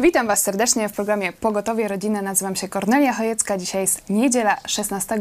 Witam 0.00 0.26
Was 0.26 0.42
serdecznie 0.42 0.88
w 0.88 0.92
programie 0.92 1.32
Pogotowie 1.32 1.88
Rodziny. 1.88 2.22
Nazywam 2.22 2.56
się 2.56 2.68
Kornelia 2.68 3.12
Chojecka. 3.12 3.58
Dzisiaj 3.58 3.80
jest 3.80 4.10
niedziela 4.10 4.56
16 4.66 5.18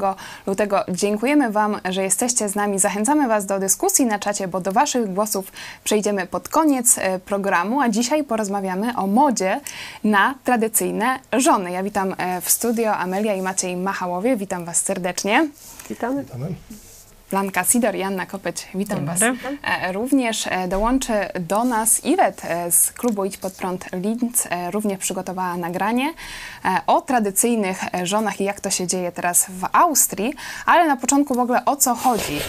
lutego. 0.48 0.84
Dziękujemy 0.90 1.52
Wam, 1.52 1.80
że 1.90 2.04
jesteście 2.04 2.50
z 2.50 2.56
nami. 2.56 2.80
Zachęcamy 2.80 3.28
Was 3.28 3.46
do 3.46 3.60
dyskusji 3.60 4.06
na 4.06 4.20
czacie, 4.20 4.48
bo 4.48 4.62
do 4.62 4.72
Waszych 4.72 5.14
głosów 5.14 5.52
przejdziemy 5.84 6.28
pod 6.28 6.50
koniec 6.50 6.98
e, 6.98 7.20
programu. 7.20 7.82
A 7.82 7.90
dzisiaj 7.90 8.24
porozmawiamy 8.24 8.98
o 8.98 9.08
modzie 9.08 9.62
na 10.04 10.36
tradycyjne 10.44 11.20
żony. 11.38 11.72
Ja 11.72 11.84
witam 11.84 12.16
e, 12.18 12.42
w 12.42 12.50
studio 12.50 12.96
Amelia 12.96 13.36
i 13.36 13.42
Maciej 13.42 13.78
Machałowie. 13.78 14.36
Witam 14.36 14.66
Was 14.66 14.82
serdecznie. 14.82 15.50
Witamy. 15.90 16.24
Witamy. 16.24 16.56
Blanka 17.32 17.64
Sidor, 17.64 17.96
Janna 17.96 18.26
Kopeć, 18.26 18.68
witam 18.76 19.06
Was. 19.06 19.20
E, 19.64 19.92
Również 19.92 20.48
e, 20.48 20.68
dołączy 20.68 21.14
do 21.40 21.64
nas 21.64 22.06
Iwet 22.06 22.42
e, 22.46 22.72
z 22.72 22.92
klubu 22.92 23.26
Idź 23.26 23.38
Pod 23.38 23.54
Prąd 23.54 23.86
Linz. 23.94 24.48
Również 24.72 25.00
przygotowała 25.00 25.58
nagranie 25.58 26.14
o 26.88 27.02
tradycyjnych 27.02 27.82
żonach 28.04 28.42
i 28.42 28.44
jak 28.44 28.60
to 28.60 28.70
się 28.70 28.88
dzieje 28.88 29.12
teraz 29.12 29.46
w 29.50 29.66
Austrii. 29.72 30.34
Ale 30.66 30.88
na 30.88 30.98
początku 30.98 31.36
w 31.36 31.40
ogóle 31.40 31.66
o 31.66 31.76
co 31.76 31.96
chodzi 31.96 32.40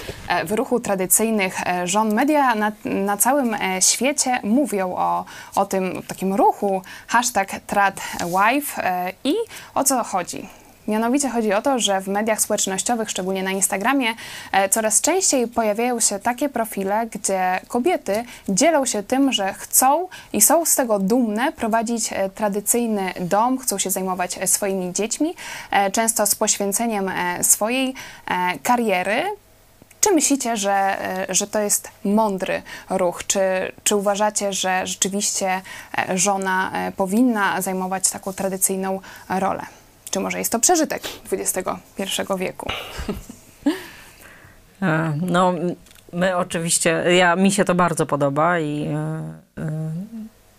w 0.45 0.53
ruchu 0.53 0.81
tradycyjnych 0.81 1.57
żon. 1.85 2.15
Media 2.15 2.55
na, 2.55 2.73
na 2.85 3.17
całym 3.17 3.57
świecie 3.81 4.41
mówią 4.43 4.95
o, 4.97 5.25
o 5.57 5.67
tym 5.67 6.03
takim 6.09 6.35
ruchu 6.35 6.83
hashtag 7.07 7.51
TradWife 7.67 9.13
i 9.25 9.35
o 9.75 9.85
co 9.85 10.05
chodzi. 10.05 10.49
Mianowicie 10.89 11.29
chodzi 11.29 11.53
o 11.53 11.63
to, 11.63 11.79
że 11.79 12.01
w 12.01 12.09
mediach 12.09 12.41
społecznościowych, 12.41 13.11
szczególnie 13.11 13.43
na 13.43 13.51
Instagramie, 13.51 14.15
e, 14.53 14.69
coraz 14.69 15.01
częściej 15.01 15.49
pojawiają 15.49 16.01
się 16.01 16.19
takie 16.19 16.49
profile, 16.49 17.07
gdzie 17.07 17.61
kobiety 17.69 18.25
dzielą 18.49 18.87
się 18.87 19.03
tym, 19.03 19.33
że 19.33 19.55
chcą 19.55 20.09
i 20.33 20.41
są 20.41 20.65
z 20.65 20.75
tego 20.75 20.99
dumne 20.99 21.53
prowadzić 21.53 22.13
e, 22.13 22.31
tradycyjny 22.31 23.13
dom, 23.21 23.59
chcą 23.59 23.79
się 23.79 23.91
zajmować 23.91 24.39
e, 24.39 24.47
swoimi 24.47 24.93
dziećmi, 24.93 25.35
często 25.93 26.27
z 26.27 26.35
poświęceniem 26.35 27.11
swojej 27.43 27.95
kariery. 28.63 29.23
Czy 30.01 30.11
myślicie, 30.11 30.57
że, 30.57 30.97
że 31.29 31.47
to 31.47 31.59
jest 31.59 31.91
mądry 32.05 32.63
ruch? 32.91 33.27
Czy, 33.27 33.41
czy 33.85 33.97
uważacie, 33.97 34.53
że 34.53 34.87
rzeczywiście 34.87 35.61
żona 36.15 36.73
powinna 36.97 37.63
zajmować 37.63 38.11
taką 38.11 38.33
tradycyjną 38.33 39.01
rolę? 39.29 39.63
Czy 40.19 40.23
może 40.23 40.39
jest 40.39 40.53
to 40.53 40.59
przeżytek 40.59 41.03
XXI 41.33 41.63
wieku? 42.39 42.69
E, 44.83 45.19
No, 45.23 45.55
my 46.13 46.37
oczywiście, 46.37 46.91
ja, 47.17 47.37
mi 47.37 47.53
się 47.53 47.65
to 47.65 47.75
bardzo 47.75 48.07
podoba 48.07 48.59
i 48.59 48.87
e, 48.87 48.95
e, 49.59 49.93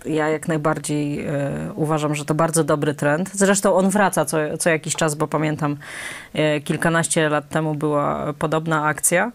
ja 0.06 0.30
jak 0.30 0.48
najbardziej 0.48 1.28
uważam, 1.76 2.16
że 2.16 2.26
to 2.26 2.36
bardzo 2.36 2.64
dobry 2.64 2.94
trend. 2.94 3.30
Zresztą 3.34 3.76
on 3.76 3.90
wraca 3.90 4.26
co, 4.26 4.38
co 4.60 4.70
jakiś 4.70 4.96
czas, 4.96 5.16
bo 5.16 5.28
pamiętam 5.28 5.78
kilkanaście 6.64 7.30
lat 7.30 7.50
temu 7.50 7.76
była 7.76 8.34
podobna 8.40 8.86
akcja. 8.86 9.32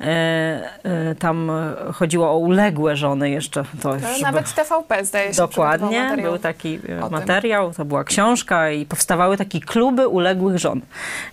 E, 0.00 0.70
e, 0.84 1.14
Tam 1.14 1.50
chodziło 1.94 2.30
o 2.30 2.38
uległe 2.38 2.96
żony 2.96 3.30
jeszcze. 3.30 3.64
To 3.82 3.94
już 3.94 4.20
nawet 4.22 4.54
TVP 4.54 5.04
zdaje 5.04 5.34
się 5.34 5.36
Dokładnie, 5.36 6.16
był 6.22 6.38
taki 6.38 6.80
e, 6.88 7.10
materiał, 7.10 7.74
to 7.74 7.84
była 7.84 8.04
książka 8.04 8.70
i 8.70 8.86
powstawały 8.86 9.36
takie 9.36 9.60
kluby 9.60 10.08
uległych 10.08 10.58
żon 10.58 10.80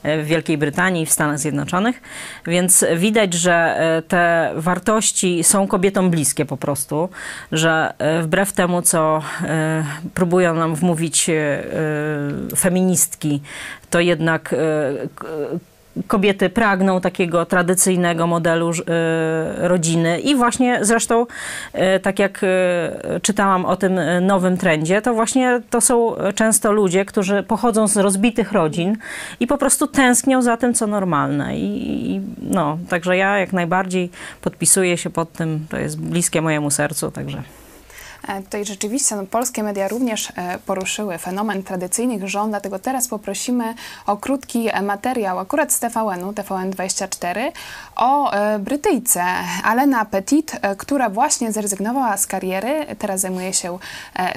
w 0.04 0.26
Wielkiej 0.26 0.58
Brytanii 0.58 1.04
i 1.04 1.06
w 1.06 1.12
Stanach 1.12 1.40
Zjednoczonych, 1.40 2.02
więc 2.48 2.86
widać, 2.96 3.34
że 3.34 3.80
te 4.08 4.52
wartości 4.56 5.44
są 5.44 5.68
kobietom 5.68 6.10
bliskie 6.10 6.46
po 6.46 6.58
prostu, 6.58 7.10
że 7.52 7.94
wbrew 8.22 8.54
temu, 8.54 8.82
co 8.82 9.22
próbują 10.14 10.56
nam 10.56 10.76
wmówić 10.76 11.30
feministki, 12.58 13.42
to 13.90 14.00
jednak 14.00 14.56
kobiety 16.08 16.50
pragną 16.50 17.02
takiego 17.02 17.46
tradycyjnego 17.46 18.28
modelu 18.28 18.72
e, 18.72 19.68
rodziny 19.68 20.20
i 20.20 20.36
właśnie 20.36 20.80
zresztą 20.82 21.26
e, 21.74 22.00
tak 22.00 22.20
jak 22.20 22.42
e, 22.44 23.20
czytałam 23.20 23.66
o 23.66 23.76
tym 23.76 24.00
nowym 24.22 24.58
trendzie, 24.58 25.02
to 25.02 25.14
właśnie 25.14 25.62
to 25.70 25.82
są 25.82 26.16
często 26.36 26.72
ludzie, 26.72 27.06
którzy 27.06 27.44
pochodzą 27.44 27.88
z 27.88 27.98
rozbitych 27.98 28.52
rodzin 28.52 28.98
i 29.40 29.48
po 29.48 29.58
prostu 29.58 29.88
tęsknią 29.88 30.42
za 30.42 30.58
tym, 30.58 30.74
co 30.74 30.88
normalne. 30.88 31.58
I 31.58 32.22
no, 32.42 32.78
także 32.90 33.18
ja 33.18 33.38
jak 33.38 33.54
najbardziej 33.54 34.10
podpisuję 34.42 34.98
się 34.98 35.10
pod 35.10 35.32
tym, 35.32 35.66
to 35.70 35.78
jest 35.78 36.02
bliskie 36.02 36.42
mojemu 36.42 36.72
sercu, 36.72 37.12
także. 37.12 37.65
E, 38.28 38.42
Tutaj 38.42 38.66
rzeczywiście 38.66 39.16
no, 39.16 39.26
polskie 39.26 39.64
media 39.64 39.88
również 39.88 40.32
e, 40.36 40.60
poruszyły 40.66 41.18
fenomen 41.18 41.64
tradycyjnych 41.64 42.30
żon, 42.30 42.50
dlatego 42.50 42.80
teraz 42.80 43.08
poprosimy 43.08 43.74
o 44.06 44.18
krótki 44.18 44.70
materiał 44.84 45.40
akurat 45.40 45.74
z 45.74 45.80
TVN-u, 45.80 46.32
TVN24, 46.32 47.52
o 47.96 48.32
e, 48.34 48.60
Brytyjce 48.60 49.24
Alena 49.64 50.06
Petit, 50.06 50.60
która 50.78 51.10
właśnie 51.10 51.52
zrezygnowała 51.52 52.18
z 52.18 52.28
kariery, 52.28 52.86
teraz 53.00 53.22
zajmuje 53.22 53.54
się 53.54 53.80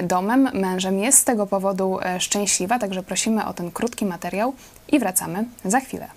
domem, 0.03 0.49
mężem, 0.53 0.99
jest 0.99 1.17
z 1.17 1.23
tego 1.23 1.47
powodu 1.47 1.99
szczęśliwa, 2.19 2.79
także 2.79 3.03
prosimy 3.03 3.45
o 3.45 3.53
ten 3.53 3.71
krótki 3.71 4.05
materiał 4.05 4.53
i 4.87 4.99
wracamy 4.99 5.45
za 5.65 5.79
chwilę. 5.79 6.07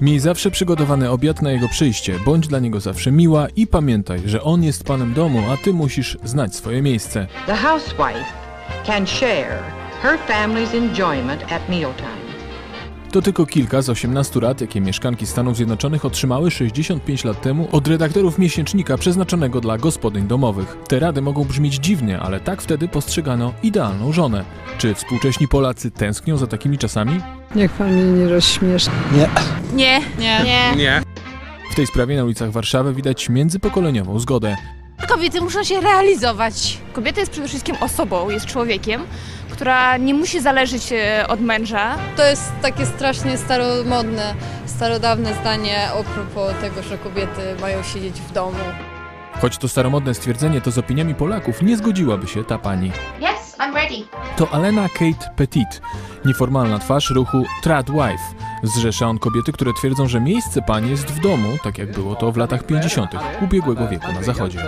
Miej 0.00 0.20
zawsze 0.20 0.50
przygotowany 0.50 1.10
obiad 1.10 1.42
na 1.42 1.50
jego 1.50 1.68
przyjście, 1.68 2.18
bądź 2.24 2.48
dla 2.48 2.58
niego 2.58 2.80
zawsze 2.80 3.12
miła 3.12 3.46
i 3.56 3.66
pamiętaj, 3.66 4.20
że 4.24 4.42
on 4.42 4.62
jest 4.62 4.84
panem 4.84 5.14
domu, 5.14 5.42
a 5.52 5.56
ty 5.56 5.72
musisz 5.72 6.18
znać 6.24 6.54
swoje 6.54 6.82
miejsce. 6.82 7.26
The 7.46 7.56
housewife 7.56 8.24
can 8.86 9.06
share 9.06 9.62
her 10.02 10.18
family's 10.28 10.76
enjoyment 10.76 11.52
at 11.52 11.68
mealtime. 11.68 12.25
To 13.16 13.22
tylko 13.22 13.46
kilka 13.46 13.82
z 13.82 13.88
18 13.88 14.40
rad, 14.40 14.60
jakie 14.60 14.80
mieszkanki 14.80 15.26
Stanów 15.26 15.56
Zjednoczonych 15.56 16.04
otrzymały 16.04 16.50
65 16.50 17.24
lat 17.24 17.42
temu 17.42 17.68
od 17.72 17.88
redaktorów 17.88 18.38
miesięcznika 18.38 18.98
przeznaczonego 18.98 19.60
dla 19.60 19.78
gospodyń 19.78 20.26
domowych. 20.26 20.76
Te 20.88 20.98
rady 20.98 21.22
mogą 21.22 21.44
brzmieć 21.44 21.74
dziwnie, 21.74 22.20
ale 22.20 22.40
tak 22.40 22.62
wtedy 22.62 22.88
postrzegano 22.88 23.52
idealną 23.62 24.12
żonę. 24.12 24.44
Czy 24.78 24.94
współcześni 24.94 25.48
Polacy 25.48 25.90
tęsknią 25.90 26.36
za 26.36 26.46
takimi 26.46 26.78
czasami? 26.78 27.20
Niech 27.54 27.72
pan 27.72 27.92
mnie 27.92 28.04
nie 28.04 28.28
rozśmieszy. 28.28 28.90
Nie, 29.74 30.00
nie, 30.18 30.40
nie. 30.76 31.02
W 31.72 31.74
tej 31.74 31.86
sprawie 31.86 32.16
na 32.16 32.24
ulicach 32.24 32.50
Warszawy 32.50 32.94
widać 32.94 33.28
międzypokoleniową 33.28 34.18
zgodę. 34.18 34.56
Kobiety 35.08 35.40
muszą 35.40 35.64
się 35.64 35.80
realizować. 35.80 36.78
Kobieta 36.92 37.20
jest 37.20 37.32
przede 37.32 37.48
wszystkim 37.48 37.76
osobą, 37.80 38.30
jest 38.30 38.46
człowiekiem, 38.46 39.06
która 39.50 39.96
nie 39.96 40.14
musi 40.14 40.40
zależeć 40.40 40.92
e, 40.92 41.26
od 41.28 41.40
męża. 41.40 41.96
To 42.16 42.24
jest 42.26 42.52
takie 42.62 42.86
strasznie 42.86 43.38
staromodne, 43.38 44.34
starodawne 44.66 45.34
zdanie 45.34 45.88
a 45.88 46.02
propos 46.14 46.54
tego, 46.60 46.82
że 46.82 46.98
kobiety 46.98 47.40
mają 47.60 47.82
siedzieć 47.82 48.20
w 48.20 48.32
domu. 48.32 48.58
Choć 49.40 49.58
to 49.58 49.68
staromodne 49.68 50.14
stwierdzenie, 50.14 50.60
to 50.60 50.70
z 50.70 50.78
opiniami 50.78 51.14
Polaków 51.14 51.62
nie 51.62 51.76
zgodziłaby 51.76 52.26
się 52.26 52.44
ta 52.44 52.58
pani. 52.58 52.92
Yes, 53.20 53.56
I'm 53.58 53.74
ready. 53.74 54.04
To 54.36 54.50
Alena 54.50 54.88
Kate 54.88 55.30
Petit, 55.36 55.80
nieformalna 56.24 56.78
twarz 56.78 57.10
ruchu 57.10 57.44
Tradwife. 57.62 58.45
Zrzesza 58.66 59.06
on 59.06 59.18
kobiety, 59.18 59.52
które 59.52 59.72
twierdzą, 59.72 60.08
że 60.08 60.20
miejsce 60.20 60.62
pani 60.62 60.90
jest 60.90 61.06
w 61.06 61.20
domu, 61.20 61.48
tak 61.64 61.78
jak 61.78 61.92
było 61.92 62.14
to 62.14 62.32
w 62.32 62.36
latach 62.36 62.66
50. 62.66 63.10
ubiegłego 63.42 63.88
wieku 63.88 64.12
na 64.12 64.22
zachodzie. 64.22 64.58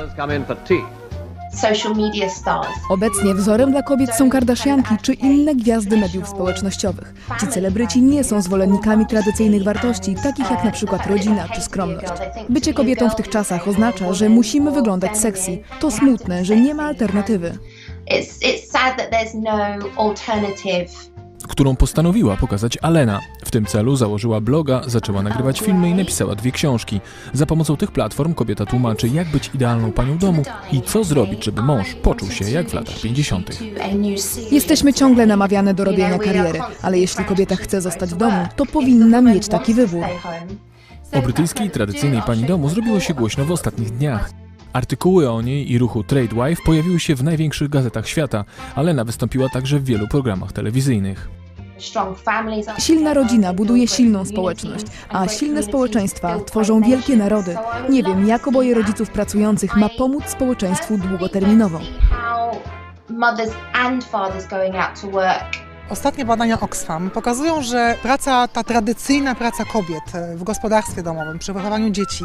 Obecnie 2.89 3.35
wzorem 3.35 3.71
dla 3.71 3.83
kobiet 3.83 4.15
są 4.15 4.31
Kardashianki 4.31 4.95
czy 5.03 5.13
inne 5.13 5.55
gwiazdy 5.55 5.97
mediów 5.97 6.29
społecznościowych. 6.29 7.15
Ci 7.41 7.47
celebryci 7.47 8.03
nie 8.03 8.25
są 8.25 8.43
zwolennikami 8.43 9.07
tradycyjnych 9.07 9.63
wartości, 9.63 10.15
takich 10.23 10.51
jak 10.51 10.65
na 10.65 10.71
przykład 10.71 11.07
rodzina 11.07 11.49
czy 11.49 11.61
skromność. 11.61 12.13
Bycie 12.49 12.75
kobietą 12.75 13.11
w 13.11 13.15
tych 13.15 13.29
czasach 13.29 13.69
oznacza, 13.69 14.13
że 14.13 14.29
musimy 14.29 14.71
wyglądać 14.71 15.19
sexy. 15.19 15.59
To 15.81 15.91
smutne, 15.91 16.45
że 16.45 16.57
nie 16.57 16.75
ma 16.75 16.83
alternatywy. 16.83 17.59
It's 18.11 18.43
it's 18.43 18.71
sad 18.71 18.97
that 18.97 19.11
there's 19.11 19.35
no 19.35 19.79
alternative. 19.97 21.18
Którą 21.49 21.77
postanowiła 21.77 22.37
pokazać 22.37 22.79
Alena. 22.83 23.21
W 23.45 23.51
tym 23.51 23.67
celu 23.67 23.97
założyła 23.97 24.41
bloga, 24.41 24.83
zaczęła 24.87 25.23
nagrywać 25.23 25.61
filmy 25.61 25.91
i 25.91 25.95
napisała 25.95 26.35
dwie 26.35 26.53
książki. 26.53 27.01
Za 27.33 27.47
pomocą 27.47 27.77
tych 27.77 27.91
platform 27.93 28.35
kobieta 28.35 28.67
tłumaczy, 28.67 29.09
jak 29.09 29.31
być 29.31 29.51
idealną 29.55 29.93
panią 29.93 30.19
domu 30.19 30.43
i 30.73 30.83
co 30.83 31.05
zrobić, 31.05 31.45
żeby 31.45 31.63
mąż 31.63 31.95
poczuł 31.95 32.31
się 32.31 32.51
jak 32.51 32.71
w 32.71 32.75
latach 32.75 33.01
50. 33.01 33.59
Jesteśmy 34.51 34.93
ciągle 34.93 35.27
namawiane 35.27 35.75
do 35.75 35.85
robienia 35.85 36.19
kariery, 36.19 36.61
ale 36.83 36.99
jeśli 36.99 37.25
kobieta 37.25 37.57
chce 37.57 37.81
zostać 37.81 38.11
w 38.11 38.17
domu, 38.17 38.47
to 38.57 38.67
powinna 38.67 39.21
mieć 39.21 39.49
taki 39.49 39.75
wybór. 39.75 40.05
O 41.13 41.23
brytyjskiej 41.23 41.71
tradycyjnej 41.71 42.23
pani 42.23 42.45
domu 42.45 42.69
zrobiło 42.69 43.01
się 43.01 43.15
głośno 43.15 43.45
w 43.45 43.51
ostatnich 43.51 43.91
dniach. 43.91 44.31
Artykuły 44.73 45.31
o 45.31 45.43
niej 45.43 45.73
i 45.73 45.79
ruchu 45.79 46.05
Trade 46.05 46.49
Wife 46.49 46.63
pojawiły 46.67 47.01
się 47.01 47.15
w 47.15 47.23
największych 47.23 47.69
gazetach 47.69 48.09
świata. 48.09 48.45
Alena 48.75 49.05
wystąpiła 49.05 49.49
także 49.49 49.79
w 49.79 49.85
wielu 49.85 50.09
programach 50.09 50.53
telewizyjnych. 50.53 51.38
Silna 52.79 53.15
rodzina 53.15 53.55
buduje 53.55 53.89
silną 53.89 54.25
społeczność, 54.25 54.87
a 55.09 55.29
silne 55.29 55.63
społeczeństwa 55.63 56.41
tworzą 56.47 56.81
wielkie 56.81 57.17
narody. 57.17 57.57
Nie 57.89 58.03
wiem, 58.03 58.27
jak 58.27 58.49
oboje 58.49 58.75
rodziców 58.75 59.11
pracujących 59.11 59.77
ma 59.77 59.89
pomóc 59.89 60.25
społeczeństwu 60.27 60.99
długoterminowo. 60.99 61.81
Ostatnie 65.91 66.25
badania 66.25 66.61
Oxfam 66.61 67.11
pokazują, 67.11 67.63
że 67.63 67.95
praca, 68.03 68.49
ta 68.49 68.65
tradycyjna 68.65 69.35
praca 69.35 69.65
kobiet 69.65 70.15
e, 70.15 70.37
w 70.37 70.45
gospodarstwie 70.45 71.03
domowym, 71.03 71.39
przy 71.39 71.53
wychowaniu 71.53 71.91
dzieci 71.91 72.25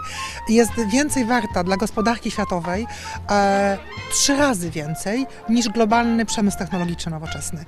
jest 0.49 0.71
więcej 0.91 1.25
warta 1.25 1.63
dla 1.63 1.77
gospodarki 1.77 2.31
światowej, 2.31 2.87
e, 3.31 3.77
trzy 4.11 4.35
razy 4.35 4.69
więcej 4.69 5.25
niż 5.49 5.69
globalny 5.69 6.25
przemysł 6.25 6.57
technologiczny 6.57 7.11
nowoczesny. 7.11 7.65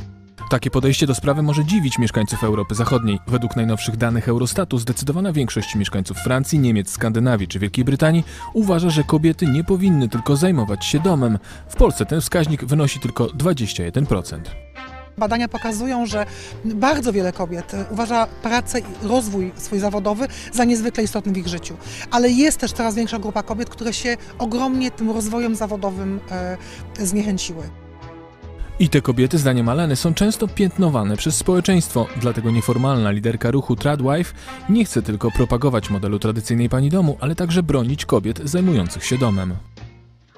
Takie 0.49 0.71
podejście 0.71 1.07
do 1.07 1.15
sprawy 1.15 1.41
może 1.41 1.65
dziwić 1.65 1.99
mieszkańców 1.99 2.43
Europy 2.43 2.75
Zachodniej. 2.75 3.19
Według 3.27 3.55
najnowszych 3.55 3.97
danych 3.97 4.29
Eurostatu 4.29 4.77
zdecydowana 4.77 5.33
większość 5.33 5.75
mieszkańców 5.75 6.17
Francji, 6.17 6.59
Niemiec, 6.59 6.89
Skandynawii 6.89 7.47
czy 7.47 7.59
Wielkiej 7.59 7.85
Brytanii 7.85 8.23
uważa, 8.53 8.89
że 8.89 9.03
kobiety 9.03 9.47
nie 9.47 9.63
powinny 9.63 10.09
tylko 10.09 10.35
zajmować 10.35 10.85
się 10.85 10.99
domem. 10.99 11.39
W 11.69 11.75
Polsce 11.75 12.05
ten 12.05 12.21
wskaźnik 12.21 12.65
wynosi 12.65 12.99
tylko 12.99 13.25
21%. 13.25 14.39
Badania 15.17 15.47
pokazują, 15.47 16.05
że 16.05 16.25
bardzo 16.65 17.13
wiele 17.13 17.33
kobiet 17.33 17.73
e, 17.73 17.85
uważa 17.91 18.27
pracę 18.27 18.79
i 18.79 19.07
rozwój 19.07 19.51
swój 19.55 19.79
zawodowy 19.79 20.27
za 20.53 20.63
niezwykle 20.63 21.03
istotny 21.03 21.33
w 21.33 21.37
ich 21.37 21.47
życiu. 21.47 21.77
Ale 22.11 22.29
jest 22.29 22.57
też 22.57 22.71
coraz 22.71 22.95
większa 22.95 23.19
grupa 23.19 23.43
kobiet, 23.43 23.69
które 23.69 23.93
się 23.93 24.17
ogromnie 24.39 24.91
tym 24.91 25.11
rozwojem 25.11 25.55
zawodowym 25.55 26.19
e, 26.31 26.57
zniechęciły. 27.05 27.84
I 28.79 28.89
te 28.89 29.01
kobiety, 29.01 29.37
zdaniem 29.37 29.69
Aleny, 29.69 29.95
są 29.95 30.13
często 30.13 30.47
piętnowane 30.47 31.17
przez 31.17 31.37
społeczeństwo, 31.37 32.07
dlatego 32.21 32.51
nieformalna 32.51 33.11
liderka 33.11 33.51
ruchu 33.51 33.75
Tradwife 33.75 34.33
nie 34.69 34.85
chce 34.85 35.01
tylko 35.01 35.31
propagować 35.31 35.89
modelu 35.89 36.19
tradycyjnej 36.19 36.69
pani 36.69 36.89
domu, 36.89 37.17
ale 37.19 37.35
także 37.35 37.63
bronić 37.63 38.05
kobiet 38.05 38.41
zajmujących 38.43 39.05
się 39.05 39.17
domem. 39.17 39.55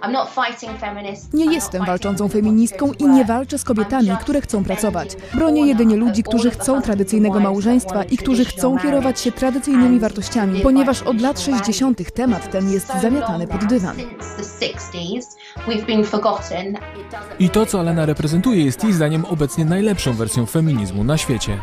Nie 0.01 0.09
I'm 0.09 0.11
not 0.11 1.53
jestem 1.53 1.71
fighting 1.71 1.87
walczącą 1.87 2.29
feministką 2.29 2.91
i 2.99 3.07
nie 3.07 3.25
walczę 3.25 3.57
z 3.57 3.63
kobietami, 3.63 4.07
I'm 4.07 4.17
które 4.17 4.41
chcą 4.41 4.63
pracować. 4.63 5.09
Bronię 5.33 5.67
jedynie 5.67 5.95
ludzi, 5.95 6.23
którzy 6.23 6.51
chcą 6.51 6.81
tradycyjnego 6.81 7.39
małżeństwa 7.39 8.03
i 8.03 8.17
którzy 8.17 8.45
chcą 8.45 8.77
kierować 8.77 9.19
się 9.19 9.31
tradycyjnymi 9.31 9.99
wartościami, 9.99 10.61
ponieważ 10.61 11.01
od 11.03 11.21
lat 11.21 11.39
traditional 11.43 11.63
60. 11.63 12.13
temat 12.13 12.51
ten 12.51 12.69
jest 12.73 12.87
zamiatany 13.01 13.47
pod 13.47 13.65
dywan. 13.65 13.95
Since 13.95 14.59
the 14.59 14.67
60s, 14.67 15.25
we've 15.67 15.85
been 15.85 16.03
forgotten. 16.03 16.67
It 16.73 16.77
doesn't 17.11 17.35
I 17.39 17.49
to, 17.49 17.65
co 17.65 17.79
Alena 17.79 18.05
reprezentuje, 18.05 18.65
jest 18.65 18.83
jej 18.83 18.93
zdaniem 18.93 19.25
obecnie 19.25 19.65
najlepszą 19.65 20.13
wersją 20.13 20.45
feminizmu 20.45 21.03
na 21.03 21.17
świecie. 21.17 21.59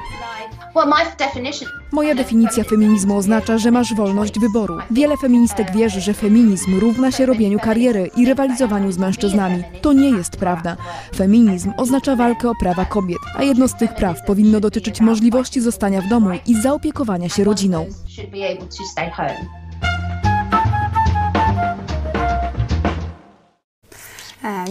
Moja 1.92 2.14
definicja 2.14 2.64
feminizmu 2.64 3.16
oznacza, 3.16 3.58
że 3.58 3.70
masz 3.70 3.94
wolność 3.94 4.38
wyboru. 4.38 4.78
Wiele 4.90 5.16
feministek 5.16 5.72
wierzy, 5.72 6.00
że 6.00 6.14
feminizm 6.14 6.80
równa 6.80 7.10
się 7.12 7.26
robieniu 7.26 7.58
kariery 7.58 8.10
i 8.16 8.26
rywalizowaniu 8.26 8.92
z 8.92 8.98
mężczyznami. 8.98 9.62
To 9.82 9.92
nie 9.92 10.10
jest 10.10 10.36
prawda. 10.36 10.76
Feminizm 11.16 11.72
oznacza 11.76 12.16
walkę 12.16 12.50
o 12.50 12.52
prawa 12.60 12.84
kobiet, 12.84 13.18
a 13.36 13.42
jedno 13.42 13.68
z 13.68 13.74
tych 13.74 13.94
praw 13.94 14.24
powinno 14.26 14.60
dotyczyć 14.60 15.00
możliwości 15.00 15.60
zostania 15.60 16.00
w 16.00 16.08
domu 16.08 16.30
i 16.46 16.62
zaopiekowania 16.62 17.28
się 17.28 17.44
rodziną. 17.44 17.86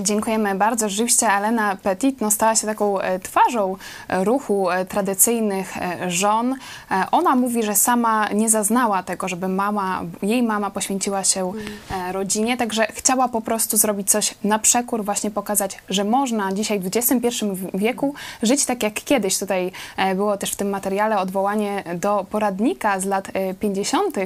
Dziękujemy 0.01 0.55
bardzo. 0.55 0.89
Rzeczywiście 0.89 1.29
Alena 1.29 1.75
Petit 1.75 2.21
no, 2.21 2.31
stała 2.31 2.55
się 2.55 2.67
taką 2.67 2.99
e, 2.99 3.19
twarzą 3.19 3.75
e, 4.07 4.23
ruchu 4.23 4.69
e, 4.71 4.85
tradycyjnych 4.85 5.77
e, 5.77 6.11
żon. 6.11 6.55
E, 6.91 7.05
Ona 7.11 7.35
mówi, 7.35 7.63
że 7.63 7.75
sama 7.75 8.29
nie 8.29 8.49
zaznała 8.49 9.03
tego, 9.03 9.27
żeby 9.27 9.47
mama, 9.47 10.01
jej 10.21 10.43
mama 10.43 10.69
poświęciła 10.69 11.23
się 11.23 11.51
e, 11.91 12.11
rodzinie, 12.11 12.57
także 12.57 12.87
chciała 12.93 13.27
po 13.27 13.41
prostu 13.41 13.77
zrobić 13.77 14.11
coś 14.11 14.35
na 14.43 14.59
przekór, 14.59 15.05
właśnie 15.05 15.31
pokazać, 15.31 15.79
że 15.89 16.03
można 16.03 16.53
dzisiaj 16.53 16.79
w 16.79 16.87
XXI 16.95 17.45
wieku 17.73 18.13
żyć 18.43 18.65
tak 18.65 18.83
jak 18.83 18.93
kiedyś. 18.93 19.39
Tutaj 19.39 19.71
e, 19.97 20.15
było 20.15 20.37
też 20.37 20.51
w 20.51 20.55
tym 20.55 20.69
materiale 20.69 21.19
odwołanie 21.19 21.83
do 21.95 22.25
poradnika 22.31 22.99
z 22.99 23.05
lat 23.05 23.27
e, 23.33 23.53
50. 23.53 24.17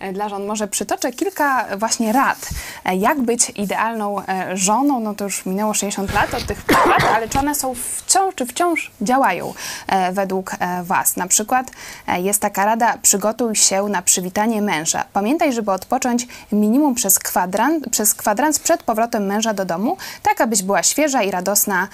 e, 0.00 0.12
dla 0.12 0.28
żon. 0.28 0.46
Może 0.46 0.68
przytoczę 0.68 1.12
kilka 1.12 1.66
właśnie 1.76 2.12
rad, 2.12 2.48
e, 2.84 2.96
jak 2.96 3.20
być 3.20 3.50
idealną 3.56 4.20
e, 4.26 4.56
żoną. 4.90 5.00
No 5.00 5.14
to 5.14 5.24
już 5.24 5.46
minęło 5.46 5.74
60 5.74 6.14
lat 6.14 6.34
od 6.34 6.46
tych 6.46 6.64
lat, 6.86 7.04
ale 7.14 7.28
czy 7.28 7.38
one 7.38 7.54
są 7.54 7.74
wciąż, 7.74 8.34
czy 8.34 8.46
wciąż 8.46 8.90
działają 9.00 9.54
e, 9.86 10.12
według 10.12 10.54
e, 10.58 10.82
Was? 10.82 11.16
Na 11.16 11.26
przykład 11.26 11.70
e, 12.06 12.20
jest 12.20 12.40
taka 12.40 12.64
rada, 12.64 12.98
przygotuj 13.02 13.56
się 13.56 13.82
na 13.82 14.02
przywitanie 14.02 14.62
męża. 14.62 15.04
Pamiętaj, 15.12 15.52
żeby 15.52 15.72
odpocząć 15.72 16.26
minimum 16.52 16.94
przez 16.94 17.18
kwadrans, 17.18 17.88
przez 17.90 18.14
kwadrans 18.14 18.58
przed 18.58 18.82
powrotem 18.82 19.26
męża 19.26 19.54
do 19.54 19.64
domu, 19.64 19.96
tak 20.22 20.40
abyś 20.40 20.62
była 20.62 20.82
świeża 20.82 21.22
i 21.22 21.30
radosna 21.30 21.88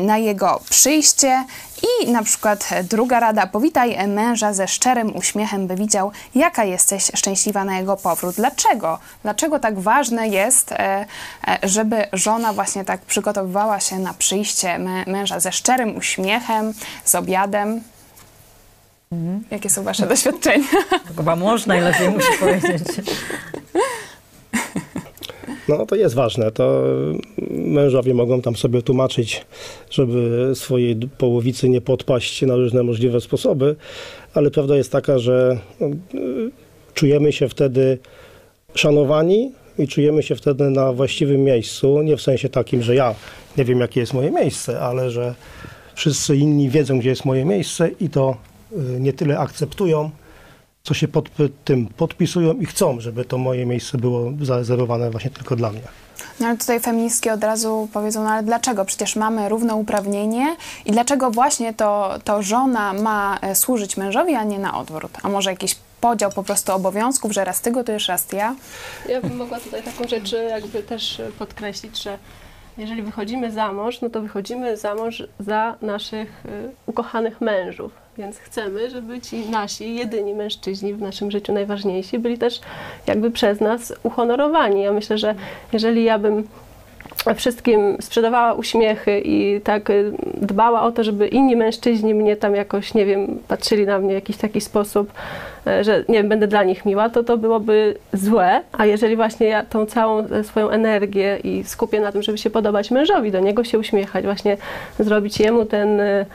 na 0.00 0.18
jego 0.18 0.60
przyjście. 0.70 1.44
I 1.82 2.10
na 2.12 2.22
przykład 2.22 2.68
e, 2.72 2.84
druga 2.84 3.20
rada, 3.20 3.46
powitaj 3.46 4.08
męża 4.08 4.52
ze 4.52 4.68
szczerym 4.68 5.16
uśmiechem, 5.16 5.66
by 5.66 5.74
widział, 5.76 6.12
jaka 6.34 6.64
jesteś 6.64 7.10
szczęśliwa 7.14 7.64
na 7.64 7.78
jego 7.78 7.96
powrót. 7.96 8.36
Dlaczego? 8.36 8.98
Dlaczego 9.22 9.58
tak 9.58 9.80
ważne 9.80 10.28
jest, 10.28 10.72
e, 10.72 11.06
e, 11.48 11.58
żeby 11.62 12.04
żona 12.12 12.52
właśnie 12.52 12.84
tak 12.84 13.00
przygotowywała 13.00 13.80
się 13.80 13.98
na 13.98 14.14
przyjście 14.14 14.68
mę- 14.68 15.06
męża 15.06 15.40
ze 15.40 15.52
szczerym 15.52 15.96
uśmiechem, 15.96 16.72
z 17.04 17.14
obiadem? 17.14 17.80
Jakie 19.50 19.70
są 19.70 19.82
Wasze 19.82 20.06
doświadczenia? 20.06 20.64
Chyba 21.16 21.36
mąż 21.36 21.66
najlepiej 21.66 22.08
musi 22.08 22.38
powiedzieć. 22.40 22.82
No 25.68 25.86
to 25.86 25.96
jest 25.96 26.14
ważne. 26.14 26.52
To 26.52 26.82
mężowie 27.50 28.14
mogą 28.14 28.42
tam 28.42 28.56
sobie 28.56 28.82
tłumaczyć, 28.82 29.46
żeby 29.90 30.50
swojej 30.54 30.96
połowicy 30.96 31.68
nie 31.68 31.80
podpaść 31.80 32.42
na 32.42 32.56
różne 32.56 32.82
możliwe 32.82 33.20
sposoby, 33.20 33.76
ale 34.34 34.50
prawda 34.50 34.76
jest 34.76 34.92
taka, 34.92 35.18
że 35.18 35.58
no, 35.80 35.86
y, 35.86 36.50
czujemy 36.94 37.32
się 37.32 37.48
wtedy 37.48 37.98
szanowani 38.74 39.52
i 39.78 39.88
czujemy 39.88 40.22
się 40.22 40.36
wtedy 40.36 40.70
na 40.70 40.92
właściwym 40.92 41.44
miejscu. 41.44 42.02
Nie 42.02 42.16
w 42.16 42.22
sensie 42.22 42.48
takim, 42.48 42.82
że 42.82 42.94
ja 42.94 43.14
nie 43.56 43.64
wiem, 43.64 43.80
jakie 43.80 44.00
jest 44.00 44.14
moje 44.14 44.30
miejsce, 44.30 44.80
ale 44.80 45.10
że 45.10 45.34
wszyscy 45.94 46.36
inni 46.36 46.68
wiedzą, 46.68 46.98
gdzie 46.98 47.08
jest 47.08 47.24
moje 47.24 47.44
miejsce 47.44 47.90
i 48.00 48.08
to 48.08 48.36
y, 48.72 49.00
nie 49.00 49.12
tyle 49.12 49.38
akceptują, 49.38 50.10
co 50.82 50.94
się 50.94 51.08
pod 51.08 51.28
tym 51.64 51.86
podpisują 51.86 52.54
i 52.54 52.66
chcą, 52.66 53.00
żeby 53.00 53.24
to 53.24 53.38
moje 53.38 53.66
miejsce 53.66 53.98
było 53.98 54.32
zarezerwowane 54.42 55.10
właśnie 55.10 55.30
tylko 55.30 55.56
dla 55.56 55.70
mnie. 55.70 55.82
No 56.40 56.46
ale 56.46 56.56
tutaj 56.56 56.80
feministki 56.80 57.30
od 57.30 57.44
razu 57.44 57.88
powiedzą, 57.92 58.24
no 58.24 58.30
ale 58.30 58.42
dlaczego? 58.42 58.84
Przecież 58.84 59.16
mamy 59.16 59.48
równouprawnienie 59.48 60.56
i 60.86 60.92
dlaczego 60.92 61.30
właśnie 61.30 61.74
to, 61.74 62.14
to 62.24 62.42
żona 62.42 62.92
ma 62.92 63.38
e, 63.42 63.54
służyć 63.54 63.96
mężowi, 63.96 64.34
a 64.34 64.44
nie 64.44 64.58
na 64.58 64.78
odwrót? 64.78 65.12
A 65.22 65.28
może 65.28 65.50
jakiś 65.50 65.76
podział 66.00 66.30
po 66.32 66.42
prostu 66.42 66.72
obowiązków, 66.72 67.32
że 67.32 67.44
raz 67.44 67.60
ty 67.60 67.72
gotujesz, 67.72 68.08
raz 68.08 68.32
ja? 68.32 68.54
Ja 69.08 69.20
bym 69.20 69.36
mogła 69.36 69.60
tutaj 69.60 69.82
taką 69.82 70.08
rzecz 70.08 70.34
jakby 70.50 70.82
też 70.82 71.22
podkreślić, 71.38 72.02
że 72.02 72.18
jeżeli 72.78 73.02
wychodzimy 73.02 73.52
za 73.52 73.72
mąż, 73.72 74.00
no 74.00 74.10
to 74.10 74.20
wychodzimy 74.20 74.76
za 74.76 74.94
mąż 74.94 75.22
za 75.40 75.76
naszych 75.82 76.42
ukochanych 76.86 77.40
mężów. 77.40 78.07
Więc 78.18 78.38
chcemy, 78.38 78.90
żeby 78.90 79.20
ci 79.20 79.50
nasi 79.50 79.94
jedyni 79.94 80.34
mężczyźni 80.34 80.94
w 80.94 81.00
naszym 81.00 81.30
życiu 81.30 81.52
najważniejsi 81.52 82.18
byli 82.18 82.38
też 82.38 82.60
jakby 83.06 83.30
przez 83.30 83.60
nas 83.60 83.94
uhonorowani. 84.02 84.82
Ja 84.82 84.92
myślę, 84.92 85.18
że 85.18 85.34
jeżeli 85.72 86.04
ja 86.04 86.18
bym 86.18 86.48
wszystkim 87.36 87.96
sprzedawała 88.00 88.54
uśmiechy 88.54 89.22
i 89.24 89.60
tak 89.60 89.90
y, 89.90 90.12
dbała 90.34 90.82
o 90.82 90.92
to, 90.92 91.04
żeby 91.04 91.28
inni 91.28 91.56
mężczyźni 91.56 92.14
mnie 92.14 92.36
tam 92.36 92.54
jakoś, 92.54 92.94
nie 92.94 93.06
wiem, 93.06 93.38
patrzyli 93.48 93.86
na 93.86 93.98
mnie 93.98 94.10
w 94.10 94.12
jakiś 94.12 94.36
taki 94.36 94.60
sposób, 94.60 95.12
e, 95.66 95.84
że 95.84 96.04
nie 96.08 96.18
wiem, 96.18 96.28
będę 96.28 96.46
dla 96.46 96.64
nich 96.64 96.84
miła, 96.84 97.10
to 97.10 97.24
to 97.24 97.36
byłoby 97.36 97.94
złe. 98.12 98.62
A 98.72 98.86
jeżeli 98.86 99.16
właśnie 99.16 99.46
ja 99.46 99.64
tą 99.64 99.86
całą 99.86 100.18
e, 100.18 100.44
swoją 100.44 100.70
energię 100.70 101.38
i 101.44 101.64
skupię 101.64 102.00
na 102.00 102.12
tym, 102.12 102.22
żeby 102.22 102.38
się 102.38 102.50
podobać 102.50 102.90
mężowi, 102.90 103.30
do 103.30 103.40
niego 103.40 103.64
się 103.64 103.78
uśmiechać, 103.78 104.24
właśnie 104.24 104.56
zrobić 104.98 105.40
jemu 105.40 105.64
ten 105.64 106.00
e, 106.00 106.26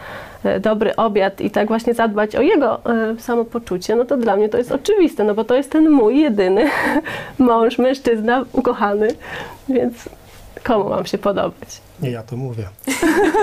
dobry 0.62 0.96
obiad 0.96 1.42
i 1.42 1.52
tak 1.52 1.68
właśnie 1.68 1.94
zadbać 1.94 2.36
o 2.36 2.42
jego 2.42 2.86
e, 2.86 3.16
samopoczucie, 3.20 3.96
no 3.96 4.06
to 4.06 4.18
dla 4.18 4.36
mnie 4.36 4.50
to 4.50 4.58
jest 4.58 4.72
oczywiste, 4.72 5.24
no 5.24 5.34
bo 5.34 5.44
to 5.44 5.56
jest 5.56 5.72
ten 5.72 5.90
mój 5.90 6.20
jedyny 6.20 6.70
mąż, 7.40 7.78
mężczyzna 7.78 8.46
ukochany, 8.52 9.08
więc 9.70 10.10
komu 10.64 10.90
mam 10.90 11.06
się 11.06 11.18
podobać? 11.18 11.82
Nie, 12.02 12.12
ja 12.12 12.24
to 12.24 12.38
mówię. 12.38 12.68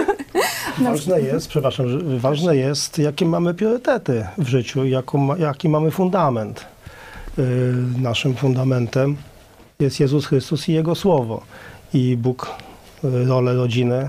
Ważne 0.84 1.20
jest, 1.20 1.48
przepraszam, 1.48 1.86
ważne 2.18 2.56
jest, 2.56 2.98
jakie 2.98 3.26
mamy 3.26 3.54
priorytety 3.54 4.26
w 4.38 4.48
życiu, 4.48 4.84
jaką, 4.84 5.36
jaki 5.36 5.68
mamy 5.68 5.90
fundament. 5.90 6.64
Yy, 7.38 7.44
naszym 8.02 8.34
fundamentem 8.34 9.16
jest 9.80 10.00
Jezus 10.00 10.26
Chrystus 10.26 10.68
i 10.68 10.72
Jego 10.72 10.94
Słowo. 10.94 11.42
I 11.94 12.16
Bóg 12.16 12.50
rolę 13.02 13.54
rodziny 13.54 14.08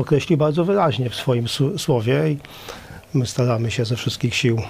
określi 0.00 0.36
bardzo 0.36 0.64
wyraźnie 0.64 1.10
w 1.10 1.14
swoim 1.14 1.46
słowie. 1.76 2.30
I 2.30 2.38
My 3.14 3.26
staramy 3.26 3.70
się 3.70 3.84
ze 3.84 3.96
wszystkich 3.96 4.34
sił, 4.34 4.62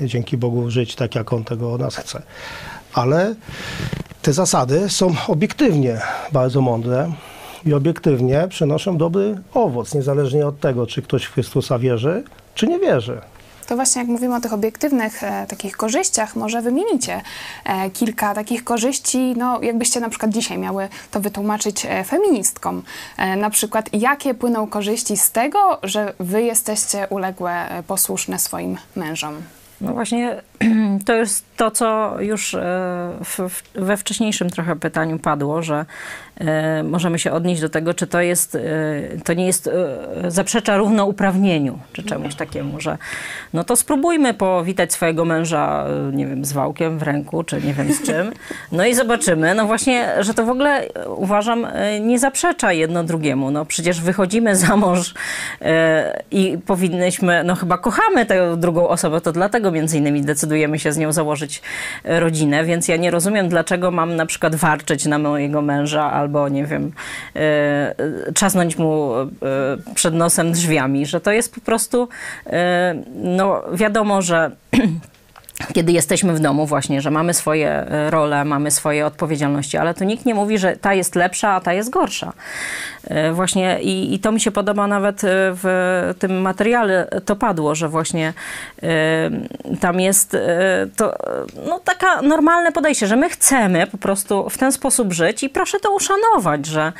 dzięki 0.00 0.36
Bogu, 0.36 0.70
żyć 0.70 0.94
tak, 0.94 1.14
jak 1.14 1.32
On 1.32 1.44
tego 1.44 1.72
od 1.72 1.80
nas 1.80 1.96
chce. 1.96 2.22
Ale 2.94 3.34
te 4.22 4.32
zasady 4.32 4.90
są 4.90 5.14
obiektywnie 5.28 6.00
bardzo 6.32 6.60
mądre 6.60 7.12
i 7.66 7.74
obiektywnie 7.74 8.46
przynoszą 8.48 8.96
dobry 8.96 9.38
owoc, 9.54 9.94
niezależnie 9.94 10.46
od 10.46 10.60
tego, 10.60 10.86
czy 10.86 11.02
ktoś 11.02 11.24
w 11.24 11.32
Chrystusa 11.32 11.78
wierzy, 11.78 12.24
czy 12.54 12.66
nie 12.66 12.78
wierzy. 12.78 13.20
To 13.68 13.76
właśnie 13.76 14.02
jak 14.02 14.08
mówimy 14.08 14.36
o 14.36 14.40
tych 14.40 14.52
obiektywnych 14.52 15.22
e, 15.22 15.46
takich 15.46 15.76
korzyściach, 15.76 16.36
może 16.36 16.62
wymienicie 16.62 17.20
e, 17.64 17.90
kilka 17.90 18.34
takich 18.34 18.64
korzyści, 18.64 19.34
no 19.36 19.62
jakbyście 19.62 20.00
na 20.00 20.08
przykład 20.08 20.32
dzisiaj 20.32 20.58
miały 20.58 20.88
to 21.10 21.20
wytłumaczyć 21.20 21.86
e, 21.86 22.04
feministkom. 22.04 22.82
E, 23.16 23.36
na 23.36 23.50
przykład 23.50 23.88
jakie 23.92 24.34
płyną 24.34 24.66
korzyści 24.66 25.16
z 25.16 25.32
tego, 25.32 25.78
że 25.82 26.14
wy 26.20 26.42
jesteście 26.42 27.06
uległe, 27.10 27.70
e, 27.70 27.82
posłuszne 27.82 28.38
swoim 28.38 28.76
mężom? 28.96 29.42
No 29.80 29.92
właśnie, 29.92 30.42
to 31.06 31.14
jest 31.14 31.44
to, 31.56 31.70
co 31.70 32.16
już 32.20 32.54
e, 32.54 32.60
w, 33.24 33.38
w, 33.48 33.62
we 33.74 33.96
wcześniejszym 33.96 34.50
trochę 34.50 34.76
pytaniu 34.76 35.18
padło, 35.18 35.62
że 35.62 35.86
możemy 36.84 37.18
się 37.18 37.32
odnieść 37.32 37.60
do 37.60 37.68
tego, 37.68 37.94
czy 37.94 38.06
to 38.06 38.20
jest, 38.20 38.54
e, 38.54 38.60
to 39.24 39.32
nie 39.32 39.46
jest, 39.46 39.66
e, 39.66 40.30
zaprzecza 40.30 40.76
równouprawnieniu, 40.76 41.78
czy 41.92 42.02
czemuś 42.02 42.34
takiemu, 42.34 42.80
że 42.80 42.98
no 43.52 43.64
to 43.64 43.76
spróbujmy 43.76 44.34
powitać 44.34 44.92
swojego 44.92 45.24
męża, 45.24 45.86
e, 45.86 46.16
nie 46.16 46.26
wiem, 46.26 46.44
z 46.44 46.52
wałkiem 46.52 46.98
w 46.98 47.02
ręku, 47.02 47.44
czy 47.44 47.62
nie 47.62 47.74
wiem 47.74 47.92
z 47.92 48.02
czym, 48.02 48.32
no 48.72 48.86
i 48.86 48.94
zobaczymy, 48.94 49.54
no 49.54 49.66
właśnie, 49.66 50.08
że 50.20 50.34
to 50.34 50.44
w 50.44 50.50
ogóle 50.50 50.88
e, 50.88 51.08
uważam 51.08 51.64
e, 51.64 52.00
nie 52.00 52.18
zaprzecza 52.18 52.72
jedno 52.72 53.04
drugiemu, 53.04 53.50
no 53.50 53.64
przecież 53.64 54.00
wychodzimy 54.00 54.56
za 54.56 54.76
mąż 54.76 55.14
e, 55.62 56.22
i 56.30 56.58
powinnyśmy, 56.66 57.44
no 57.44 57.54
chyba 57.54 57.78
kochamy 57.78 58.26
tę 58.26 58.56
drugą 58.56 58.88
osobę, 58.88 59.20
to 59.20 59.32
dlatego 59.32 59.70
między 59.70 59.98
innymi 59.98 60.22
decydujemy 60.22 60.78
się 60.78 60.92
z 60.92 60.98
nią 60.98 61.12
założyć 61.12 61.62
e, 62.04 62.20
rodzinę, 62.20 62.64
więc 62.64 62.88
ja 62.88 62.96
nie 62.96 63.10
rozumiem, 63.10 63.48
dlaczego 63.48 63.90
mam 63.90 64.16
na 64.16 64.26
przykład 64.26 64.54
warczeć 64.54 65.06
na 65.06 65.18
mojego 65.18 65.62
męża 65.62 66.12
albo, 66.12 66.27
nie 66.50 66.66
wiem, 66.66 66.92
e, 67.36 67.94
trzasnąć 68.34 68.78
mu 68.78 69.14
e, 69.14 69.26
przed 69.94 70.14
nosem 70.14 70.52
drzwiami, 70.52 71.06
że 71.06 71.20
to 71.20 71.32
jest 71.32 71.54
po 71.54 71.60
prostu, 71.60 72.08
e, 72.46 73.02
no 73.14 73.62
wiadomo, 73.72 74.22
że 74.22 74.50
kiedy 75.74 75.92
jesteśmy 75.92 76.34
w 76.34 76.40
domu 76.40 76.66
właśnie, 76.66 77.00
że 77.00 77.10
mamy 77.10 77.34
swoje 77.34 77.68
e, 77.70 78.10
role, 78.10 78.44
mamy 78.44 78.70
swoje 78.70 79.06
odpowiedzialności, 79.06 79.76
ale 79.76 79.94
tu 79.94 80.04
nikt 80.04 80.26
nie 80.26 80.34
mówi, 80.34 80.58
że 80.58 80.76
ta 80.76 80.94
jest 80.94 81.14
lepsza, 81.14 81.50
a 81.50 81.60
ta 81.60 81.72
jest 81.72 81.90
gorsza. 81.90 82.32
E, 83.04 83.32
Właśnie 83.32 83.82
i, 83.82 84.14
i 84.14 84.18
to 84.18 84.32
mi 84.32 84.40
się 84.40 84.50
podoba 84.50 84.86
nawet 84.86 85.24
e, 85.24 85.28
w 85.30 85.64
tym 86.18 86.40
materiale, 86.40 87.08
to 87.24 87.36
padło, 87.36 87.74
że 87.74 87.88
właśnie 87.88 88.32
e, 88.82 89.30
tam 89.80 90.00
jest 90.00 90.34
e, 90.34 90.86
to 90.96 91.16
no, 91.68 91.80
taka 91.84 92.22
normalne 92.22 92.72
podejście, 92.72 93.06
że 93.06 93.16
my 93.16 93.28
chcemy 93.30 93.86
po 93.86 93.98
prostu 93.98 94.50
w 94.50 94.58
ten 94.58 94.72
sposób 94.72 95.12
żyć 95.12 95.42
i 95.42 95.48
proszę 95.48 95.80
to 95.80 95.94
uszanować, 95.94 96.66
że, 96.66 96.92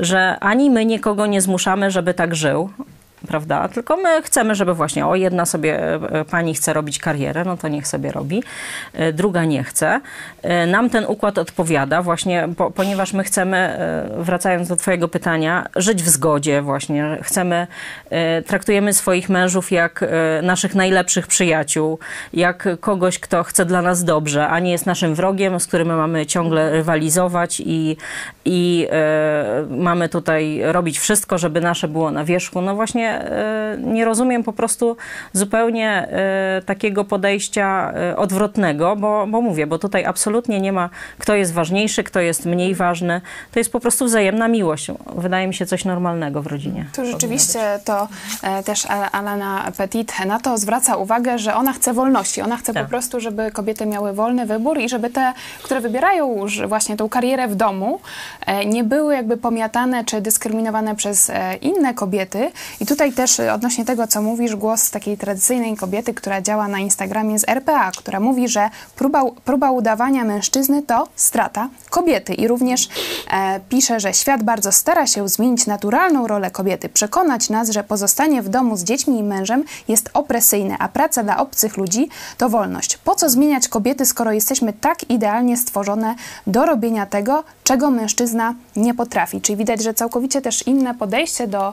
że 0.00 0.36
ani 0.40 0.70
my 0.70 0.84
nikogo 0.84 1.26
nie 1.26 1.40
zmuszamy, 1.40 1.90
żeby 1.90 2.14
tak 2.14 2.34
żył, 2.34 2.70
prawda? 3.28 3.68
Tylko 3.68 3.96
my 3.96 4.22
chcemy, 4.22 4.54
żeby 4.54 4.74
właśnie, 4.74 5.06
o 5.06 5.14
jedna 5.14 5.46
sobie 5.46 5.94
e, 5.94 6.24
pani 6.24 6.54
chce 6.54 6.72
robić 6.72 6.98
karierę, 6.98 7.44
no 7.44 7.56
to 7.56 7.68
niech 7.68 7.86
sobie 7.86 8.12
robi, 8.12 8.42
e, 8.94 9.12
druga 9.12 9.44
nie 9.44 9.64
chce. 9.64 10.00
E, 10.42 10.66
Nam 10.66 10.90
ten 10.90 11.04
układ 11.08 11.38
odpowiada 11.38 12.02
właśnie, 12.02 12.48
po, 12.56 12.70
ponieważ 12.70 13.12
my 13.12 13.24
chcemy, 13.24 13.78
wracając 14.16 14.68
do 14.68 14.76
twojego 14.76 15.08
pytania, 15.08 15.66
żyć 15.76 16.02
w 16.02 16.08
zgodzie 16.08 16.62
właśnie. 16.62 17.18
Chcemy, 17.22 17.66
traktujemy 18.46 18.92
swoich 18.92 19.28
mężów 19.28 19.72
jak 19.72 20.04
naszych 20.42 20.74
najlepszych 20.74 21.26
przyjaciół, 21.26 21.98
jak 22.32 22.68
kogoś, 22.80 23.18
kto 23.18 23.42
chce 23.42 23.64
dla 23.64 23.82
nas 23.82 24.04
dobrze, 24.04 24.48
a 24.48 24.58
nie 24.58 24.72
jest 24.72 24.86
naszym 24.86 25.14
wrogiem, 25.14 25.60
z 25.60 25.66
którym 25.66 25.88
mamy 25.88 26.26
ciągle 26.26 26.70
rywalizować 26.70 27.62
i, 27.66 27.96
i 28.44 28.88
mamy 29.70 30.08
tutaj 30.08 30.60
robić 30.64 30.98
wszystko, 30.98 31.38
żeby 31.38 31.60
nasze 31.60 31.88
było 31.88 32.10
na 32.10 32.24
wierzchu. 32.24 32.60
No 32.60 32.74
właśnie 32.74 33.09
e, 33.10 33.76
nie 33.78 34.04
rozumiem 34.04 34.44
po 34.44 34.52
prostu 34.52 34.96
zupełnie 35.32 35.88
e, 35.90 36.62
takiego 36.66 37.04
podejścia 37.04 37.92
e, 37.94 38.16
odwrotnego, 38.16 38.96
bo, 38.96 39.26
bo 39.26 39.40
mówię, 39.40 39.66
bo 39.66 39.78
tutaj 39.78 40.04
absolutnie 40.04 40.60
nie 40.60 40.72
ma 40.72 40.90
kto 41.18 41.34
jest 41.34 41.52
ważniejszy, 41.52 42.04
kto 42.04 42.20
jest 42.20 42.46
mniej 42.46 42.74
ważny. 42.74 43.20
To 43.52 43.60
jest 43.60 43.72
po 43.72 43.80
prostu 43.80 44.04
wzajemna 44.04 44.48
miłość. 44.48 44.90
Wydaje 45.16 45.46
mi 45.46 45.54
się 45.54 45.66
coś 45.66 45.84
normalnego 45.84 46.42
w 46.42 46.46
rodzinie. 46.46 46.86
Tu 46.96 47.06
rzeczywiście 47.06 47.60
to 47.84 48.08
e, 48.42 48.62
też 48.62 48.86
Al- 48.86 49.08
Alana 49.12 49.72
Petit 49.76 50.12
na 50.26 50.40
to 50.40 50.58
zwraca 50.58 50.96
uwagę, 50.96 51.38
że 51.38 51.54
ona 51.54 51.72
chce 51.72 51.92
wolności. 51.92 52.42
Ona 52.42 52.56
chce 52.56 52.72
Tak. 52.74 52.84
po 52.84 52.90
prostu, 52.90 53.20
żeby 53.20 53.50
kobiety 53.50 53.86
miały 53.86 54.12
wolny 54.12 54.46
wybór 54.46 54.78
i 54.78 54.88
żeby 54.88 55.10
te, 55.10 55.32
które 55.62 55.80
wybierają 55.80 56.36
już 56.36 56.66
właśnie 56.66 56.96
tą 56.96 57.08
karierę 57.08 57.48
w 57.48 57.54
domu, 57.54 58.00
e, 58.46 58.66
nie 58.66 58.84
były 58.84 59.14
jakby 59.14 59.36
pomiatane 59.36 60.04
czy 60.04 60.20
dyskryminowane 60.20 60.96
przez 60.96 61.30
e, 61.30 61.54
inne 61.56 61.94
kobiety. 61.94 62.50
I 62.80 62.86
tutaj 62.86 62.99
też 63.08 63.40
e, 63.40 63.52
odnośnie 63.52 63.84
tego, 63.84 64.06
co 64.06 64.22
mówisz, 64.22 64.56
głos 64.56 64.90
takiej 64.90 65.18
tradycyjnej 65.18 65.76
kobiety, 65.76 66.14
która 66.14 66.42
działa 66.42 66.68
na 66.68 66.78
Instagramie 66.78 67.38
z 67.38 67.48
RPA, 67.48 67.90
która 67.90 68.20
mówi, 68.20 68.48
że 68.48 68.70
próba, 68.96 69.22
próba 69.44 69.70
udawania 69.70 70.24
mężczyzny 70.24 70.82
to 70.82 71.08
strata 71.16 71.68
kobiety. 71.90 72.34
I 72.34 72.48
również 72.48 72.88
e, 73.30 73.60
pisze, 73.68 74.00
że 74.00 74.14
świat 74.14 74.42
bardzo 74.42 74.72
stara 74.72 75.06
się 75.06 75.28
zmienić 75.28 75.66
naturalną 75.66 76.26
rolę 76.26 76.50
kobiety, 76.50 76.88
przekonać 76.88 77.50
nas, 77.50 77.70
że 77.70 77.84
pozostanie 77.84 78.42
w 78.42 78.48
domu 78.48 78.76
z 78.76 78.84
dziećmi 78.84 79.18
i 79.18 79.22
mężem 79.22 79.64
jest 79.88 80.10
opresyjne, 80.14 80.76
a 80.78 80.88
praca 80.88 81.22
dla 81.22 81.38
obcych 81.38 81.76
ludzi 81.76 82.08
to 82.38 82.48
wolność. 82.48 82.96
Po 82.96 83.14
co 83.14 83.30
zmieniać 83.30 83.68
kobiety, 83.68 84.06
skoro 84.06 84.32
jesteśmy 84.32 84.72
tak 84.72 85.10
idealnie 85.10 85.56
stworzone 85.56 86.14
do 86.46 86.66
robienia 86.66 87.06
tego, 87.06 87.44
czego 87.64 87.90
mężczyzna 87.90 88.54
nie 88.76 88.94
potrafi? 88.94 89.40
Czyli 89.40 89.56
widać, 89.56 89.82
że 89.82 89.94
całkowicie 89.94 90.42
też 90.42 90.66
inne 90.66 90.94
podejście 90.94 91.46
do, 91.46 91.72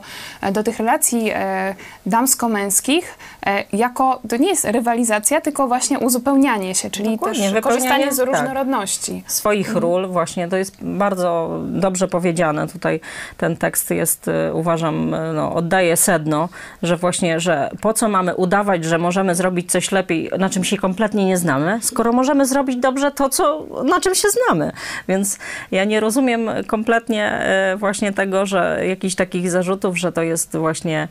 do 0.52 0.64
tych 0.64 0.78
relacji 0.78 1.32
e, 1.34 1.76
damsko-męskich, 2.06 3.18
e, 3.46 3.64
jako 3.74 4.20
to 4.30 4.38
nie 4.38 4.50
jest 4.50 4.66
rywalizacja, 4.66 5.42
tylko 5.42 5.68
właśnie 5.68 6.00
uzupełnianie 6.00 6.76
się, 6.76 6.90
czyli 6.90 7.12
Dokładnie, 7.12 7.52
też 7.52 7.64
korzystanie 7.64 8.14
z 8.14 8.18
tak. 8.18 8.26
różnorodności. 8.26 9.24
swoich 9.28 9.76
ról, 9.76 10.07
właśnie 10.08 10.48
to 10.48 10.58
jest 10.58 10.78
bardzo 10.82 11.60
dobrze 11.66 12.08
powiedziane. 12.08 12.68
Tutaj 12.68 13.00
ten 13.38 13.58
tekst 13.58 13.92
jest, 13.92 14.28
y, 14.28 14.54
uważam, 14.54 15.14
y, 15.14 15.34
no, 15.34 15.54
oddaje 15.54 15.98
sedno, 15.98 16.50
że 16.84 16.98
właśnie, 16.98 17.40
że 17.40 17.70
po 17.82 17.94
co 17.94 18.10
mamy 18.10 18.36
udawać, 18.36 18.84
że 18.84 18.98
możemy 18.98 19.36
zrobić 19.36 19.72
coś 19.72 19.92
lepiej, 19.92 20.30
na 20.40 20.50
czym 20.50 20.64
się 20.64 20.78
kompletnie 20.78 21.26
nie 21.26 21.38
znamy, 21.38 21.80
skoro 21.82 22.12
możemy 22.12 22.46
zrobić 22.46 22.78
dobrze 22.78 23.12
to, 23.12 23.30
co, 23.30 23.66
na 23.84 24.02
czym 24.02 24.16
się 24.16 24.28
znamy. 24.30 24.72
Więc 25.08 25.40
ja 25.72 25.84
nie 25.84 26.00
rozumiem 26.00 26.50
kompletnie 26.68 27.42
y, 27.74 27.78
właśnie 27.78 28.14
tego, 28.14 28.46
że 28.46 28.82
jakichś 28.88 29.16
takich 29.16 29.52
zarzutów, 29.52 29.98
że 29.98 30.12
to 30.12 30.22
jest 30.22 30.58
właśnie 30.58 31.08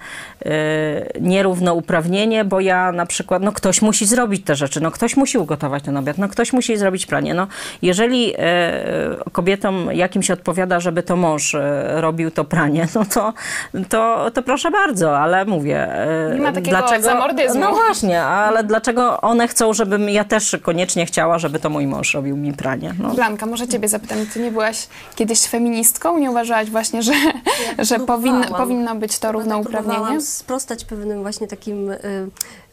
nierównouprawnienie, 1.20 2.44
bo 2.44 2.60
ja 2.60 2.92
na 2.92 3.06
przykład, 3.06 3.42
no 3.42 3.52
ktoś 3.52 3.82
musi 3.82 4.06
zrobić 4.06 4.44
te 4.44 4.54
rzeczy, 4.54 4.80
no 4.80 4.90
ktoś 4.90 5.16
musi 5.16 5.38
ugotować 5.38 5.82
ten 5.82 5.96
obiad, 5.96 6.18
no 6.18 6.28
ktoś 6.28 6.52
musi 6.52 6.76
zrobić 6.76 7.06
pranie. 7.06 7.34
No, 7.34 7.46
jeżeli 7.82 8.34
kobietom 9.32 9.88
jakimś 9.92 10.30
odpowiada, 10.30 10.80
żeby 10.80 11.02
to 11.02 11.16
mąż 11.16 11.54
e, 11.54 12.00
robił 12.00 12.30
to 12.30 12.44
pranie, 12.44 12.88
no 12.94 13.04
to, 13.04 13.32
to, 13.88 14.30
to 14.30 14.42
proszę 14.42 14.70
bardzo, 14.70 15.18
ale 15.18 15.44
mówię. 15.44 15.92
e, 16.30 16.34
Nie 16.34 16.40
ma 16.40 16.52
takiego 16.52 16.78
zamordyzmu. 17.00 17.60
No 17.60 17.72
właśnie, 17.74 18.22
ale 18.22 18.64
dlaczego 18.64 19.20
one 19.20 19.48
chcą, 19.48 19.72
żebym 19.74 20.08
ja 20.08 20.24
też 20.24 20.56
koniecznie 20.62 21.06
chciała, 21.06 21.38
żeby 21.38 21.58
to 21.58 21.70
mój 21.70 21.86
mąż 21.86 22.14
robił 22.14 22.36
mi 22.36 22.52
pranie? 22.52 22.94
No. 22.98 23.14
Blanka, 23.14 23.46
może 23.46 23.68
ciebie 23.68 23.88
zapytam, 23.88 24.18
ty 24.34 24.40
nie 24.40 24.50
byłaś 24.50 24.88
kiedyś 25.14 25.40
feministką? 25.46 26.18
Nie 26.18 26.30
uważałaś 26.30 26.70
właśnie, 26.70 27.02
że, 27.02 27.12
że 27.78 28.00
powin, 28.00 28.44
powinno 28.56 28.94
być 28.94 29.18
to 29.18 29.32
równouprawnienie? 29.32 29.94
Próbowałam 29.94 30.20
sprostać 30.22 30.84
pewnym 30.84 31.22
właśnie 31.22 31.46
takim 31.46 31.90
y, 31.90 31.96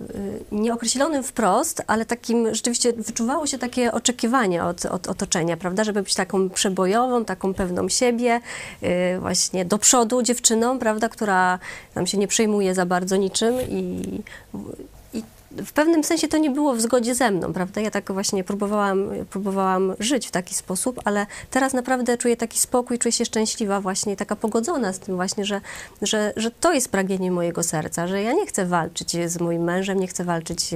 y, 0.02 0.06
nieokreślonym 0.52 1.24
wprost, 1.24 1.84
ale 1.88 2.06
takim 2.06 2.56
rzeczywiście 2.56 2.94
wyczuwało 2.94 3.48
się 3.48 3.58
takie 3.58 3.92
oczekiwanie 3.92 4.64
od, 4.64 4.86
od 4.86 5.08
otoczenia, 5.08 5.58
prawda, 5.58 5.84
żeby 5.84 6.03
być 6.04 6.16
taką 6.16 6.50
przebojową, 6.50 7.26
taką 7.26 7.54
pewną 7.54 7.90
siebie, 7.90 8.42
y, 8.84 9.20
właśnie 9.20 9.66
do 9.66 9.78
przodu 9.78 10.22
dziewczyną, 10.22 10.80
prawda, 10.80 11.10
która 11.10 11.60
nam 11.96 12.08
się 12.08 12.18
nie 12.18 12.28
przejmuje 12.28 12.76
za 12.76 12.86
bardzo 12.86 13.16
niczym 13.16 13.56
i, 13.70 13.74
i 13.74 14.24
w 15.58 15.74
pewnym 15.74 16.04
sensie 16.04 16.28
to 16.28 16.38
nie 16.38 16.50
było 16.50 16.74
w 16.74 16.82
zgodzie 16.82 17.16
ze 17.16 17.32
mną, 17.32 17.54
prawda? 17.54 17.82
Ja 17.82 17.92
tak 17.92 18.12
właśnie 18.12 18.44
próbowałam, 18.44 19.10
próbowałam 19.30 19.94
żyć 20.00 20.28
w 20.28 20.32
taki 20.32 20.56
sposób, 20.56 21.00
ale 21.06 21.26
teraz 21.52 21.74
naprawdę 21.74 22.18
czuję 22.18 22.38
taki 22.38 22.60
spokój, 22.60 23.00
czuję 23.00 23.12
się 23.12 23.26
szczęśliwa 23.26 23.82
właśnie, 23.82 24.16
taka 24.16 24.36
pogodzona 24.36 24.94
z 24.94 25.00
tym 25.00 25.16
właśnie, 25.16 25.46
że, 25.46 25.62
że, 26.02 26.34
że 26.36 26.52
to 26.52 26.74
jest 26.74 26.90
pragnienie 26.90 27.32
mojego 27.32 27.64
serca, 27.64 28.08
że 28.08 28.22
ja 28.22 28.34
nie 28.34 28.46
chcę 28.46 28.66
walczyć 28.66 29.12
z 29.26 29.40
moim 29.40 29.64
mężem, 29.64 30.00
nie 30.00 30.08
chcę 30.08 30.24
walczyć 30.24 30.70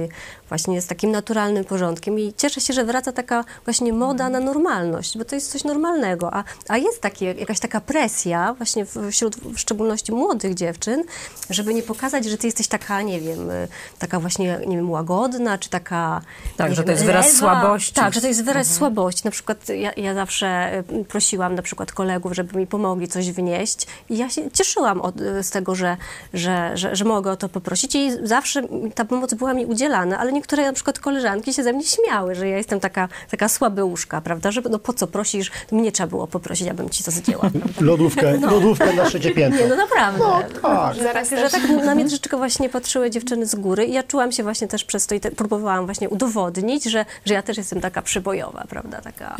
właśnie 0.48 0.82
z 0.82 0.86
takim 0.86 1.10
naturalnym 1.10 1.64
porządkiem 1.64 2.18
i 2.18 2.32
cieszę 2.36 2.60
się, 2.60 2.72
że 2.72 2.84
wraca 2.84 3.12
taka 3.12 3.44
właśnie 3.64 3.92
moda 3.92 4.28
na 4.28 4.40
normalność, 4.40 5.18
bo 5.18 5.24
to 5.24 5.34
jest 5.34 5.50
coś 5.50 5.64
normalnego, 5.64 6.34
a, 6.34 6.44
a 6.68 6.76
jest 6.76 7.00
takie, 7.00 7.24
jakaś 7.26 7.60
taka 7.60 7.80
presja 7.80 8.54
właśnie 8.54 8.86
wśród 9.10 9.36
w 9.36 9.58
szczególności 9.58 10.12
młodych 10.12 10.54
dziewczyn, 10.54 11.04
żeby 11.50 11.74
nie 11.74 11.82
pokazać, 11.82 12.24
że 12.24 12.38
ty 12.38 12.46
jesteś 12.46 12.68
taka, 12.68 13.02
nie 13.02 13.20
wiem, 13.20 13.50
taka 13.98 14.20
właśnie 14.20 14.60
nie 14.68 14.76
wiem, 14.76 14.90
łagodna, 14.90 15.58
czy 15.58 15.70
taka... 15.70 16.20
Tak, 16.56 16.70
że 16.74 16.76
wiem, 16.76 16.84
to 16.86 16.90
jest 16.92 17.04
wyraz 17.04 17.26
lewa. 17.26 17.38
słabości. 17.38 17.92
Tak, 17.94 18.14
że 18.14 18.20
to 18.20 18.26
jest 18.26 18.44
wyraz 18.44 18.66
Mhm. 18.66 18.78
słabości. 18.78 19.22
Na 19.24 19.30
przykład 19.30 19.68
ja, 19.68 19.92
ja 19.96 20.14
zawsze 20.14 20.78
y, 21.00 21.04
prosiłam 21.04 21.54
na 21.54 21.62
przykład 21.62 21.92
kolegów, 21.92 22.32
żeby 22.32 22.58
mi 22.58 22.66
pomogli 22.66 23.08
coś 23.08 23.30
wnieść 23.30 23.86
i 24.10 24.18
ja 24.18 24.30
się 24.30 24.50
cieszyłam 24.50 25.00
od, 25.00 25.14
z 25.42 25.50
tego, 25.50 25.74
że, 25.74 25.96
że, 26.34 26.70
że, 26.74 26.96
że 26.96 27.04
mogę 27.04 27.30
o 27.30 27.36
to 27.36 27.48
poprosić 27.48 27.94
i 27.94 28.10
zawsze 28.26 28.62
ta 28.94 29.04
pomoc 29.04 29.34
była 29.34 29.54
mi 29.54 29.66
udzielana, 29.66 30.18
ale 30.18 30.32
niektóre 30.32 30.66
na 30.66 30.72
przykład 30.72 30.98
koleżanki 30.98 31.54
się 31.54 31.62
ze 31.62 31.72
mnie 31.72 31.84
śmiały, 31.84 32.34
że 32.34 32.48
ja 32.48 32.56
jestem 32.56 32.80
taka, 32.80 33.08
taka 33.30 33.48
słabyuszka, 33.48 34.20
prawda, 34.20 34.50
że 34.50 34.60
no 34.70 34.78
po 34.78 34.92
co 34.92 35.06
prosisz, 35.06 35.50
mnie 35.72 35.92
trzeba 35.92 36.06
było 36.06 36.26
poprosić, 36.26 36.68
abym 36.68 36.90
ci 36.90 37.04
to 37.04 37.10
zdjęła. 37.10 37.50
Lodówkę, 37.80 38.38
No. 38.40 38.50
lodówkę 38.50 38.92
na 38.92 39.04
trzecie 39.04 39.30
piętro. 39.30 39.60
Nie, 39.62 39.68
no 39.68 39.76
naprawdę. 39.76 40.18
No, 40.18 40.60
tak. 40.62 40.94
Że, 40.96 41.04
tak, 41.04 41.26
że 41.26 41.50
tak 41.50 41.62
na 41.84 41.94
mnie 41.94 42.04
troszeczkę 42.04 42.36
właśnie 42.36 42.68
patrzyły 42.68 43.10
dziewczyny 43.10 43.46
z 43.46 43.54
góry 43.54 43.84
i 43.86 43.92
ja 43.92 44.02
czułam 44.02 44.32
się 44.32 44.42
właśnie 44.42 44.57
też 44.66 44.84
przez 44.84 45.06
to 45.06 45.14
i 45.14 45.20
te, 45.20 45.30
próbowałam 45.30 45.84
właśnie 45.84 46.08
udowodnić, 46.08 46.84
że, 46.84 47.04
że 47.24 47.34
ja 47.34 47.42
też 47.42 47.56
jestem 47.56 47.80
taka 47.80 48.02
przybojowa, 48.02 48.64
prawda, 48.68 49.00
taka... 49.00 49.36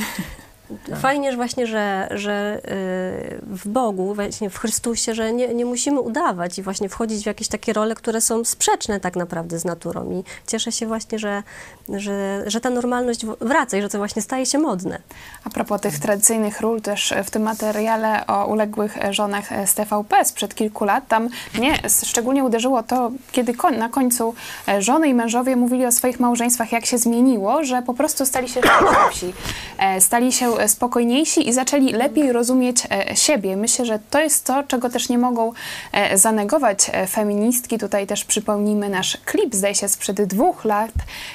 Fajnie, 1.01 1.31
że 1.31 1.37
właśnie, 1.37 1.67
że, 1.67 2.09
że 2.11 2.59
y, 2.59 3.41
w 3.43 3.69
Bogu, 3.69 4.15
właśnie 4.15 4.51
w 4.51 4.59
Chrystusie, 4.59 5.15
że 5.15 5.33
nie, 5.33 5.55
nie 5.55 5.65
musimy 5.65 6.01
udawać 6.01 6.59
i 6.59 6.63
właśnie 6.63 6.89
wchodzić 6.89 7.23
w 7.23 7.27
jakieś 7.27 7.49
takie 7.49 7.73
role, 7.73 7.95
które 7.95 8.21
są 8.21 8.45
sprzeczne 8.45 9.01
tak 9.01 9.17
naprawdę 9.17 9.59
z 9.59 9.65
naturą. 9.65 10.11
I 10.11 10.25
cieszę 10.47 10.73
się 10.73 10.87
właśnie, 10.87 11.19
że, 11.19 11.43
że, 11.89 12.43
że 12.47 12.61
ta 12.61 12.71
normalność 12.71 13.27
wraca 13.27 13.77
i 13.77 13.83
że 13.83 13.89
to 13.89 13.99
właśnie 13.99 14.23
staje 14.23 14.47
się 14.47 14.59
modne. 14.59 14.99
A 15.45 15.51
propos 15.51 15.81
tych 15.81 15.99
tradycyjnych 15.99 16.61
ról, 16.61 16.81
też 16.81 17.15
w 17.25 17.31
tym 17.31 17.43
materiale 17.43 18.27
o 18.27 18.47
uległych 18.47 18.99
żonach 19.11 19.45
z 19.67 19.75
TVP 19.75 20.25
sprzed 20.25 20.55
kilku 20.55 20.85
lat, 20.85 21.09
tam 21.09 21.29
mnie 21.55 21.79
szczególnie 22.05 22.45
uderzyło 22.45 22.83
to, 22.83 23.11
kiedy 23.33 23.55
na 23.79 23.89
końcu 23.89 24.35
e, 24.69 24.83
żony 24.83 25.09
i 25.09 25.15
mężowie 25.15 25.57
mówili 25.57 25.87
o 25.87 25.93
swoich 25.93 26.21
małżeństwach, 26.21 26.73
jak 26.73 26.87
się 26.87 26.99
zmieniło, 26.99 27.65
że 27.65 27.83
po 27.83 27.95
prostu 27.95 28.27
stali 28.27 28.49
się 28.49 28.61
szczęśliwsi, 28.65 29.35
e, 29.79 30.01
stali 30.01 30.33
się 30.33 30.58
spokojniejsi 30.67 31.49
i 31.49 31.53
zaczęli 31.53 31.93
lepiej 31.93 32.33
rozumieć 32.33 32.83
e, 32.91 33.17
siebie. 33.17 33.57
Myślę, 33.57 33.85
że 33.85 33.99
to 34.11 34.21
jest 34.21 34.47
to, 34.47 34.63
czego 34.63 34.91
też 34.91 35.09
nie 35.09 35.19
mogą 35.19 35.53
e, 35.93 36.19
zanegować 36.19 36.91
e, 36.93 37.07
feministki. 37.07 37.79
Tutaj 37.79 38.07
też 38.07 38.25
przypomnijmy 38.25 38.89
nasz 38.89 39.17
klip, 39.25 39.55
zdaje 39.55 39.75
się, 39.75 39.89
sprzed 39.89 40.23
dwóch 40.23 40.65
lat. 40.65 40.91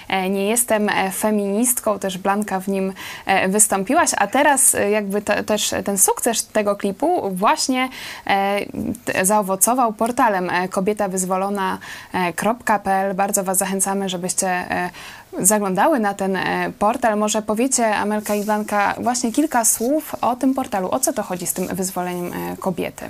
E, 0.10 0.30
Nie 0.30 0.50
jestem 0.50 0.90
e, 0.90 1.12
feministką, 1.12 2.00
też 2.00 2.18
Blanka 2.18 2.60
w 2.60 2.68
nim 2.68 2.94
e, 3.26 3.50
wystąpiłaś, 3.50 4.12
a 4.18 4.28
teraz 4.28 4.76
e, 4.76 4.90
jakby 4.90 5.22
to, 5.22 5.44
też 5.44 5.74
ten 5.86 5.98
sukces 5.98 6.48
tego 6.48 6.76
klipu 6.76 7.32
właśnie 7.32 7.90
e, 8.28 8.60
zaowocował 9.26 9.94
portalem 9.94 10.50
e, 10.50 10.68
kobietawyzwolona.pl. 10.68 13.16
Bardzo 13.16 13.44
Was 13.44 13.58
zachęcamy, 13.58 14.10
żebyście 14.10 14.48
e, 14.48 14.90
zaglądały 15.40 16.00
na 16.00 16.14
ten 16.14 16.36
e, 16.36 16.72
portal. 16.80 17.18
Może 17.18 17.42
powiecie, 17.42 17.96
Amelka 17.96 18.36
i 18.36 18.44
Blanka, 18.44 18.96
właśnie 19.02 19.32
kilka 19.32 19.66
słów 19.66 20.16
o 20.22 20.36
tym 20.36 20.54
portalu. 20.54 20.90
O 20.92 21.00
co 21.00 21.14
to 21.14 21.24
chodzi 21.24 21.48
z 21.48 21.54
tym 21.54 21.68
wyzwoleniem 21.68 22.34
e, 22.34 22.58
kobiety? 22.58 23.06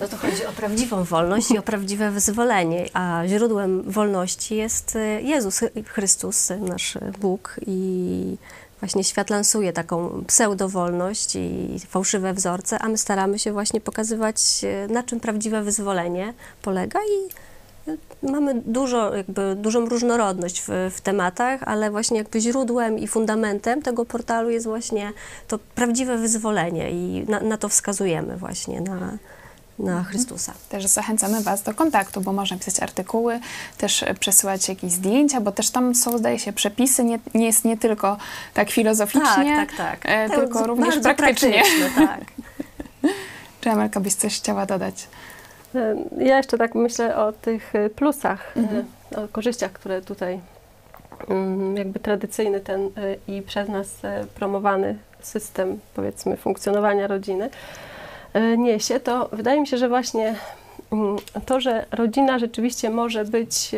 No 0.00 0.08
to 0.08 0.16
chodzi 0.16 0.46
o 0.46 0.52
prawdziwą 0.52 1.04
wolność 1.04 1.50
i 1.50 1.58
o 1.58 1.62
prawdziwe 1.62 2.10
wyzwolenie, 2.10 2.84
a 2.92 3.22
źródłem 3.26 3.82
wolności 3.82 4.56
jest 4.56 4.96
y, 4.96 5.22
Jezus 5.22 5.60
Chrystus, 5.86 6.52
nasz 6.60 6.98
Bóg 7.20 7.60
i 7.66 8.36
właśnie 8.80 9.04
świat 9.04 9.30
lansuje 9.30 9.72
taką 9.72 10.24
pseudowolność 10.26 11.36
i 11.36 11.76
fałszywe 11.88 12.34
wzorce, 12.34 12.78
a 12.78 12.88
my 12.88 12.98
staramy 12.98 13.38
się 13.38 13.52
właśnie 13.52 13.80
pokazywać, 13.80 14.36
na 14.88 15.02
czym 15.02 15.20
prawdziwe 15.20 15.62
wyzwolenie 15.62 16.34
polega 16.62 17.00
i 17.00 17.47
mamy 18.22 18.54
dużo, 18.54 19.14
jakby, 19.14 19.54
dużą 19.56 19.86
różnorodność 19.86 20.62
w, 20.62 20.90
w 20.96 21.00
tematach, 21.00 21.60
ale 21.62 21.90
właśnie 21.90 22.18
jakby 22.18 22.40
źródłem 22.40 22.98
i 22.98 23.08
fundamentem 23.08 23.82
tego 23.82 24.04
portalu 24.04 24.50
jest 24.50 24.66
właśnie 24.66 25.12
to 25.48 25.58
prawdziwe 25.74 26.16
wyzwolenie 26.18 26.90
i 26.90 27.24
na, 27.28 27.40
na 27.40 27.56
to 27.58 27.68
wskazujemy 27.68 28.36
właśnie, 28.36 28.80
na, 28.80 29.18
na 29.78 30.04
Chrystusa. 30.04 30.52
Też 30.68 30.86
zachęcamy 30.86 31.40
Was 31.40 31.62
do 31.62 31.74
kontaktu, 31.74 32.20
bo 32.20 32.32
można 32.32 32.56
pisać 32.58 32.80
artykuły, 32.82 33.40
też 33.78 34.04
przesyłać 34.20 34.68
jakieś 34.68 34.92
zdjęcia, 34.92 35.40
bo 35.40 35.52
też 35.52 35.70
tam 35.70 35.94
są, 35.94 36.18
zdaje 36.18 36.38
się, 36.38 36.52
przepisy. 36.52 37.04
Nie, 37.04 37.18
nie 37.34 37.46
jest 37.46 37.64
nie 37.64 37.76
tylko 37.76 38.16
tak 38.54 38.70
filozoficznie, 38.70 39.56
Tak, 39.56 39.76
tak, 39.76 39.76
tak. 39.76 40.00
e, 40.04 40.28
To 40.30 40.36
tylko 40.36 40.66
również 40.66 40.98
praktycznie. 40.98 41.52
praktyczne, 41.52 42.06
tak. 42.06 42.20
Czy 43.60 43.70
Amelka 43.70 44.00
byś 44.00 44.14
coś 44.14 44.36
chciała 44.36 44.66
dodać? 44.66 45.08
E, 45.74 45.96
Ja 46.18 46.36
jeszcze 46.36 46.58
tak 46.58 46.74
myślę 46.74 47.16
o 47.16 47.32
tych 47.32 47.74
e, 47.74 47.90
plusach, 47.90 48.56
e, 48.56 48.60
Mhm. 48.60 48.84
o 49.16 49.28
korzyściach, 49.32 49.72
które 49.72 50.02
tutaj 50.02 50.40
mm, 51.28 51.76
jakby 51.76 52.00
tradycyjny 52.00 52.60
ten 52.60 52.90
i 53.28 53.42
przez 53.42 53.68
nas 53.68 53.88
promowany 54.34 54.98
system, 55.20 55.78
powiedzmy, 55.94 56.36
funkcjonowania 56.36 57.06
rodziny 57.06 57.50
niesie, 58.58 59.00
to 59.00 59.28
wydaje 59.32 59.60
mi 59.60 59.66
się, 59.66 59.78
że 59.78 59.88
właśnie 59.88 60.34
mm, 60.92 61.16
to, 61.46 61.60
że 61.60 61.86
rodzina 61.92 62.38
rzeczywiście 62.38 62.90
może 62.90 63.24
być 63.24 63.70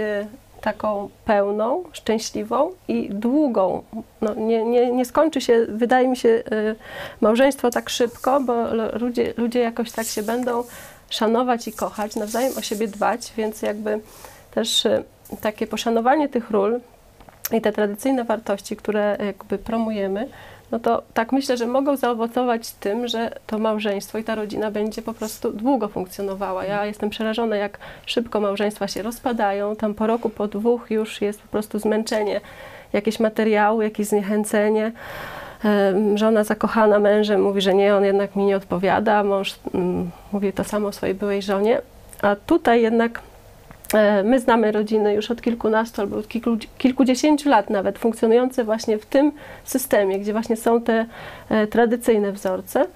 taką 0.61 1.09
pełną, 1.25 1.85
szczęśliwą 1.93 2.71
i 2.89 3.09
długą. 3.11 3.83
No, 4.21 4.35
nie, 4.35 4.65
nie, 4.65 4.93
nie 4.93 5.05
skończy 5.05 5.41
się, 5.41 5.67
wydaje 5.69 6.09
mi 6.09 6.17
się, 6.17 6.43
małżeństwo 7.21 7.71
tak 7.71 7.91
szybko, 7.91 8.41
bo 8.41 8.55
ludzie, 9.01 9.35
ludzie 9.37 9.61
jakoś 9.61 9.93
tak 9.93 10.07
się 10.07 10.23
będą 10.23 10.65
szanować 11.11 11.69
i 11.69 11.73
kochać, 11.73 12.17
nawzajem 12.17 12.53
o 12.59 12.63
siebie 12.63 12.89
dbać, 12.89 13.33
więc 13.37 13.63
jakby 13.63 14.01
też 14.51 14.87
e, 14.87 15.03
takie 15.41 15.67
poszanowanie 15.67 16.29
tych 16.29 16.51
ról 16.51 16.81
i 17.53 17.61
te 17.61 17.73
tradycyjne 17.73 18.25
wartości, 18.25 18.77
które 18.77 19.17
jakby 19.21 19.59
promujemy, 19.59 20.29
no 20.71 20.79
to 20.79 21.03
tak 21.15 21.33
myślę, 21.33 21.57
że 21.57 21.67
mogą 21.67 21.97
zaowocować 21.97 22.73
tym, 22.73 23.09
że 23.09 23.39
to 23.47 23.59
małżeństwo 23.59 24.19
i 24.19 24.25
ta 24.25 24.35
rodzina 24.35 24.71
będzie 24.71 25.03
po 25.03 25.15
prostu 25.15 25.53
długo 25.53 25.89
funkcjonowała. 25.89 26.65
Ja 26.65 26.87
jestem 26.87 27.11
przerażona, 27.11 27.57
jak 27.57 27.79
szybko 28.07 28.41
małżeństwa 28.41 28.89
się 28.89 29.03
rozpadają. 29.03 29.77
Tam 29.77 29.95
po 29.95 30.07
roku, 30.07 30.31
po 30.31 30.49
dwóch 30.49 30.91
już 30.91 31.23
jest 31.23 31.43
po 31.43 31.49
prostu 31.49 31.79
zmęczenie, 31.79 32.41
jakieś 32.93 33.21
materiały, 33.21 33.85
jakieś 33.85 34.07
zniechęcenie. 34.07 34.93
Żona 36.15 36.45
zakochana 36.45 36.99
mężem 36.99 37.43
mówi, 37.43 37.61
że 37.61 37.75
nie, 37.75 37.97
on 37.97 38.05
jednak 38.05 38.37
mi 38.37 38.45
nie 38.45 38.57
odpowiada. 38.57 39.25
Mąż 39.25 39.55
mm, 39.75 40.11
mówi 40.33 40.53
to 40.53 40.65
samo 40.65 40.89
o 40.89 40.93
swojej 40.93 41.15
byłej 41.15 41.43
żonie. 41.43 41.81
A 42.23 42.37
tutaj 42.37 42.83
jednak 42.83 43.21
e, 43.95 44.23
my 44.23 44.41
znamy 44.41 44.73
rodziny 44.73 45.15
już 45.15 45.31
od 45.31 45.43
kilkunastu 45.43 46.01
albo 46.01 46.17
od 46.17 46.29
kilku, 46.29 46.57
kilkudziesięciu 46.79 47.49
lat 47.49 47.71
nawet, 47.71 47.99
funkcjonujące 47.99 48.65
właśnie 48.65 48.99
w 48.99 49.07
tym 49.07 49.33
systemie, 49.65 50.19
gdzie 50.19 50.33
właśnie 50.33 50.57
są 50.57 50.81
te 50.81 51.07
e, 51.49 51.67
tradycyjne 51.67 52.33
wzorce. 52.33 52.87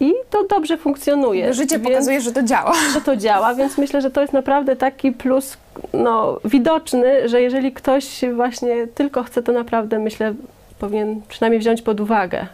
I 0.00 0.12
to 0.30 0.44
dobrze 0.44 0.76
funkcjonuje. 0.76 1.54
Życie 1.54 1.78
Więc- 1.78 1.88
pokazuje, 1.90 2.20
że 2.20 2.32
to 2.32 2.42
działa. 2.42 2.72
że 2.94 3.00
to 3.00 3.16
działa, 3.16 3.54
więc 3.54 3.78
myślę, 3.78 4.00
że 4.00 4.10
to 4.10 4.20
jest 4.20 4.32
naprawdę 4.32 4.76
taki 4.76 5.12
plus 5.12 5.56
no, 5.92 6.40
widoczny, 6.44 7.28
że 7.28 7.42
jeżeli 7.42 7.72
ktoś 7.72 8.20
właśnie 8.34 8.86
tylko 8.86 9.22
chce, 9.22 9.42
to 9.42 9.52
naprawdę 9.52 9.98
myślę, 9.98 10.34
powinien 10.84 11.22
przynajmniej 11.28 11.60
wziąć 11.60 11.82
pod 11.82 12.00
uwagę. 12.00 12.46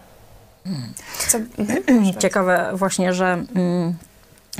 Co, 1.28 1.38
Ciekawe 2.22 2.70
właśnie, 2.74 3.12
że 3.12 3.44
mm, 3.54 3.94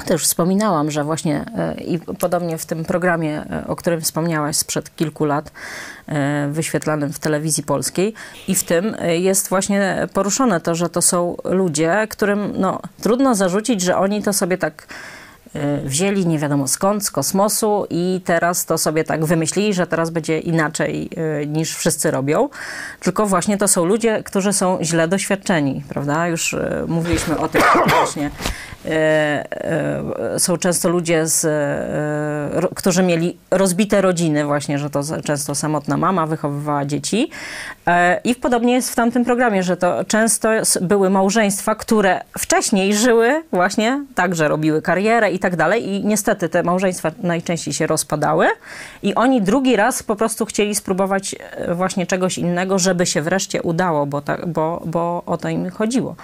też 0.07 0.25
wspominałam, 0.25 0.91
że 0.91 1.05
właśnie 1.05 1.45
e, 1.59 1.75
i 1.81 1.99
podobnie 1.99 2.59
w 2.59 2.67
tym 2.67 2.85
programie, 2.85 3.45
e, 3.51 3.65
o 3.67 3.77
którym 3.77 4.01
wspomniałaś 4.01 4.57
sprzed 4.57 4.97
kilku 4.97 5.25
lat, 5.25 5.53
e, 6.07 6.49
wyświetlanym 6.53 7.13
w 7.13 7.19
telewizji 7.19 7.63
polskiej 7.63 8.15
i 8.49 8.55
w 8.55 8.65
tym 8.65 8.97
jest 9.09 9.49
właśnie 9.49 10.09
poruszone 10.13 10.61
to, 10.61 10.75
że 10.75 10.89
to 10.89 11.03
są 11.03 11.37
ludzie, 11.45 12.07
którym 12.11 12.53
no, 12.57 12.81
trudno 13.03 13.35
zarzucić, 13.35 13.81
że 13.81 13.97
oni 13.97 14.23
to 14.23 14.33
sobie 14.33 14.59
tak 14.59 14.87
wzięli 15.85 16.27
nie 16.27 16.39
wiadomo 16.39 16.69
skąd, 16.69 17.05
z 17.05 17.11
kosmosu 17.11 17.87
i 17.91 18.21
teraz 18.25 18.67
to 18.67 18.79
sobie 18.79 19.05
tak 19.05 19.25
wymyślili, 19.25 19.75
że 19.75 19.87
teraz 19.87 20.11
będzie 20.11 20.39
inaczej 20.39 21.11
e, 21.43 21.47
niż 21.47 21.77
wszyscy 21.77 22.11
robią. 22.11 22.49
Tylko 23.01 23.27
właśnie 23.27 23.59
to 23.59 23.69
są 23.69 23.85
ludzie, 23.85 24.23
którzy 24.23 24.53
są 24.53 24.79
źle 24.83 25.09
doświadczeni, 25.09 25.83
prawda? 25.89 26.29
Już 26.29 26.55
e, 26.55 26.85
mówiliśmy 26.89 27.39
o 27.39 27.49
tym 27.49 27.63
właśnie 27.99 28.27
e, 28.27 28.27
e, 28.27 28.31
są 30.39 30.57
często 30.57 30.89
ludzie, 30.89 31.27
z, 31.27 31.45
e, 31.45 32.69
którzy 32.75 33.03
mieli 33.03 33.37
rozbite 33.51 34.01
rodziny 34.01 34.45
właśnie, 34.45 34.79
że 34.79 34.91
to 34.91 35.03
często 35.25 35.55
samotna 35.55 35.97
mama 35.97 36.27
wychowywała 36.27 36.85
dzieci. 36.85 37.31
E, 37.87 38.21
I 38.25 38.35
podobnie 38.35 38.75
jest 38.75 38.93
w 38.93 38.95
tamtym 38.95 39.25
programie, 39.25 39.63
że 39.63 39.77
to 39.77 40.05
często 40.05 40.49
były 40.81 41.11
małżeństwa, 41.11 41.75
które 41.75 42.21
wcześniej 42.39 42.95
żyły 42.95 43.43
właśnie 43.53 44.05
tak, 44.15 44.35
że 44.35 44.49
robiły 44.49 44.83
karierę 44.83 45.31
i 45.31 45.39
tak 45.39 45.57
dalej 45.57 45.89
i 45.89 46.07
niestety 46.07 46.49
te 46.49 46.63
małżeństwa 46.63 47.11
najczęściej 47.23 47.75
się 47.75 47.87
rozpadały 47.87 48.47
i 49.03 49.15
oni 49.15 49.43
drugi 49.43 49.77
raz 49.77 50.03
po 50.03 50.17
prostu 50.17 50.47
chcieli 50.47 50.75
spróbować 50.75 51.37
e, 51.51 51.75
właśnie 51.75 52.07
czegoś 52.07 52.39
innego, 52.39 52.79
żeby 52.79 53.07
się 53.07 53.23
wreszcie 53.23 53.63
udało, 53.63 54.07
bo, 54.07 54.21
tak, 54.21 54.47
bo, 54.47 54.83
bo 54.87 55.23
o 55.27 55.37
to 55.37 55.49
im 55.49 55.71
chodziło. 55.71 56.17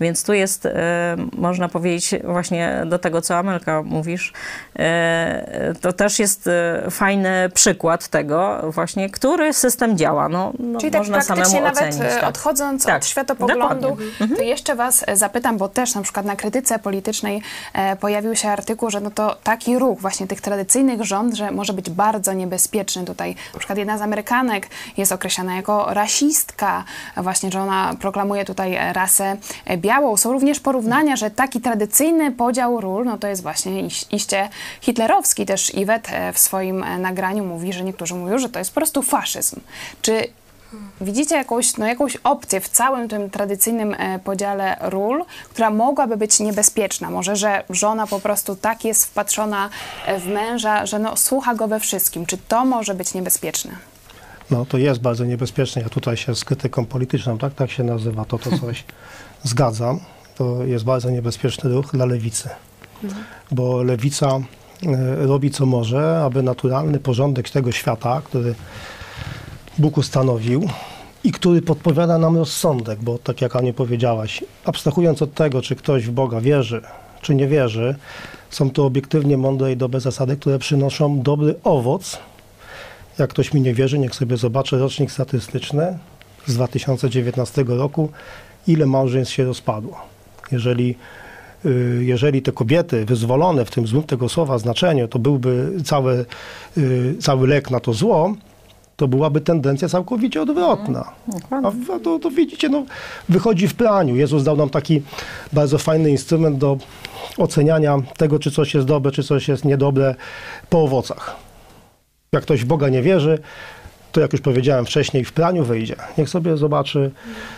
Więc 0.00 0.24
tu 0.24 0.32
jest, 0.32 0.66
e, 0.66 1.16
można 1.32 1.68
powiedzieć 1.68 1.99
właśnie 2.24 2.82
do 2.86 2.98
tego, 2.98 3.22
co 3.22 3.38
Amelka 3.38 3.82
mówisz, 3.82 4.32
e, 4.78 5.74
to 5.80 5.92
też 5.92 6.18
jest 6.18 6.46
e, 6.46 6.90
fajny 6.90 7.50
przykład 7.54 8.08
tego 8.08 8.60
właśnie, 8.70 9.10
który 9.10 9.52
system 9.52 9.98
działa. 9.98 10.28
No, 10.28 10.52
no, 10.58 10.80
Czyli 10.80 10.92
tak 10.92 11.00
można 11.00 11.14
praktycznie 11.14 11.44
samemu 11.44 11.64
nawet 11.64 11.94
ocenić. 11.94 12.12
e, 12.12 12.20
tak. 12.20 12.28
odchodząc 12.28 12.84
Tak, 12.84 12.96
od 12.96 13.06
światopoglądu, 13.06 13.88
dokładnie. 13.90 14.36
to 14.36 14.42
jeszcze 14.42 14.74
Was 14.74 15.04
zapytam, 15.14 15.58
bo 15.58 15.68
też 15.68 15.94
na 15.94 16.02
przykład 16.02 16.26
na 16.26 16.36
krytyce 16.36 16.78
politycznej 16.78 17.42
pojawił 18.00 18.36
się 18.36 18.48
artykuł, 18.48 18.90
że 18.90 19.00
no 19.00 19.10
to 19.10 19.36
taki 19.44 19.78
ruch 19.78 20.00
właśnie 20.00 20.26
tych 20.26 20.40
tradycyjnych 20.40 21.04
rząd, 21.04 21.34
że 21.34 21.50
może 21.50 21.72
być 21.72 21.90
bardzo 21.90 22.32
niebezpieczny 22.32 23.04
tutaj. 23.04 23.36
Na 23.54 23.58
przykład 23.58 23.78
jedna 23.78 23.98
z 23.98 24.02
Amerykanek 24.02 24.68
jest 24.96 25.12
określana 25.12 25.56
jako 25.56 25.94
rasistka, 25.94 26.84
właśnie, 27.16 27.50
że 27.50 27.60
ona 27.60 27.94
proklamuje 28.00 28.44
tutaj 28.44 28.78
rasę 28.92 29.36
białą. 29.76 30.16
Są 30.16 30.32
również 30.32 30.60
porównania, 30.60 31.16
że 31.16 31.30
taki 31.30 31.60
tradycyjny 31.60 31.89
podział 32.36 32.80
ról, 32.80 33.04
no 33.04 33.18
to 33.18 33.28
jest 33.28 33.42
właśnie 33.42 33.82
iś- 33.82 34.04
iście 34.10 34.48
hitlerowski. 34.80 35.46
Też 35.46 35.74
Iwet 35.74 36.08
e, 36.12 36.32
w 36.32 36.38
swoim 36.38 36.82
e, 36.82 36.98
nagraniu 36.98 37.44
mówi, 37.44 37.72
że 37.72 37.84
niektórzy 37.84 38.14
mówią, 38.14 38.38
że 38.38 38.48
to 38.48 38.58
jest 38.58 38.70
po 38.70 38.80
prostu 38.80 39.02
faszyzm. 39.02 39.60
Czy 40.02 40.24
Widzicie 41.00 41.34
jakąś, 41.36 41.76
no, 41.76 41.86
jakąś 41.86 42.16
opcję 42.16 42.60
w 42.60 42.68
całym 42.68 43.08
tym 43.08 43.30
tradycyjnym 43.30 43.94
e, 43.98 44.18
podziale 44.18 44.76
ról, 44.80 45.24
która 45.50 45.70
mogłaby 45.70 46.16
być 46.16 46.40
niebezpieczna? 46.40 47.10
Może, 47.10 47.36
że 47.36 47.64
żona 47.70 48.06
po 48.06 48.20
prostu 48.20 48.56
tak 48.56 48.84
jest 48.84 49.06
wpatrzona 49.06 49.70
w 50.18 50.26
męża, 50.26 50.86
że 50.86 50.98
no, 50.98 51.16
słucha 51.16 51.54
go 51.54 51.68
we 51.68 51.80
wszystkim. 51.80 52.26
Czy 52.26 52.38
to 52.38 52.64
może 52.64 52.94
być 52.94 53.14
niebezpieczne? 53.14 53.70
No 54.50 54.66
to 54.66 54.78
jest 54.78 55.00
bardzo 55.00 55.24
niebezpieczne. 55.24 55.82
Ja 55.82 55.88
tutaj 55.88 56.16
się 56.16 56.34
z 56.34 56.44
krytyką 56.44 56.86
polityczną, 56.86 57.38
tak, 57.38 57.54
tak 57.54 57.70
się 57.70 57.82
nazywa, 57.84 58.24
to 58.24 58.38
to 58.38 58.50
coś 58.58 58.84
zgadzam. 59.42 60.00
To 60.40 60.64
jest 60.64 60.84
bardzo 60.84 61.10
niebezpieczny 61.10 61.70
ruch 61.70 61.92
dla 61.92 62.06
lewicy. 62.06 62.48
Bo 63.50 63.82
lewica 63.82 64.26
e, 64.28 65.26
robi 65.26 65.50
co 65.50 65.66
może, 65.66 66.22
aby 66.24 66.42
naturalny 66.42 67.00
porządek 67.00 67.50
tego 67.50 67.72
świata, 67.72 68.22
który 68.24 68.54
Bóg 69.78 69.98
ustanowił 69.98 70.68
i 71.24 71.32
który 71.32 71.62
podpowiada 71.62 72.18
nam 72.18 72.36
rozsądek, 72.36 73.02
bo 73.02 73.18
tak 73.18 73.40
jak 73.40 73.56
Aniu 73.56 73.72
powiedziałaś, 73.72 74.44
abstrahując 74.64 75.22
od 75.22 75.34
tego, 75.34 75.62
czy 75.62 75.76
ktoś 75.76 76.06
w 76.06 76.10
Boga 76.10 76.40
wierzy, 76.40 76.82
czy 77.22 77.34
nie 77.34 77.48
wierzy, 77.48 77.96
są 78.50 78.70
to 78.70 78.86
obiektywnie 78.86 79.36
mądre 79.36 79.72
i 79.72 79.76
dobre 79.76 80.00
zasady, 80.00 80.36
które 80.36 80.58
przynoszą 80.58 81.22
dobry 81.22 81.54
owoc. 81.64 82.18
Jak 83.18 83.30
ktoś 83.30 83.54
mi 83.54 83.60
nie 83.60 83.74
wierzy, 83.74 83.98
niech 83.98 84.14
sobie 84.14 84.36
zobaczy 84.36 84.78
rocznik 84.78 85.10
statystyczny 85.10 85.98
z 86.46 86.54
2019 86.54 87.64
roku, 87.68 88.08
ile 88.66 88.86
małżeństw 88.86 89.34
się 89.34 89.44
rozpadło. 89.44 90.09
Jeżeli 90.52 90.94
y, 91.66 92.00
jeżeli 92.04 92.42
te 92.42 92.52
kobiety 92.52 93.04
wyzwolone 93.04 93.64
w 93.64 93.70
tym 93.70 93.86
złym 93.86 94.02
tego 94.02 94.28
słowa 94.28 94.58
znaczeniu, 94.58 95.08
to 95.08 95.18
byłby 95.18 95.72
cały, 95.84 96.24
cały 97.20 97.48
lek 97.48 97.70
na 97.70 97.80
to 97.80 97.92
zło, 97.92 98.34
to 98.96 99.08
byłaby 99.08 99.40
tendencja 99.40 99.88
całkowicie 99.88 100.42
odwrotna. 100.42 101.12
A 101.50 101.70
w- 101.70 101.90
a 101.90 101.98
to, 101.98 102.18
to 102.18 102.30
widzicie, 102.30 102.68
no, 102.68 102.84
wychodzi 103.28 103.68
w 103.68 103.74
praniu. 103.74 104.16
Jezus 104.16 104.44
dał 104.44 104.56
nam 104.56 104.70
taki 104.70 105.02
bardzo 105.52 105.78
fajny 105.78 106.10
instrument 106.10 106.58
do 106.58 106.78
oceniania 107.38 107.98
tego, 108.16 108.38
czy 108.38 108.50
coś 108.50 108.74
jest 108.74 108.86
dobre, 108.86 109.12
czy 109.12 109.22
coś 109.22 109.48
jest 109.48 109.64
niedobre 109.64 110.14
po 110.70 110.82
owocach. 110.82 111.36
Jak 112.32 112.42
ktoś 112.42 112.60
w 112.64 112.66
Boga 112.66 112.88
nie 112.88 113.02
wierzy, 113.02 113.38
to 114.12 114.20
jak 114.20 114.32
już 114.32 114.42
powiedziałem 114.42 114.86
wcześniej, 114.86 115.24
w 115.24 115.32
praniu 115.32 115.64
wyjdzie. 115.64 115.96
Niech 116.18 116.28
sobie 116.28 116.56
zobaczy, 116.56 117.10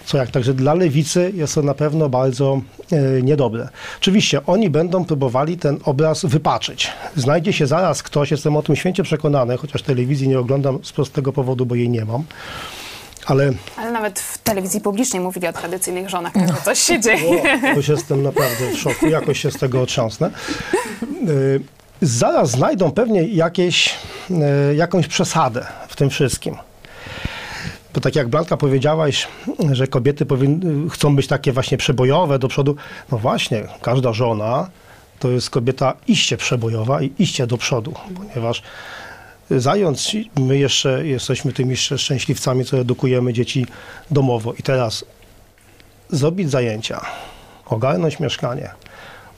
co 0.04 0.18
jak. 0.18 0.30
Także 0.30 0.54
dla 0.54 0.74
lewicy 0.74 1.32
jest 1.34 1.54
to 1.54 1.62
na 1.62 1.74
pewno 1.74 2.08
bardzo 2.08 2.60
e, 2.92 3.22
niedobre. 3.22 3.68
Oczywiście 3.98 4.46
oni 4.46 4.70
będą 4.70 5.04
próbowali 5.04 5.56
ten 5.56 5.78
obraz 5.84 6.24
wypaczyć. 6.24 6.90
Znajdzie 7.16 7.52
się 7.52 7.66
zaraz 7.66 8.02
ktoś, 8.02 8.30
jestem 8.30 8.56
o 8.56 8.62
tym 8.62 8.76
święcie 8.76 9.02
przekonany, 9.02 9.56
chociaż 9.56 9.82
telewizji 9.82 10.28
nie 10.28 10.38
oglądam 10.38 10.78
z 10.82 10.92
prostego 10.92 11.32
powodu, 11.32 11.66
bo 11.66 11.74
jej 11.74 11.88
nie 11.88 12.04
mam. 12.04 12.24
Ale 13.26 13.52
Ale 13.76 13.92
nawet 13.92 14.20
w 14.20 14.38
telewizji 14.38 14.80
publicznej 14.80 15.22
mówili 15.22 15.46
o 15.46 15.52
tradycyjnych 15.52 16.08
żonach, 16.08 16.32
także 16.32 16.54
coś 16.64 16.78
się 16.78 17.00
dzieje. 17.00 17.42
Już 17.76 17.88
jestem 17.88 18.22
naprawdę 18.22 18.70
w 18.74 18.78
szoku, 18.78 19.06
jakoś 19.06 19.40
się 19.40 19.50
z 19.50 19.58
tego 19.58 19.82
otrząsnę. 19.82 20.30
Y, 21.28 21.60
Zaraz 22.02 22.50
znajdą 22.50 22.92
pewnie 22.92 23.22
jakieś, 23.22 23.94
y, 24.70 24.74
jakąś 24.74 25.06
przesadę 25.08 25.66
w 25.88 25.96
tym 25.96 26.10
wszystkim. 26.10 26.56
Bo 27.94 28.00
tak 28.00 28.16
jak 28.16 28.28
Blanka 28.28 28.56
powiedziałaś, 28.56 29.28
że 29.72 29.86
kobiety 29.86 30.26
chcą 30.90 31.16
być 31.16 31.26
takie 31.26 31.52
właśnie 31.52 31.78
przebojowe 31.78 32.38
do 32.38 32.48
przodu. 32.48 32.76
No 33.12 33.18
właśnie, 33.18 33.64
każda 33.82 34.12
żona 34.12 34.70
to 35.18 35.30
jest 35.30 35.50
kobieta 35.50 35.94
iście 36.08 36.36
przebojowa 36.36 37.02
i 37.02 37.12
iście 37.18 37.46
do 37.46 37.58
przodu, 37.58 37.94
ponieważ 38.16 38.62
zając, 39.50 40.12
my 40.36 40.58
jeszcze 40.58 41.06
jesteśmy 41.06 41.52
tymi 41.52 41.76
szczęśliwcami, 41.76 42.64
co 42.64 42.78
edukujemy 42.78 43.32
dzieci 43.32 43.66
domowo. 44.10 44.52
I 44.52 44.62
teraz 44.62 45.04
zrobić 46.10 46.50
zajęcia, 46.50 47.00
ogarnąć 47.66 48.20
mieszkanie, 48.20 48.70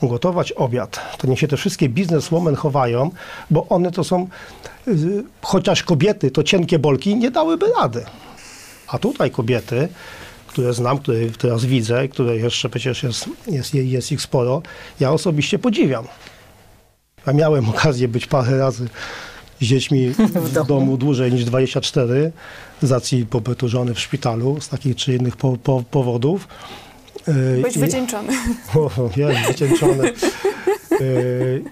ugotować 0.00 0.52
obiad, 0.52 1.16
to 1.18 1.26
niech 1.26 1.38
się 1.38 1.48
te 1.48 1.57
wszystkie 1.57 1.88
bizneswomen 1.88 2.54
chowają, 2.54 3.11
bo 3.50 3.66
one 3.68 3.90
to 3.90 4.04
są, 4.04 4.28
y, 4.88 5.24
chociaż 5.42 5.83
kobiety 5.83 6.30
to 6.30 6.42
cienkie 6.42 6.78
bolki, 6.78 7.16
nie 7.16 7.30
dałyby 7.30 7.66
rady. 7.80 8.04
A 8.88 8.98
tutaj 8.98 9.30
kobiety, 9.30 9.88
które 10.46 10.72
znam, 10.72 10.98
które 10.98 11.18
teraz 11.38 11.64
widzę, 11.64 12.09
które 12.09 12.37
jeszcze 12.37 12.68
przecież 12.68 13.02
jest, 13.02 13.28
jest, 13.46 13.74
jest 13.74 14.12
ich 14.12 14.22
sporo, 14.22 14.62
ja 15.00 15.12
osobiście 15.12 15.59
podziwiam. 15.59 16.04
Ja 17.26 17.33
miałem 17.33 17.68
okazję 17.68 18.09
być 18.09 18.26
parę 18.26 18.59
razy 18.59 18.88
z 19.61 19.64
dziećmi 19.64 20.11
w 20.46 20.66
domu 20.66 20.96
dłużej 20.96 21.33
niż 21.33 21.44
24 21.44 22.33
z 22.83 22.92
racji 22.92 23.26
pobytu 23.26 23.68
żony 23.68 23.94
w 23.94 24.00
szpitalu 24.00 24.61
z 24.61 24.68
takich 24.68 24.96
czy 24.96 25.14
innych 25.14 25.37
po, 25.37 25.57
po, 25.57 25.83
powodów. 25.90 26.48
Y, 27.28 27.62
Być 27.62 27.76
i- 27.76 27.78
wycieńczony. 27.80 28.32
o, 28.74 28.90
jest 29.16 29.40
wycieńczony. 29.48 30.12
Yy, 30.90 31.64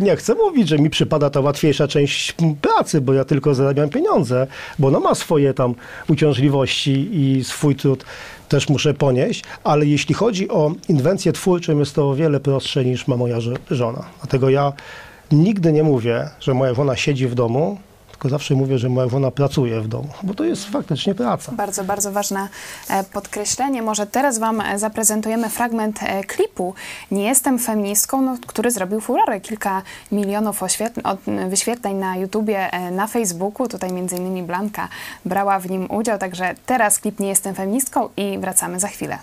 Nie 0.00 0.16
chcę 0.16 0.34
mówić, 0.34 0.68
że 0.68 0.78
mi 0.78 0.90
przypada 0.90 1.30
ta 1.30 1.40
łatwiejsza 1.40 1.88
część 1.88 2.34
pracy, 2.62 3.00
bo 3.00 3.12
ja 3.12 3.24
tylko 3.24 3.54
zarabiam 3.54 3.88
pieniądze, 3.88 4.46
bo 4.78 4.88
ona 4.88 5.00
ma 5.00 5.14
swoje 5.14 5.54
tam 5.54 5.74
uciążliwości 6.08 7.08
i 7.12 7.44
swój 7.44 7.76
trud 7.76 8.04
też 8.48 8.68
muszę 8.68 8.94
ponieść, 8.94 9.44
ale 9.64 9.86
jeśli 9.86 10.14
chodzi 10.14 10.48
o 10.48 10.72
inwencję 10.88 11.32
twórczą, 11.32 11.78
jest 11.78 11.94
to 11.94 12.10
o 12.10 12.14
wiele 12.14 12.40
prostsze 12.40 12.84
niż 12.84 13.08
ma 13.08 13.16
moja 13.16 13.36
żona. 13.70 14.04
Dlatego 14.20 14.50
ja 14.50 14.72
nigdy 15.32 15.72
nie 15.72 15.82
mówię, 15.82 16.28
że 16.40 16.54
moja 16.54 16.74
żona 16.74 16.96
siedzi 16.96 17.26
w 17.26 17.34
domu, 17.34 17.78
tylko 18.20 18.28
zawsze 18.28 18.54
mówię, 18.54 18.78
że 18.78 18.88
moja 18.88 19.08
żona 19.08 19.30
pracuje 19.30 19.80
w 19.80 19.88
domu, 19.88 20.08
bo 20.22 20.34
to 20.34 20.44
jest 20.44 20.64
faktycznie 20.64 21.14
praca. 21.14 21.52
Bardzo, 21.52 21.84
bardzo 21.84 22.12
ważne 22.12 22.48
e, 22.88 23.04
podkreślenie. 23.04 23.82
Może 23.82 24.06
teraz 24.06 24.38
Wam 24.38 24.60
e, 24.60 24.78
zaprezentujemy 24.78 25.48
fragment 25.48 26.02
e, 26.02 26.24
klipu 26.24 26.74
Nie 27.10 27.24
jestem 27.24 27.58
feministką, 27.58 28.22
no, 28.22 28.36
który 28.46 28.70
zrobił 28.70 29.00
furorę. 29.00 29.40
Kilka 29.40 29.82
milionów 30.12 30.60
wyświetleń 31.48 31.96
na 31.96 32.16
YouTubie, 32.16 32.70
na 32.92 33.06
Facebooku. 33.06 33.68
Tutaj 33.68 33.92
między 33.92 34.16
innymi 34.16 34.42
Blanka 34.42 34.88
brała 35.24 35.58
w 35.58 35.70
nim 35.70 35.90
udział. 35.90 36.18
Także 36.18 36.54
teraz 36.66 36.98
klip 36.98 37.20
Nie 37.20 37.28
jestem 37.28 37.54
feministką 37.54 38.08
i 38.16 38.38
wracamy 38.38 38.80
za 38.80 38.88
chwilę. 38.88 39.18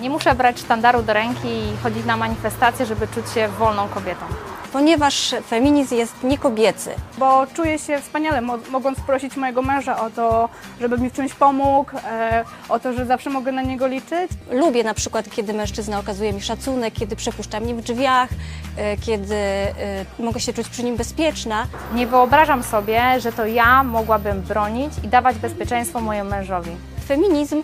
Nie 0.00 0.10
muszę 0.10 0.34
brać 0.34 0.58
sztandaru 0.58 1.02
do 1.02 1.12
ręki 1.12 1.48
i 1.48 1.76
chodzić 1.82 2.04
na 2.04 2.16
manifestacje, 2.16 2.86
żeby 2.86 3.08
czuć 3.08 3.30
się 3.34 3.48
wolną 3.48 3.88
kobietą. 3.88 4.26
Ponieważ 4.72 5.34
feminizm 5.48 5.94
jest 5.94 6.14
niekobiecy. 6.24 6.90
bo 7.18 7.46
czuję 7.54 7.78
się 7.78 8.00
wspaniale, 8.00 8.40
mo- 8.40 8.58
mogąc 8.70 9.00
prosić 9.00 9.36
mojego 9.36 9.62
męża 9.62 10.00
o 10.00 10.10
to, 10.10 10.48
żeby 10.80 10.98
mi 10.98 11.10
w 11.10 11.12
czymś 11.12 11.34
pomógł, 11.34 11.90
e, 11.96 12.44
o 12.68 12.78
to, 12.78 12.92
że 12.92 13.06
zawsze 13.06 13.30
mogę 13.30 13.52
na 13.52 13.62
niego 13.62 13.86
liczyć. 13.86 14.30
Lubię 14.50 14.84
na 14.84 14.94
przykład, 14.94 15.30
kiedy 15.30 15.52
mężczyzna 15.54 15.98
okazuje 15.98 16.32
mi 16.32 16.40
szacunek, 16.40 16.94
kiedy 16.94 17.16
przepuszcza 17.16 17.60
mnie 17.60 17.74
w 17.74 17.80
drzwiach, 17.82 18.28
e, 18.76 18.96
kiedy 18.96 19.34
e, 19.36 19.72
mogę 20.18 20.40
się 20.40 20.52
czuć 20.52 20.68
przy 20.68 20.82
nim 20.84 20.96
bezpieczna. 20.96 21.66
Nie 21.94 22.06
wyobrażam 22.06 22.62
sobie, 22.62 23.20
że 23.20 23.32
to 23.32 23.46
ja 23.46 23.82
mogłabym 23.82 24.42
bronić 24.42 24.92
i 25.04 25.08
dawać 25.08 25.36
bezpieczeństwo 25.36 26.00
mojemu 26.00 26.30
mężowi. 26.30 26.70
Feminizm 27.08 27.62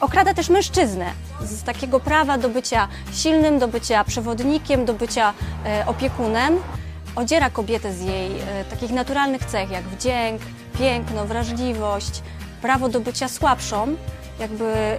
okrada 0.00 0.34
też 0.34 0.48
mężczyznę. 0.48 1.06
Z 1.44 1.62
takiego 1.62 2.00
prawa 2.00 2.38
do 2.38 2.48
bycia 2.48 2.88
silnym, 3.12 3.58
do 3.58 3.68
bycia 3.68 4.04
przewodnikiem, 4.04 4.84
do 4.84 4.94
bycia 4.94 5.34
e, 5.66 5.86
opiekunem, 5.86 6.58
odziera 7.16 7.50
kobietę 7.50 7.92
z 7.92 8.00
jej 8.00 8.30
e, 8.40 8.64
takich 8.64 8.90
naturalnych 8.90 9.44
cech, 9.44 9.70
jak 9.70 9.84
wdzięk, 9.84 10.42
piękno, 10.78 11.26
wrażliwość, 11.26 12.22
prawo 12.62 12.88
do 12.88 13.00
bycia 13.00 13.28
słabszą, 13.28 13.96
jakby 14.40 14.98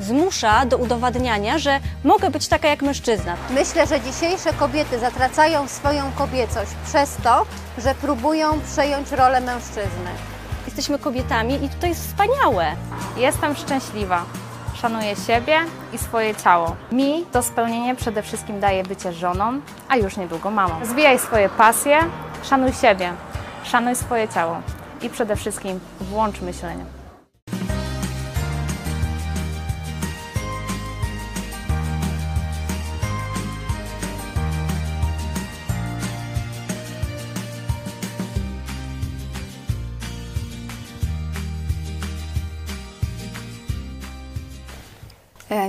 zmusza 0.00 0.66
do 0.66 0.76
udowadniania, 0.76 1.58
że 1.58 1.80
mogę 2.04 2.30
być 2.30 2.48
taka 2.48 2.68
jak 2.68 2.82
mężczyzna. 2.82 3.36
Myślę, 3.50 3.86
że 3.86 4.00
dzisiejsze 4.00 4.52
kobiety 4.52 4.98
zatracają 4.98 5.68
swoją 5.68 6.12
kobiecość 6.12 6.70
przez 6.86 7.16
to, 7.16 7.46
że 7.78 7.94
próbują 7.94 8.60
przejąć 8.72 9.12
rolę 9.12 9.40
mężczyzny. 9.40 10.10
Jesteśmy 10.66 10.98
kobietami 10.98 11.64
i 11.64 11.68
to 11.68 11.86
jest 11.86 12.06
wspaniałe. 12.06 12.66
Jestem 13.16 13.56
szczęśliwa. 13.56 14.24
Szanuję 14.74 15.16
siebie 15.16 15.58
i 15.92 15.98
swoje 15.98 16.34
ciało. 16.34 16.76
Mi 16.92 17.26
to 17.32 17.42
spełnienie 17.42 17.94
przede 17.94 18.22
wszystkim 18.22 18.60
daje 18.60 18.82
bycie 18.82 19.12
żoną, 19.12 19.60
a 19.88 19.96
już 19.96 20.16
niedługo 20.16 20.50
mamą. 20.50 20.80
Rozwijaj 20.80 21.18
swoje 21.18 21.48
pasje, 21.48 21.98
szanuj 22.42 22.72
siebie, 22.72 23.12
szanuj 23.64 23.96
swoje 23.96 24.28
ciało 24.28 24.56
i 25.02 25.10
przede 25.10 25.36
wszystkim 25.36 25.80
włącz 26.00 26.40
myślenie. 26.40 26.84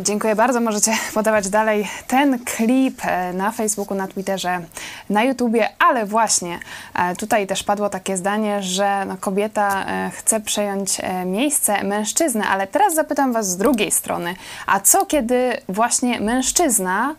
Dziękuję 0.01 0.35
bardzo. 0.35 0.61
Możecie 0.61 0.91
podawać 1.13 1.49
dalej 1.49 1.87
ten 2.07 2.39
klip 2.45 3.01
e, 3.05 3.33
na 3.33 3.51
Facebooku, 3.51 3.97
na 3.97 4.07
Twitterze, 4.07 4.61
na 5.09 5.23
YouTubie, 5.23 5.69
ale 5.79 6.05
właśnie 6.05 6.59
e, 6.95 7.15
tutaj 7.15 7.47
też 7.47 7.63
padło 7.63 7.89
takie 7.89 8.17
zdanie, 8.17 8.63
że 8.63 9.05
no, 9.05 9.17
kobieta 9.17 9.85
e, 9.85 10.11
chce 10.11 10.39
przejąć 10.39 10.97
e, 10.99 11.25
miejsce 11.25 11.83
mężczyzny, 11.83 12.43
ale 12.43 12.67
teraz 12.67 12.95
zapytam 12.95 13.33
Was 13.33 13.49
z 13.49 13.57
drugiej 13.57 13.91
strony, 13.91 14.35
a 14.67 14.79
co 14.79 15.05
kiedy 15.05 15.57
właśnie 15.69 16.19
mężczyzna 16.19 17.15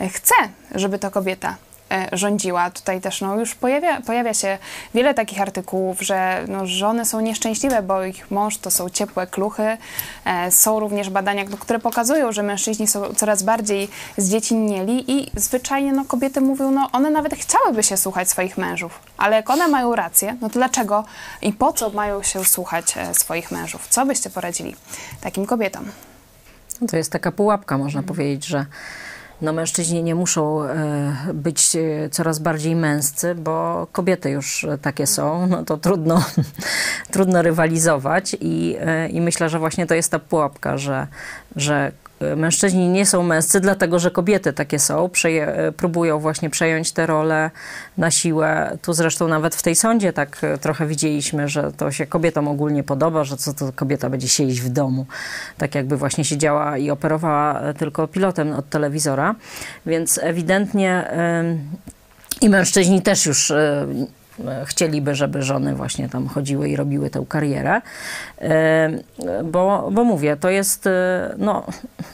e, 0.00 0.08
chce, 0.08 0.34
żeby 0.74 0.98
to 0.98 1.10
kobieta 1.10 1.48
e, 1.50 1.69
rządziła. 2.12 2.70
Tutaj 2.70 3.00
też 3.00 3.20
no, 3.20 3.40
już 3.40 3.54
pojawia, 3.54 4.00
pojawia 4.00 4.34
się 4.34 4.58
wiele 4.94 5.14
takich 5.14 5.40
artykułów, 5.40 6.00
że 6.00 6.44
no, 6.48 6.66
żony 6.66 7.04
są 7.04 7.20
nieszczęśliwe, 7.20 7.82
bo 7.82 8.04
ich 8.04 8.30
mąż 8.30 8.58
to 8.58 8.70
są 8.70 8.90
ciepłe 8.90 9.26
kluchy. 9.26 9.76
E, 10.24 10.50
są 10.50 10.80
również 10.80 11.10
badania, 11.10 11.44
no, 11.50 11.56
które 11.56 11.78
pokazują, 11.78 12.32
że 12.32 12.42
mężczyźni 12.42 12.86
są 12.86 13.14
coraz 13.14 13.42
bardziej 13.42 13.88
zdziecinnieli 14.16 15.10
i 15.10 15.30
zwyczajnie 15.34 15.92
no, 15.92 16.04
kobiety 16.04 16.40
mówią, 16.40 16.70
no 16.70 16.88
one 16.92 17.10
nawet 17.10 17.34
chciałyby 17.34 17.82
się 17.82 17.96
słuchać 17.96 18.28
swoich 18.28 18.58
mężów, 18.58 19.00
ale 19.18 19.36
jak 19.36 19.50
one 19.50 19.68
mają 19.68 19.94
rację, 19.94 20.36
no 20.40 20.48
to 20.48 20.54
dlaczego 20.54 21.04
i 21.42 21.52
po 21.52 21.72
co 21.72 21.90
mają 21.90 22.22
się 22.22 22.44
słuchać 22.44 22.96
e, 22.96 23.14
swoich 23.14 23.50
mężów? 23.50 23.88
Co 23.88 24.06
byście 24.06 24.30
poradzili 24.30 24.76
takim 25.20 25.46
kobietom? 25.46 25.84
To 26.88 26.96
jest 26.96 27.12
taka 27.12 27.32
pułapka, 27.32 27.78
można 27.78 28.02
powiedzieć, 28.02 28.46
że 28.46 28.66
no, 29.42 29.52
mężczyźni 29.52 30.02
nie 30.02 30.14
muszą 30.14 30.64
e, 30.64 31.16
być 31.34 31.76
e, 31.76 32.10
coraz 32.10 32.38
bardziej 32.38 32.76
męscy, 32.76 33.34
bo 33.34 33.86
kobiety 33.92 34.30
już 34.30 34.64
e, 34.64 34.78
takie 34.78 35.06
są, 35.06 35.46
no 35.46 35.64
to 35.64 35.76
trudno, 35.76 36.24
trudno 37.12 37.42
rywalizować 37.42 38.36
i, 38.40 38.76
i 39.10 39.20
myślę, 39.20 39.48
że 39.48 39.58
właśnie 39.58 39.86
to 39.86 39.94
jest 39.94 40.10
ta 40.10 40.18
pułapka, 40.18 40.78
że, 40.78 41.06
że 41.56 41.92
mężczyźni 42.36 42.88
nie 42.88 43.06
są 43.06 43.22
męscy, 43.22 43.60
dlatego 43.60 43.98
że 43.98 44.10
kobiety 44.10 44.52
takie 44.52 44.78
są, 44.78 45.08
przeje, 45.08 45.46
e, 45.46 45.72
próbują 45.72 46.18
właśnie 46.18 46.50
przejąć 46.50 46.92
te 46.92 47.06
role 47.06 47.50
na 47.98 48.10
siłę. 48.10 48.78
Tu 48.82 48.92
zresztą 48.92 49.28
nawet 49.28 49.54
w 49.54 49.62
tej 49.62 49.76
sądzie 49.76 50.12
tak 50.12 50.38
e, 50.44 50.58
trochę 50.58 50.86
widzieliśmy, 50.86 51.48
że 51.48 51.72
to 51.72 51.90
się 51.90 52.06
kobietom 52.06 52.48
ogólnie 52.48 52.82
podoba, 52.82 53.24
że 53.24 53.36
co 53.36 53.54
to 53.54 53.72
kobieta 53.72 54.10
będzie 54.10 54.28
siedzieć 54.28 54.60
w 54.60 54.68
domu. 54.68 55.06
Tak 55.58 55.74
jakby 55.74 55.96
właśnie 55.96 56.24
siedziała 56.24 56.78
i 56.78 56.90
operowała 56.90 57.60
e, 57.60 57.74
tylko 57.74 58.08
pilotem 58.08 58.52
od 58.52 58.68
telewizora. 58.68 59.34
Więc 59.86 60.20
ewidentnie 60.22 61.08
em, 61.08 61.58
i 62.40 62.48
mężczyźni 62.48 63.02
też 63.02 63.26
już 63.26 63.52
chcieliby, 64.64 65.14
żeby 65.14 65.42
żony 65.42 65.74
właśnie 65.74 66.08
tam 66.08 66.28
chodziły 66.28 66.68
i 66.68 66.76
robiły 66.76 67.10
tę 67.10 67.24
karierę. 67.28 67.80
E, 68.40 68.90
Bo, 69.44 69.88
bo 69.92 70.04
mówię, 70.04 70.36
to 70.36 70.50
jest, 70.50 70.86
e, 70.86 71.34
no 71.38 71.64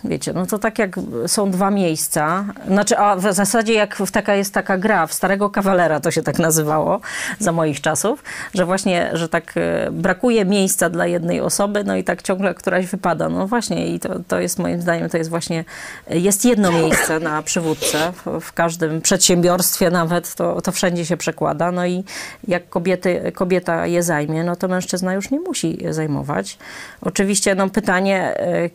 wiecie, 0.05 0.33
no 0.33 0.47
to 0.47 0.59
tak 0.59 0.79
jak 0.79 0.97
są 1.27 1.51
dwa 1.51 1.71
miejsca, 1.71 2.45
znaczy, 2.69 2.99
a 2.99 3.17
w 3.17 3.23
zasadzie 3.35 3.75
jak 3.75 3.97
w 3.97 4.11
taka 4.11 4.35
jest 4.35 4.55
taka 4.55 4.79
gra, 4.79 5.07
w 5.07 5.13
Starego 5.13 5.51
Kawalera 5.51 6.01
to 6.01 6.11
się 6.11 6.23
tak 6.23 6.39
nazywało 6.39 7.01
za 7.39 7.53
moich 7.53 7.81
czasów, 7.81 8.25
że 8.55 8.65
właśnie, 8.65 9.11
że 9.13 9.29
tak 9.29 9.55
e, 9.57 9.91
brakuje 9.91 10.45
miejsca 10.45 10.91
dla 10.91 11.07
jednej 11.07 11.41
osoby, 11.41 11.85
no 11.85 11.97
i 11.97 12.05
tak 12.05 12.23
ciągle 12.23 12.55
któraś 12.55 12.87
wypada. 12.87 13.29
No 13.29 13.47
właśnie 13.47 13.87
i 13.87 14.01
to, 14.01 14.09
to 14.29 14.41
jest 14.41 14.59
moim 14.59 14.81
zdaniem, 14.81 15.11
to 15.11 15.17
jest 15.17 15.31
właśnie, 15.31 15.65
jest 16.11 16.45
jedno 16.45 16.73
miejsce 16.73 17.21
na 17.21 17.43
przywódcę 17.43 18.13
w, 18.13 18.41
w 18.41 18.53
każdym 18.53 19.01
przedsiębiorstwie 19.01 19.91
nawet, 19.91 20.35
to, 20.35 20.61
to 20.61 20.73
wszędzie 20.73 21.07
się 21.07 21.17
przekłada, 21.17 21.73
no 21.73 21.87
i 21.87 22.05
jak 22.49 22.69
kobiety, 22.69 23.33
kobieta 23.35 23.87
je 23.87 24.03
zajmie, 24.03 24.45
no 24.45 24.57
to 24.57 24.69
mężczyzna 24.69 25.15
już 25.15 25.31
nie 25.31 25.41
musi 25.41 25.79
zajmować. 25.91 26.59
Oczywiście 27.01 27.55
no 27.55 27.71
pytanie, 27.71 28.21
e, 28.21 28.71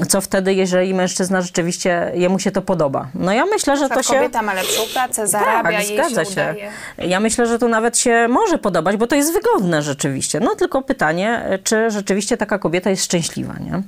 e, 0.00 0.06
co 0.08 0.20
wtedy, 0.20 0.54
jeżeli 0.54 0.94
mężczyzna 0.94 1.40
rzeczywiście, 1.40 2.12
jemu 2.14 2.38
się 2.38 2.50
to 2.50 2.62
podoba? 2.62 3.08
No 3.14 3.32
ja 3.32 3.46
myślę, 3.46 3.76
że 3.76 3.88
to 3.88 4.02
się... 4.02 4.14
kobieta 4.14 4.42
ma 4.42 4.54
lepszą 4.54 4.82
pracę, 4.92 5.26
zarabia, 5.26 5.78
tak, 5.78 5.86
zgadza 5.86 6.24
się. 6.24 6.54
Ja 6.98 7.20
myślę, 7.20 7.46
że 7.46 7.58
to 7.58 7.68
nawet 7.68 7.98
się 7.98 8.28
może 8.28 8.58
podobać, 8.58 8.96
bo 8.96 9.06
to 9.06 9.16
jest 9.16 9.32
wygodne 9.32 9.82
rzeczywiście. 9.82 10.40
No 10.40 10.54
tylko 10.54 10.82
pytanie, 10.82 11.58
czy 11.64 11.90
rzeczywiście 11.90 12.36
taka 12.36 12.58
kobieta 12.58 12.90
jest 12.90 13.04
szczęśliwa, 13.04 13.54
nie? 13.54 13.82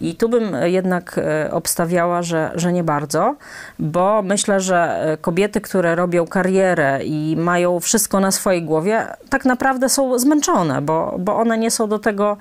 I 0.00 0.14
tu 0.14 0.28
bym 0.28 0.56
jednak 0.64 1.18
e, 1.18 1.50
obstawiała, 1.50 2.22
że, 2.22 2.50
że 2.54 2.72
nie 2.72 2.84
bardzo, 2.84 3.36
bo 3.78 4.22
myślę, 4.22 4.60
że 4.60 5.00
kobiety, 5.20 5.60
które 5.60 5.94
robią 5.94 6.26
karierę 6.26 7.00
i 7.04 7.36
mają 7.38 7.63
wszystko 7.80 8.20
na 8.20 8.30
swojej 8.30 8.62
głowie, 8.62 9.06
tak 9.28 9.44
naprawdę 9.44 9.88
są 9.88 10.18
zmęczone, 10.18 10.82
bo, 10.82 11.16
bo 11.18 11.36
one 11.36 11.58
nie 11.58 11.70
są 11.70 11.88
do 11.88 11.98
tego, 11.98 12.36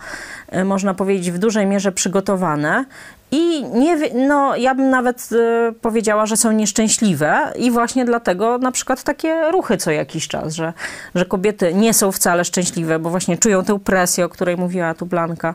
e, 0.49 0.63
można 0.63 0.93
powiedzieć, 0.93 1.31
w 1.31 1.37
dużej 1.37 1.65
mierze 1.65 1.91
przygotowane. 1.91 2.85
I 3.35 3.63
nie, 3.63 3.97
no, 4.13 4.55
ja 4.55 4.75
bym 4.75 4.89
nawet 4.89 5.29
e, 5.31 5.71
powiedziała, 5.81 6.25
że 6.25 6.37
są 6.37 6.51
nieszczęśliwe 6.51 7.53
i 7.55 7.71
właśnie 7.71 8.05
dlatego 8.05 8.57
na 8.57 8.71
przykład 8.71 9.03
takie 9.03 9.51
ruchy 9.51 9.77
co 9.77 9.91
jakiś 9.91 10.27
czas, 10.27 10.53
że, 10.53 10.73
że 11.15 11.25
kobiety 11.25 11.73
nie 11.73 11.93
są 11.93 12.11
wcale 12.11 12.45
szczęśliwe, 12.45 12.99
bo 12.99 13.09
właśnie 13.09 13.37
czują 13.37 13.63
tę 13.63 13.79
presję, 13.79 14.25
o 14.25 14.29
której 14.29 14.57
mówiła 14.57 14.93
tu 14.93 15.05
Blanka, 15.05 15.53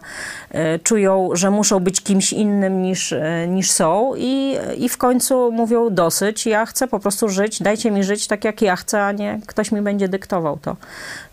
e, 0.51 0.79
czują, 0.79 1.29
że 1.33 1.51
muszą 1.51 1.81
być 1.81 2.01
kimś 2.01 2.33
innym 2.33 2.83
niż, 2.83 3.13
e, 3.13 3.47
niż 3.49 3.71
są 3.71 4.13
i, 4.17 4.57
i 4.79 4.89
w 4.89 4.97
końcu 4.97 5.53
mówią 5.53 5.91
dosyć, 5.91 6.47
ja 6.47 6.67
chcę 6.67 6.89
po 6.89 7.01
prostu 7.01 7.29
żyć, 7.29 7.63
dajcie 7.63 7.91
mi 7.91 8.05
żyć 8.05 8.27
tak 8.27 8.45
jak 8.45 8.63
ja 8.63 8.77
chcę, 8.77 9.05
a 9.05 9.13
nie 9.13 9.41
ktoś 9.47 9.73
mi 9.73 9.83
będzie 9.83 10.09
dyktował 10.09 10.59
to. 10.63 10.77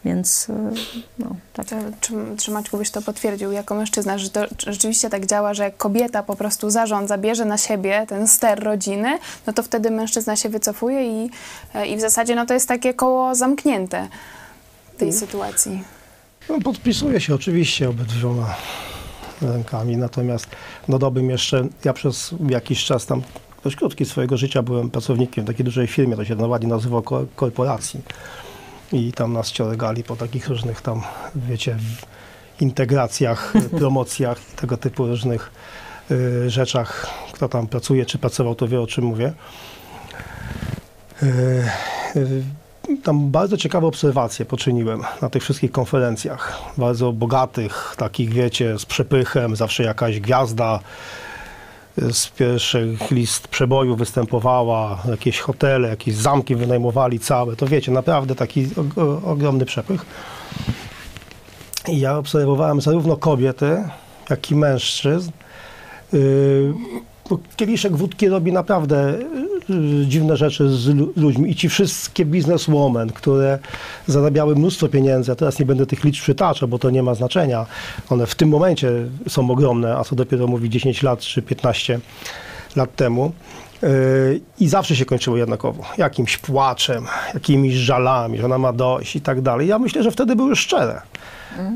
Więc 0.06 0.50
e, 0.50 0.72
no, 1.20 1.36
tak. 1.54 1.66
Czy, 2.02 2.14
czy 2.38 2.52
Maćku 2.52 2.78
byś 2.78 2.92
to 2.92 3.02
potwierdził 3.02 3.52
jako 3.52 3.76
mężczyzna, 3.76 4.18
że 4.18 4.30
to 4.30 4.46
rzeczywiście 4.68 5.10
tak 5.10 5.26
działa, 5.26 5.54
że 5.54 5.72
kobieta 5.72 6.24
po 6.24 6.35
prostu 6.36 6.70
zarządza, 6.70 7.18
bierze 7.18 7.46
na 7.46 7.58
siebie 7.58 8.06
ten 8.08 8.28
ster 8.28 8.64
rodziny, 8.64 9.20
no 9.48 9.54
to 9.54 9.64
wtedy 9.64 9.92
mężczyzna 9.92 10.36
się 10.36 10.50
wycofuje 10.50 11.24
i, 11.26 11.30
e, 11.74 11.88
i 11.88 11.98
w 11.98 12.02
zasadzie 12.02 12.36
no 12.36 12.46
to 12.46 12.54
jest 12.54 12.68
takie 12.68 12.94
koło 12.94 13.36
zamknięte 13.36 14.08
tej 14.98 15.14
sytuacji. 15.14 15.84
No, 16.50 16.60
podpisuję 16.62 17.22
się 17.22 17.36
oczywiście 17.36 17.90
obydwiema 17.90 18.56
rękami, 19.42 19.98
natomiast 19.98 20.48
dodałbym 20.90 21.30
jeszcze, 21.30 21.68
ja 21.86 21.94
przez 21.94 22.36
jakiś 22.50 22.86
czas 22.86 23.06
tam, 23.06 23.22
dość 23.64 23.76
krótki 23.76 24.06
swojego 24.06 24.38
życia 24.38 24.64
byłem 24.64 24.90
pracownikiem 24.90 25.44
w 25.44 25.48
takiej 25.48 25.66
dużej 25.66 25.88
firmie, 25.88 26.16
to 26.16 26.26
się 26.26 26.36
no 26.36 26.48
ładnie 26.48 26.68
nazywa 26.68 27.02
ko- 27.02 27.26
korporacji 27.36 28.02
i 28.94 29.14
tam 29.14 29.34
nas 29.34 29.48
ściągali 29.50 30.04
po 30.04 30.16
takich 30.16 30.48
różnych 30.48 30.82
tam, 30.82 31.02
wiecie, 31.36 31.78
integracjach, 32.60 33.54
promocjach 33.80 34.38
i 34.54 34.56
tego 34.56 34.78
typu 34.78 35.08
różnych 35.08 35.52
rzeczach. 36.48 37.08
Kto 37.34 37.50
tam 37.50 37.68
pracuje, 37.68 38.06
czy 38.06 38.18
pracował, 38.18 38.56
to 38.56 38.68
wie 38.68 38.82
o 38.82 38.88
czym 38.88 39.06
mówię. 39.06 39.34
Y, 41.24 41.26
y, 42.16 42.44
tam 43.04 43.32
bardzo 43.32 43.58
ciekawe 43.58 43.88
obserwacje 43.88 44.46
poczyniłem 44.46 45.04
na 45.22 45.30
tych 45.30 45.44
wszystkich 45.44 45.72
konferencjach. 45.72 46.62
Bardzo 46.78 47.12
bogatych, 47.12 47.96
takich 47.98 48.34
wiecie, 48.34 48.80
z 48.80 48.86
przepychem, 48.86 49.56
zawsze 49.56 49.84
jakaś 49.84 50.20
gwiazda 50.20 50.80
y, 52.02 52.14
z 52.14 52.28
pierwszych 52.28 53.12
list 53.12 53.48
przeboju 53.48 53.96
występowała, 53.96 55.04
jakieś 55.10 55.40
hotele, 55.40 55.90
jakieś 55.90 56.16
zamki 56.16 56.56
wynajmowali 56.56 57.20
całe. 57.20 57.56
To 57.56 57.68
wiecie, 57.68 57.92
naprawdę 57.92 58.36
taki 58.36 58.68
ogromny 59.26 59.66
przepych. 59.66 60.06
I 61.88 62.00
ja 62.00 62.18
obserwowałem 62.18 62.82
zarówno 62.82 63.18
kobiety, 63.18 63.84
jak 64.30 64.52
i 64.52 64.56
mężczyzn, 64.56 65.32
kieliszek 67.56 67.96
wódki 67.98 68.30
robi 68.30 68.52
naprawdę 68.52 69.18
yy, 69.70 70.06
dziwne 70.06 70.38
rzeczy 70.38 70.70
z 70.70 70.88
lu- 70.88 71.14
ludźmi 71.16 71.50
i 71.52 71.56
ci 71.56 71.70
wszystkie 71.70 72.26
bizneswomen, 72.26 73.10
które 73.12 73.60
zarabiały 74.08 74.56
mnóstwo 74.56 74.88
pieniędzy, 74.88 75.32
a 75.32 75.36
teraz 75.36 75.60
nie 75.60 75.66
będę 75.66 75.86
tych 75.86 76.04
liczb 76.04 76.24
przytaczał, 76.24 76.68
bo 76.70 76.80
to 76.80 76.90
nie 76.90 77.04
ma 77.04 77.16
znaczenia. 77.16 77.66
One 78.10 78.26
w 78.26 78.36
tym 78.36 78.50
momencie 78.50 78.92
są 79.30 79.52
ogromne, 79.52 79.98
a 79.98 80.04
co 80.04 80.16
dopiero 80.16 80.48
mówi 80.48 80.70
10 80.70 81.04
lat 81.04 81.20
czy 81.20 81.42
15 81.42 82.00
lat 82.76 82.96
temu. 82.96 83.32
Yy, 83.82 83.90
I 84.60 84.68
zawsze 84.68 84.96
się 84.96 85.06
kończyło 85.06 85.38
jednakowo. 85.38 85.84
Jakimś 85.98 86.38
płaczem, 86.38 87.06
jakimiś 87.34 87.74
żalami, 87.74 88.38
że 88.38 88.46
ona 88.46 88.58
ma 88.58 88.74
dość 88.74 89.16
i 89.16 89.22
tak 89.22 89.42
dalej. 89.42 89.68
Ja 89.68 89.80
myślę, 89.80 90.04
że 90.04 90.12
wtedy 90.12 90.36
były 90.36 90.56
szczere. 90.56 91.02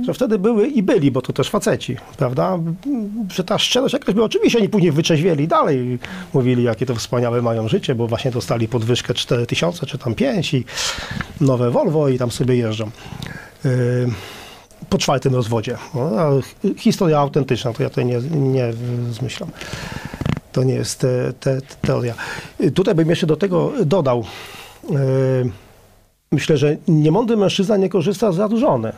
Że 0.05 0.13
wtedy 0.13 0.39
były 0.39 0.67
i 0.67 0.83
byli, 0.83 1.11
bo 1.11 1.21
to 1.21 1.33
też 1.33 1.49
faceci, 1.49 1.97
prawda? 2.17 2.59
Że 3.33 3.43
ta 3.43 3.57
szczerość 3.57 3.93
jakaś 3.93 4.15
była. 4.15 4.25
Oczywiście 4.25 4.59
oni 4.59 4.69
później 4.69 4.91
wyczeźwieli 4.91 5.47
dalej 5.47 5.99
mówili, 6.33 6.63
jakie 6.63 6.85
to 6.85 6.95
wspaniałe 6.95 7.41
mają 7.41 7.67
życie, 7.67 7.95
bo 7.95 8.07
właśnie 8.07 8.31
dostali 8.31 8.67
podwyżkę 8.67 9.13
4 9.13 9.45
tysiące 9.45 9.85
czy 9.85 9.97
tam 9.97 10.15
5 10.15 10.53
i 10.53 10.65
nowe 11.41 11.71
Volvo 11.71 12.09
i 12.09 12.17
tam 12.17 12.31
sobie 12.31 12.55
jeżdżą. 12.55 12.89
Yy, 13.65 13.71
po 14.89 14.97
czwartym 14.97 15.35
rozwodzie. 15.35 15.77
No, 15.93 16.11
historia 16.77 17.19
autentyczna, 17.19 17.73
to 17.73 17.83
ja 17.83 17.89
tutaj 17.89 18.05
nie, 18.05 18.19
nie 18.31 18.73
zmyślam. 19.11 19.49
To 20.51 20.63
nie 20.63 20.73
jest 20.73 20.99
te, 20.99 21.33
te, 21.39 21.61
teoria. 21.81 22.13
Tutaj 22.75 22.95
bym 22.95 23.09
jeszcze 23.09 23.27
do 23.27 23.35
tego 23.35 23.71
dodał. 23.85 24.25
y, 24.91 25.49
Myślę, 26.31 26.57
że 26.57 26.77
niemądry 26.87 27.37
mężczyzna 27.37 27.77
nie 27.77 27.89
korzysta 27.89 28.31
z 28.31 28.53
żony. 28.53 28.93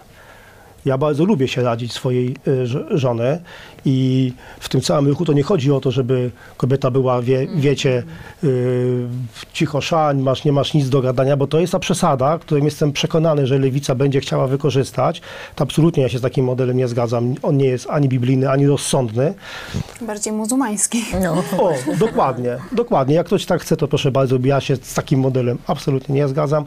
Ja 0.85 0.97
bardzo 0.97 1.25
lubię 1.25 1.47
się 1.47 1.63
radzić 1.63 1.93
swojej 1.93 2.35
y, 2.47 2.67
ż- 2.67 2.85
żony 2.91 3.39
i 3.85 4.33
w 4.59 4.69
tym 4.69 4.81
całym 4.81 5.07
ruchu 5.07 5.25
to 5.25 5.33
nie 5.33 5.43
chodzi 5.43 5.71
o 5.71 5.79
to, 5.79 5.91
żeby 5.91 6.31
kobieta 6.57 6.91
była, 6.91 7.21
wie, 7.21 7.47
wiecie, 7.55 8.03
y, 8.43 9.07
cicho 9.53 9.81
szań, 9.81 10.19
masz, 10.21 10.45
nie 10.45 10.51
masz 10.51 10.73
nic 10.73 10.89
do 10.89 11.01
gadania, 11.01 11.37
bo 11.37 11.47
to 11.47 11.59
jest 11.59 11.71
ta 11.71 11.79
przesada, 11.79 12.39
którą 12.39 12.63
jestem 12.65 12.91
przekonany, 12.91 13.47
że 13.47 13.59
lewica 13.59 13.95
będzie 13.95 14.19
chciała 14.19 14.47
wykorzystać. 14.47 15.21
To 15.55 15.63
absolutnie 15.63 16.03
ja 16.03 16.09
się 16.09 16.17
z 16.19 16.21
takim 16.21 16.45
modelem 16.45 16.77
nie 16.77 16.87
zgadzam. 16.87 17.35
On 17.41 17.57
nie 17.57 17.65
jest 17.65 17.87
ani 17.89 18.09
biblijny, 18.09 18.49
ani 18.49 18.67
rozsądny. 18.67 19.33
Bardziej 20.01 20.33
muzułmański. 20.33 21.03
O, 21.57 21.73
dokładnie, 21.99 22.57
dokładnie. 22.71 23.15
Jak 23.15 23.25
ktoś 23.25 23.45
tak 23.45 23.61
chce, 23.61 23.77
to 23.77 23.87
proszę 23.87 24.11
bardzo, 24.11 24.37
ja 24.43 24.61
się 24.61 24.75
z 24.75 24.93
takim 24.93 25.19
modelem 25.19 25.57
absolutnie 25.67 26.15
nie 26.15 26.27
zgadzam. 26.27 26.65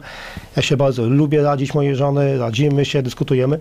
Ja 0.55 0.61
się 0.61 0.77
bardzo 0.77 1.05
lubię 1.09 1.43
radzić 1.43 1.73
mojej 1.73 1.95
żony, 1.95 2.37
radzimy 2.37 2.85
się, 2.85 3.01
dyskutujemy, 3.03 3.59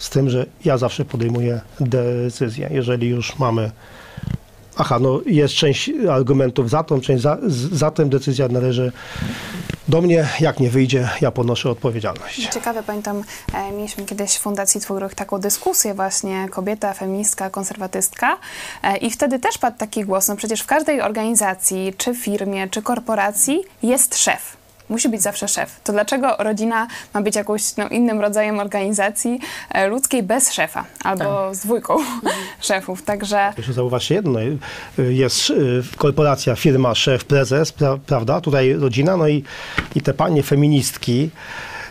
z 0.00 0.10
tym, 0.10 0.30
że 0.30 0.46
ja 0.64 0.78
zawsze 0.78 1.04
podejmuję 1.04 1.60
decyzję. 1.80 2.68
Jeżeli 2.72 3.08
już 3.08 3.38
mamy, 3.38 3.70
aha, 4.76 4.98
no 4.98 5.20
jest 5.26 5.54
część 5.54 5.90
argumentów 6.10 6.70
za 6.70 6.84
tą, 6.84 7.00
część 7.00 7.22
za, 7.22 7.38
za 7.72 7.90
tym, 7.90 8.10
decyzja 8.10 8.48
należy 8.48 8.92
do 9.88 10.00
mnie, 10.00 10.28
jak 10.40 10.60
nie 10.60 10.70
wyjdzie, 10.70 11.08
ja 11.20 11.30
ponoszę 11.30 11.70
odpowiedzialność. 11.70 12.48
Ciekawe, 12.48 12.82
pamiętam, 12.82 13.22
e, 13.54 13.72
mieliśmy 13.72 14.04
kiedyś 14.04 14.30
w 14.30 14.40
Fundacji 14.40 14.80
Twój 14.80 15.00
Ruch 15.00 15.14
taką 15.14 15.38
dyskusję 15.38 15.94
właśnie 15.94 16.48
kobieta, 16.50 16.94
feministka, 16.94 17.50
konserwatystka 17.50 18.38
e, 18.82 18.96
i 18.96 19.10
wtedy 19.10 19.38
też 19.38 19.58
padł 19.58 19.78
taki 19.78 20.04
głos, 20.04 20.28
no 20.28 20.36
przecież 20.36 20.60
w 20.60 20.66
każdej 20.66 21.00
organizacji, 21.00 21.94
czy 21.96 22.14
firmie, 22.14 22.68
czy 22.68 22.82
korporacji 22.82 23.62
jest 23.82 24.18
szef. 24.18 24.59
Musi 24.90 25.08
być 25.08 25.22
zawsze 25.22 25.48
szef. 25.48 25.80
To 25.84 25.92
dlaczego 25.92 26.36
rodzina 26.38 26.86
ma 27.14 27.22
być 27.22 27.36
jakąś 27.36 27.76
no, 27.76 27.88
innym 27.88 28.20
rodzajem 28.20 28.58
organizacji 28.58 29.40
e, 29.70 29.86
ludzkiej 29.88 30.22
bez 30.22 30.52
szefa 30.52 30.84
albo 31.04 31.54
z 31.54 31.58
dwójką 31.58 31.96
szefów? 32.60 33.02
Także 33.02 33.52
Jeszcze 33.56 33.72
zauważcie 33.72 34.14
jedno, 34.14 34.40
y, 34.40 34.58
jest 35.14 35.50
y, 35.50 35.82
korporacja, 35.96 36.56
firma, 36.56 36.94
szef, 36.94 37.24
prezes, 37.24 37.72
pra, 37.72 37.98
prawda, 38.06 38.40
tutaj 38.40 38.72
rodzina, 38.74 39.16
no 39.16 39.28
i, 39.28 39.44
i 39.94 40.00
te 40.02 40.14
panie 40.14 40.42
feministki 40.42 41.30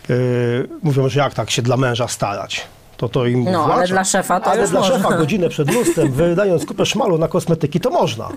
y, 0.09 0.67
mówią, 0.83 1.09
że 1.09 1.19
jak 1.19 1.33
tak 1.33 1.49
się 1.51 1.62
dla 1.62 1.77
męża 1.77 2.07
starać. 2.07 2.67
To 2.97 3.09
to 3.09 3.25
im 3.25 3.43
No, 3.51 3.73
ale 3.73 3.88
dla 3.88 4.03
szefa 4.03 4.39
to 4.39 4.51
Ale 4.51 4.67
dla 4.67 4.79
można. 4.79 4.95
szefa 4.97 5.17
godzinę 5.17 5.49
przed 5.49 5.73
lustrem, 5.73 6.12
wydając 6.12 6.65
kupę 6.65 6.85
szmalu 6.85 7.17
na 7.17 7.27
kosmetyki, 7.27 7.79
to 7.79 7.89
można. 7.89 8.29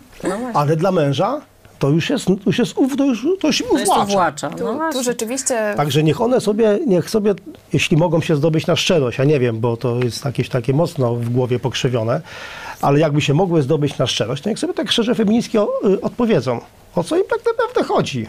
ale 0.55 0.77
dla 0.77 0.92
męża 0.92 1.40
to 1.83 1.90
już 1.90 2.11
jest, 2.11 2.27
to 2.27 2.33
już 2.47 2.59
jest, 2.59 2.73
ów- 2.79 2.97
to 2.97 3.05
już, 3.05 3.27
to 3.40 3.47
już 3.47 3.61
im 3.61 3.66
To 3.68 3.79
jest 3.79 3.92
uwłacza. 3.92 4.05
uwłacza. 4.11 4.51
No 4.51 4.57
tu, 4.90 4.99
tu 4.99 5.03
rzeczywiście 5.05 5.75
Także 5.77 6.03
niech 6.03 6.21
one 6.21 6.40
sobie, 6.40 6.79
niech 6.87 7.11
sobie, 7.11 7.35
jeśli 7.73 7.97
mogą 7.97 8.21
się 8.21 8.37
zdobyć 8.37 8.66
na 8.66 8.77
szczerość, 8.77 9.18
ja 9.18 9.25
nie 9.25 9.40
wiem, 9.40 9.61
bo 9.61 9.77
to 9.77 9.99
jest 10.05 10.25
jakieś 10.25 10.49
takie 10.49 10.73
mocno 10.73 11.14
w 11.14 11.29
głowie 11.31 11.59
pokrzywione, 11.59 12.21
ale 12.83 13.01
jakby 13.01 13.21
się 13.21 13.35
mogły 13.35 13.62
zdobyć 13.62 13.99
na 13.99 14.07
szczerość, 14.07 14.42
to 14.42 14.49
niech 14.49 14.59
sobie 14.59 14.75
tak 14.75 14.90
szczerze 14.92 15.14
feministki 15.14 15.59
o, 15.59 15.68
y, 15.85 16.01
odpowiedzą, 16.01 16.61
o 16.95 17.05
co 17.05 17.16
im 17.16 17.25
tak 17.31 17.40
naprawdę 17.47 17.95
chodzi, 17.95 18.27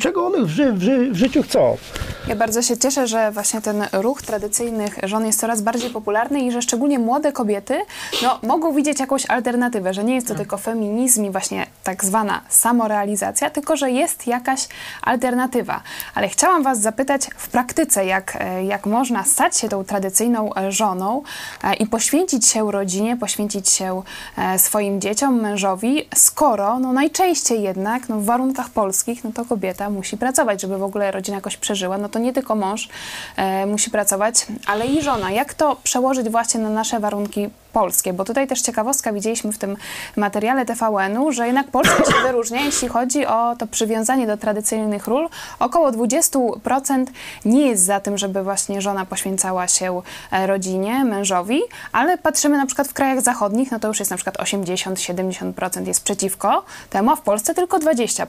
czego 0.00 0.26
one 0.26 0.44
w, 0.44 0.48
ży, 0.48 0.72
w, 0.72 0.82
ży, 0.82 1.10
w 1.10 1.16
życiu 1.16 1.42
chcą. 1.42 1.76
Ja 2.28 2.36
bardzo 2.36 2.62
się 2.62 2.76
cieszę, 2.76 3.06
że 3.06 3.30
właśnie 3.30 3.60
ten 3.60 3.84
ruch 3.92 4.22
tradycyjnych 4.22 4.98
żon 5.02 5.26
jest 5.26 5.40
coraz 5.40 5.62
bardziej 5.62 5.90
popularny 5.90 6.40
i 6.40 6.52
że 6.52 6.62
szczególnie 6.62 6.98
młode 6.98 7.32
kobiety 7.32 7.80
no, 8.22 8.38
mogą 8.42 8.74
widzieć 8.74 9.00
jakąś 9.00 9.26
alternatywę, 9.26 9.94
że 9.94 10.04
nie 10.04 10.14
jest 10.14 10.28
to 10.28 10.34
tylko 10.34 10.58
feminizm 10.58 11.24
i 11.24 11.30
właśnie 11.30 11.66
tak 11.84 12.04
zwana 12.04 12.40
samorealizacja, 12.48 13.50
tylko 13.50 13.76
że 13.76 13.90
jest 13.90 14.26
jakaś 14.26 14.68
alternatywa. 15.02 15.82
Ale 16.14 16.28
chciałam 16.28 16.62
Was 16.62 16.80
zapytać 16.80 17.26
w 17.36 17.48
praktyce, 17.48 18.06
jak, 18.06 18.36
e, 18.40 18.64
jak 18.64 18.86
można 18.86 19.24
stać 19.24 19.58
się 19.58 19.68
tą 19.68 19.84
tradycyjną 19.84 20.50
żoną 20.68 21.22
e, 21.64 21.74
i 21.74 21.86
poświęcić 21.86 22.46
się 22.46 22.72
rodzinie, 22.72 23.16
poświęcić 23.16 23.57
się 23.66 24.02
e, 24.38 24.58
swoim 24.58 25.00
dzieciom, 25.00 25.40
mężowi, 25.40 26.08
skoro 26.14 26.78
no, 26.78 26.92
najczęściej 26.92 27.62
jednak 27.62 28.08
no, 28.08 28.16
w 28.20 28.24
warunkach 28.24 28.70
polskich 28.70 29.24
no, 29.24 29.32
to 29.32 29.44
kobieta 29.44 29.90
musi 29.90 30.16
pracować, 30.16 30.60
żeby 30.60 30.78
w 30.78 30.82
ogóle 30.82 31.10
rodzina 31.10 31.36
jakoś 31.36 31.56
przeżyła. 31.56 31.98
No 31.98 32.08
to 32.08 32.18
nie 32.18 32.32
tylko 32.32 32.54
mąż 32.54 32.88
e, 33.36 33.66
musi 33.66 33.90
pracować, 33.90 34.46
ale 34.66 34.86
i 34.86 35.02
żona. 35.02 35.30
Jak 35.30 35.54
to 35.54 35.76
przełożyć 35.82 36.28
właśnie 36.28 36.60
na 36.60 36.70
nasze 36.70 37.00
warunki 37.00 37.48
polskie? 37.72 38.12
Bo 38.12 38.24
tutaj 38.24 38.46
też 38.46 38.60
ciekawostka 38.60 39.12
widzieliśmy 39.12 39.52
w 39.52 39.58
tym 39.58 39.76
materiale 40.16 40.66
TVN-u, 40.66 41.32
że 41.32 41.46
jednak 41.46 41.68
Polska 41.70 42.04
się 42.04 42.22
wyróżnia, 42.26 42.60
jeśli 42.60 42.88
chodzi 42.88 43.26
o 43.26 43.56
to 43.58 43.66
przywiązanie 43.66 44.26
do 44.26 44.36
tradycyjnych 44.36 45.06
ról. 45.06 45.28
Około 45.58 45.90
20% 45.90 47.06
nie 47.44 47.66
jest 47.66 47.84
za 47.84 48.00
tym, 48.00 48.18
żeby 48.18 48.42
właśnie 48.42 48.80
żona 48.80 49.06
poświęcała 49.06 49.68
się 49.68 50.02
e, 50.32 50.46
rodzinie, 50.46 51.04
mężowi, 51.04 51.60
ale 51.92 52.18
patrzymy 52.18 52.56
na 52.56 52.66
przykład 52.66 52.88
w 52.88 52.92
krajach 52.92 53.20
zachodnich, 53.20 53.70
no 53.70 53.80
to 53.80 53.88
już 53.88 53.98
jest 53.98 54.10
na 54.10 54.16
przykład 54.16 54.36
80-70% 54.36 55.86
jest 55.86 56.04
przeciwko 56.04 56.64
temu, 56.90 57.10
a 57.10 57.16
w 57.16 57.20
Polsce 57.20 57.54
tylko 57.54 57.78
20%. 57.78 58.24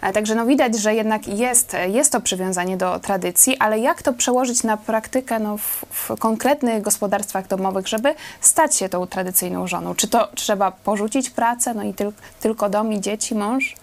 E, 0.00 0.12
Także 0.12 0.34
no 0.34 0.46
widać, 0.46 0.78
że 0.78 0.94
jednak 0.94 1.28
jest, 1.28 1.76
jest 1.88 2.12
to 2.12 2.20
przywiązanie 2.20 2.76
do 2.76 2.98
tradycji, 2.98 3.56
ale 3.58 3.78
jak 3.78 4.02
to 4.02 4.12
przełożyć 4.12 4.62
na 4.62 4.76
praktykę 4.76 5.38
no, 5.38 5.56
w, 5.58 5.84
w 5.90 6.18
konkretnych 6.18 6.82
gospodarstwach 6.82 7.46
domowych, 7.46 7.88
żeby 7.88 8.14
stać 8.48 8.76
się 8.76 8.88
tą 8.88 9.06
tradycyjną 9.06 9.66
żoną? 9.66 9.94
Czy 9.94 10.08
to 10.08 10.28
trzeba 10.34 10.70
porzucić 10.70 11.30
pracę, 11.30 11.74
no 11.74 11.82
i 11.82 11.94
tyl, 11.94 12.12
tylko 12.40 12.68
dom 12.68 12.92
i 12.92 13.00
dzieci, 13.00 13.34
mąż? 13.34 13.74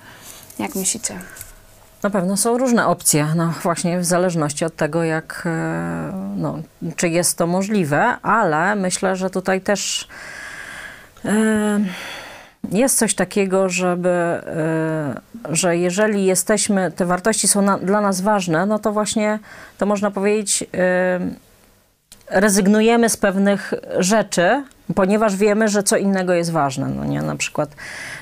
Jak 0.60 0.76
myślicie? 0.76 1.20
Na 2.04 2.10
pewno 2.10 2.38
są 2.38 2.58
różne 2.58 2.88
opcje, 2.88 3.28
no 3.36 3.54
właśnie 3.64 4.00
w 4.00 4.06
zależności 4.06 4.66
od 4.66 4.76
tego, 4.76 5.04
jak, 5.04 5.44
e, 5.46 6.12
no, 6.38 6.60
czy 6.96 7.10
jest 7.10 7.38
to 7.38 7.48
możliwe, 7.48 8.18
ale 8.22 8.76
myślę, 8.76 9.16
że 9.16 9.30
tutaj 9.30 9.62
też 9.62 10.08
e, 11.26 11.80
jest 12.72 12.98
coś 12.98 13.16
takiego, 13.16 13.70
żeby, 13.70 14.10
e, 14.10 15.22
że 15.50 15.78
jeżeli 15.78 16.26
jesteśmy, 16.26 16.92
te 16.92 17.06
wartości 17.06 17.48
są 17.48 17.62
na, 17.62 17.78
dla 17.78 18.02
nas 18.02 18.22
ważne, 18.22 18.66
no 18.66 18.80
to 18.80 18.92
właśnie, 18.92 19.40
to 19.78 19.86
można 19.86 20.12
powiedzieć, 20.12 20.64
rezygnujemy 22.30 23.10
z 23.10 23.18
pewnych 23.18 23.74
rzeczy, 24.00 24.64
ponieważ 24.96 25.36
wiemy, 25.36 25.68
że 25.68 25.84
co 25.84 25.98
innego 25.98 26.34
jest 26.34 26.52
ważne. 26.52 26.88
No 26.88 27.06
nie? 27.06 27.22
Na 27.22 27.36
przykład 27.36 27.70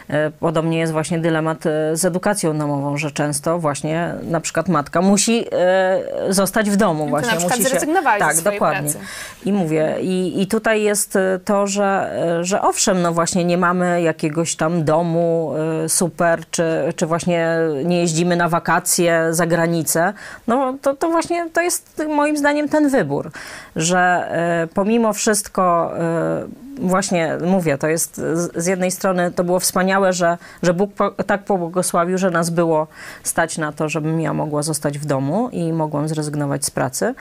e, 0.10 0.32
podobnie 0.40 0.80
jest 0.80 0.94
właśnie 0.94 1.20
dylemat 1.20 1.66
e, 1.66 1.98
z 1.98 2.06
edukacją 2.06 2.58
domową, 2.58 2.98
że 2.98 3.12
często 3.12 3.60
właśnie 3.60 4.14
na 4.24 4.42
przykład 4.42 4.70
matka 4.70 5.02
musi 5.02 5.46
e, 5.52 6.04
zostać 6.30 6.70
w 6.70 6.76
domu. 6.76 7.04
to 7.04 7.10
właśnie 7.10 7.32
na 7.32 7.38
przykład 7.38 7.60
musi 7.60 7.70
zrezygnowali 7.70 8.22
ze 8.22 8.28
Tak, 8.44 8.54
dokładnie. 8.54 8.92
pracy. 8.92 9.08
I 9.46 9.54
mówię, 9.54 9.96
i, 10.02 10.42
i 10.42 10.48
tutaj 10.48 10.82
jest 10.82 11.18
to, 11.46 11.68
że, 11.68 12.20
że 12.42 12.62
owszem, 12.62 13.02
no 13.02 13.14
właśnie 13.14 13.46
nie 13.46 13.58
mamy 13.58 14.02
jakiegoś 14.02 14.56
tam 14.56 14.84
domu 14.84 15.54
super, 15.88 16.40
czy, 16.52 16.94
czy 16.96 17.06
właśnie 17.06 17.58
nie 17.86 18.00
jeździmy 18.02 18.36
na 18.36 18.50
wakacje 18.50 19.28
za 19.32 19.46
granicę, 19.46 20.14
no 20.48 20.76
to, 20.82 20.94
to 20.96 21.10
właśnie 21.10 21.50
to 21.54 21.62
jest 21.62 22.04
moim 22.10 22.38
zdaniem 22.38 22.70
ten 22.70 22.90
wybór, 22.90 23.32
że 23.76 23.93
że 23.94 24.28
e, 24.32 24.68
pomimo 24.74 25.14
wszystko 25.14 25.92
e, 25.98 26.46
właśnie 26.82 27.38
mówię, 27.46 27.78
to 27.78 27.88
jest 27.88 28.22
z 28.56 28.66
jednej 28.66 28.92
strony 28.92 29.32
to 29.32 29.44
było 29.44 29.60
wspaniałe, 29.60 30.14
że, 30.14 30.38
że 30.64 30.74
Bóg 30.74 30.94
po, 30.94 31.12
tak 31.12 31.44
pobłogosławił, 31.44 32.18
że 32.18 32.32
nas 32.32 32.50
było 32.50 32.88
stać 33.24 33.58
na 33.58 33.72
to, 33.72 33.90
żebym 33.90 34.22
ja 34.22 34.34
mogła 34.34 34.64
zostać 34.64 35.00
w 35.00 35.06
domu 35.06 35.50
i 35.52 35.74
mogłam 35.74 36.08
zrezygnować 36.08 36.66
z 36.66 36.72
pracy. 36.72 37.16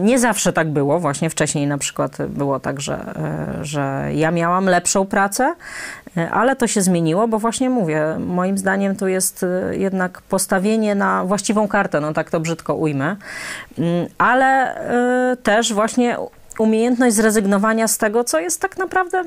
Nie 0.00 0.18
zawsze 0.18 0.52
tak 0.52 0.70
było, 0.70 1.00
właśnie 1.00 1.30
wcześniej 1.30 1.66
na 1.66 1.78
przykład 1.78 2.16
było 2.28 2.60
tak, 2.60 2.80
że, 2.80 3.14
że 3.62 4.08
ja 4.14 4.30
miałam 4.30 4.66
lepszą 4.66 5.06
pracę, 5.06 5.54
ale 6.30 6.56
to 6.56 6.66
się 6.66 6.82
zmieniło, 6.82 7.28
bo 7.28 7.38
właśnie 7.38 7.70
mówię, 7.70 8.16
moim 8.18 8.58
zdaniem 8.58 8.96
to 8.96 9.06
jest 9.06 9.46
jednak 9.70 10.22
postawienie 10.22 10.94
na 10.94 11.24
właściwą 11.24 11.68
kartę, 11.68 12.00
no 12.00 12.12
tak 12.12 12.30
to 12.30 12.40
brzydko 12.40 12.74
ujmę, 12.74 13.16
ale 14.18 14.74
też 15.42 15.72
właśnie 15.72 16.16
umiejętność 16.62 17.16
zrezygnowania 17.16 17.88
z 17.88 17.98
tego, 17.98 18.24
co 18.24 18.40
jest 18.40 18.60
tak 18.60 18.78
naprawdę 18.78 19.24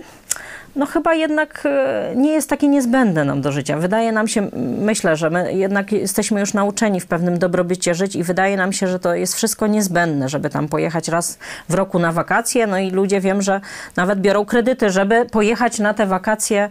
no 0.76 0.86
chyba 0.86 1.14
jednak 1.14 1.64
e, 1.66 2.14
nie 2.16 2.32
jest 2.32 2.50
takie 2.50 2.68
niezbędne 2.68 3.26
nam 3.26 3.42
do 3.42 3.52
życia. 3.52 3.78
Wydaje 3.78 4.12
nam 4.12 4.28
się, 4.28 4.50
myślę, 4.80 5.16
że 5.16 5.30
my 5.30 5.54
jednak 5.54 5.92
jesteśmy 5.92 6.40
już 6.40 6.54
nauczeni 6.54 7.00
w 7.00 7.06
pewnym 7.06 7.40
dobrobycie 7.40 7.96
żyć 7.96 8.16
i 8.16 8.24
wydaje 8.24 8.58
nam 8.58 8.74
się, 8.74 8.88
że 8.88 9.00
to 9.00 9.16
jest 9.16 9.36
wszystko 9.36 9.68
niezbędne, 9.68 10.30
żeby 10.30 10.50
tam 10.50 10.68
pojechać 10.68 11.08
raz 11.08 11.38
w 11.70 11.74
roku 11.74 12.00
na 12.00 12.12
wakacje. 12.12 12.68
No 12.68 12.78
i 12.78 12.92
ludzie 12.92 13.22
wiem, 13.22 13.42
że 13.42 13.62
nawet 13.96 14.20
biorą 14.20 14.46
kredyty, 14.46 14.90
żeby 14.90 15.26
pojechać 15.26 15.80
na 15.80 15.94
te 15.94 16.06
wakacje 16.06 16.70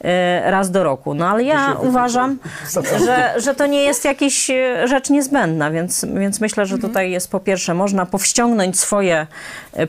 e, 0.00 0.50
raz 0.50 0.70
do 0.70 0.84
roku. 0.84 1.14
No 1.14 1.28
ale 1.28 1.42
ja 1.42 1.76
uważam, 1.82 2.38
że, 3.06 3.34
że 3.36 3.54
to 3.54 3.66
nie 3.66 3.82
jest 3.82 4.04
jakaś 4.04 4.50
e, 4.50 4.88
rzecz 4.88 5.10
niezbędna, 5.10 5.70
więc, 5.70 6.04
więc 6.14 6.40
myślę, 6.40 6.66
że 6.66 6.74
Mhm. 6.74 6.92
tutaj 6.92 7.10
jest 7.10 7.30
po 7.30 7.40
pierwsze 7.40 7.74
można 7.74 8.06
powściągnąć 8.06 8.80
swoje 8.80 9.26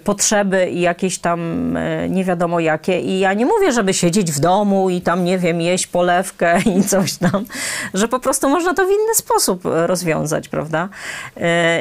potrzeby 0.03 0.69
i 0.69 0.81
jakieś 0.81 1.19
tam 1.19 1.77
nie 2.09 2.23
wiadomo 2.23 2.59
jakie 2.59 2.99
i 2.99 3.19
ja 3.19 3.33
nie 3.33 3.45
mówię, 3.45 3.56
żeby 3.71 3.93
siedzieć 3.93 4.31
w 4.31 4.39
domu 4.39 4.89
i 4.89 5.01
tam, 5.01 5.23
nie 5.23 5.37
wiem, 5.37 5.61
jeść 5.61 5.87
polewkę 5.87 6.59
i 6.79 6.83
coś 6.83 7.17
tam, 7.17 7.45
że 7.93 8.07
po 8.07 8.19
prostu 8.19 8.49
można 8.49 8.73
to 8.73 8.85
w 8.85 8.89
inny 8.89 9.15
sposób 9.15 9.61
rozwiązać, 9.63 10.49
prawda? 10.49 10.89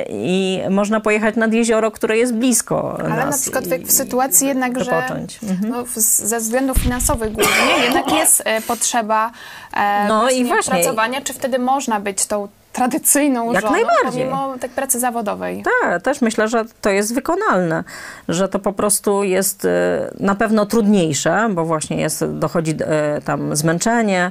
I 0.08 0.60
można 0.70 1.00
pojechać 1.00 1.36
nad 1.36 1.52
jezioro, 1.52 1.90
które 1.90 2.18
jest 2.18 2.34
blisko 2.34 2.98
Ale 2.98 3.26
na 3.26 3.38
przykład 3.38 3.64
w, 3.64 3.92
sytuacji 3.92 4.48
jednak, 4.48 4.78
że 4.78 4.84
wypocząć. 4.84 5.38
Mhm. 5.42 5.70
no, 5.70 5.84
ze 5.96 6.38
względów 6.38 6.76
finansowych 6.76 7.32
głównie 7.32 7.84
jednak 7.84 8.12
jest 8.12 8.42
e, 8.44 8.60
potrzeba 8.60 9.30
e, 9.74 10.08
No 10.08 10.20
właśnie 10.20 10.38
i 10.38 10.44
właśnie. 10.44 10.72
pracowania, 10.72 11.20
czy 11.20 11.32
wtedy 11.32 11.58
można 11.58 12.00
być 12.00 12.26
tą 12.26 12.48
tradycyjną 12.76 13.52
Jak 13.52 13.62
żoną, 13.62 13.72
najbardziej. 13.76 14.24
pomimo 14.24 14.54
tak 14.60 14.70
pracy 14.70 15.00
zawodowej? 15.00 15.64
Tak, 15.82 16.02
też 16.02 16.20
myślę, 16.20 16.48
że 16.48 16.64
to 16.80 16.90
jest 16.90 17.14
wykonalne, 17.14 17.84
że 18.28 18.48
to 18.48 18.58
po 18.58 18.72
prostu 18.72 19.24
jest 19.24 19.64
e, 19.64 20.10
na 20.20 20.34
pewno 20.34 20.66
trudniejsze, 20.66 21.48
bo 21.50 21.64
właśnie 21.64 22.00
jest, 22.00 22.24
dochodzi 22.24 22.74
e, 22.80 23.20
tam 23.20 23.56
zmęczenie 23.56 24.30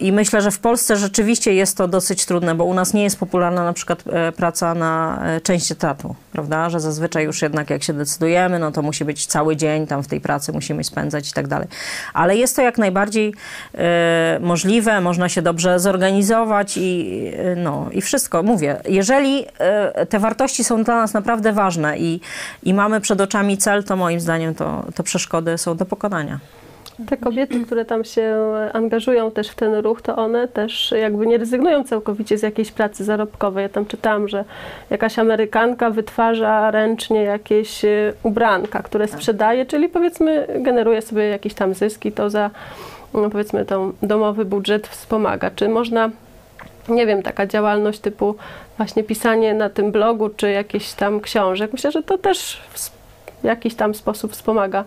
i 0.00 0.12
myślę, 0.12 0.42
że 0.42 0.50
w 0.50 0.58
Polsce 0.58 0.96
rzeczywiście 0.96 1.54
jest 1.54 1.76
to 1.76 1.88
dosyć 1.88 2.24
trudne, 2.26 2.54
bo 2.54 2.64
u 2.64 2.74
nas 2.74 2.94
nie 2.94 3.02
jest 3.02 3.18
popularna 3.18 3.64
na 3.64 3.72
przykład 3.72 4.04
e, 4.06 4.32
praca 4.32 4.74
na 4.74 5.22
e, 5.24 5.40
część 5.40 5.72
etatu, 5.72 6.14
prawda, 6.32 6.70
że 6.70 6.80
zazwyczaj 6.80 7.24
już 7.24 7.42
jednak 7.42 7.70
jak 7.70 7.82
się 7.82 7.92
decydujemy, 7.92 8.58
no 8.58 8.72
to 8.72 8.82
musi 8.82 9.04
być 9.04 9.26
cały 9.26 9.56
dzień 9.56 9.86
tam 9.86 10.02
w 10.02 10.06
tej 10.06 10.20
pracy 10.20 10.52
musimy 10.52 10.84
spędzać 10.84 11.30
i 11.30 11.32
tak 11.32 11.48
dalej. 11.48 11.68
Ale 12.14 12.36
jest 12.36 12.56
to 12.56 12.62
jak 12.62 12.78
najbardziej 12.78 13.34
e, 13.74 14.38
możliwe, 14.40 15.00
można 15.00 15.28
się 15.28 15.42
dobrze 15.42 15.80
zorganizować 15.80 16.76
i, 16.76 17.22
no, 17.56 17.88
i 17.92 18.00
wszystko. 18.00 18.42
Mówię, 18.42 18.80
jeżeli 18.88 19.46
te 20.08 20.18
wartości 20.18 20.64
są 20.64 20.84
dla 20.84 20.94
nas 20.94 21.14
naprawdę 21.14 21.52
ważne 21.52 21.98
i, 21.98 22.20
i 22.62 22.74
mamy 22.74 23.00
przed 23.00 23.20
oczami 23.20 23.58
cel, 23.58 23.84
to 23.84 23.96
moim 23.96 24.20
zdaniem 24.20 24.54
to, 24.54 24.86
to 24.94 25.02
przeszkody 25.02 25.58
są 25.58 25.76
do 25.76 25.86
pokonania. 25.86 26.40
Te 27.08 27.16
kobiety, 27.16 27.64
które 27.64 27.84
tam 27.84 28.04
się 28.04 28.36
angażują 28.72 29.30
też 29.30 29.48
w 29.48 29.54
ten 29.54 29.74
ruch, 29.74 30.02
to 30.02 30.16
one 30.16 30.48
też 30.48 30.94
jakby 31.00 31.26
nie 31.26 31.38
rezygnują 31.38 31.84
całkowicie 31.84 32.38
z 32.38 32.42
jakiejś 32.42 32.72
pracy 32.72 33.04
zarobkowej. 33.04 33.62
Ja 33.62 33.68
tam 33.68 33.86
czytałam, 33.86 34.28
że 34.28 34.44
jakaś 34.90 35.18
Amerykanka 35.18 35.90
wytwarza 35.90 36.70
ręcznie 36.70 37.22
jakieś 37.22 37.84
e, 37.84 38.12
ubranka, 38.22 38.82
które 38.82 39.08
sprzedaje, 39.08 39.66
czyli 39.66 39.88
powiedzmy 39.88 40.46
generuje 40.56 41.02
sobie 41.02 41.28
jakieś 41.28 41.54
tam 41.54 41.74
zyski, 41.74 42.12
to 42.12 42.30
za 42.30 42.50
no 43.14 43.30
powiedzmy 43.30 43.64
tą 43.64 43.92
domowy 44.02 44.44
budżet 44.44 44.88
wspomaga. 44.88 45.50
Czy 45.50 45.68
można 45.68 46.10
nie 46.88 47.06
wiem, 47.06 47.22
taka 47.22 47.46
działalność 47.46 48.00
typu 48.00 48.34
właśnie 48.76 49.04
pisanie 49.04 49.54
na 49.54 49.70
tym 49.70 49.92
blogu, 49.92 50.28
czy 50.28 50.50
jakieś 50.50 50.92
tam 50.92 51.20
książek. 51.20 51.72
Myślę, 51.72 51.92
że 51.92 52.02
to 52.02 52.18
też 52.18 52.60
w 53.42 53.44
jakiś 53.44 53.74
tam 53.74 53.94
sposób 53.94 54.32
wspomaga 54.32 54.84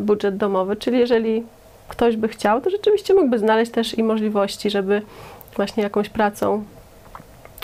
budżet 0.00 0.36
domowy, 0.36 0.76
czyli 0.76 0.98
jeżeli 0.98 1.44
ktoś 1.88 2.16
by 2.16 2.28
chciał, 2.28 2.60
to 2.60 2.70
rzeczywiście 2.70 3.14
mógłby 3.14 3.38
znaleźć 3.38 3.72
też 3.72 3.98
i 3.98 4.02
możliwości, 4.02 4.70
żeby 4.70 5.02
właśnie 5.56 5.82
jakąś 5.82 6.08
pracą, 6.08 6.64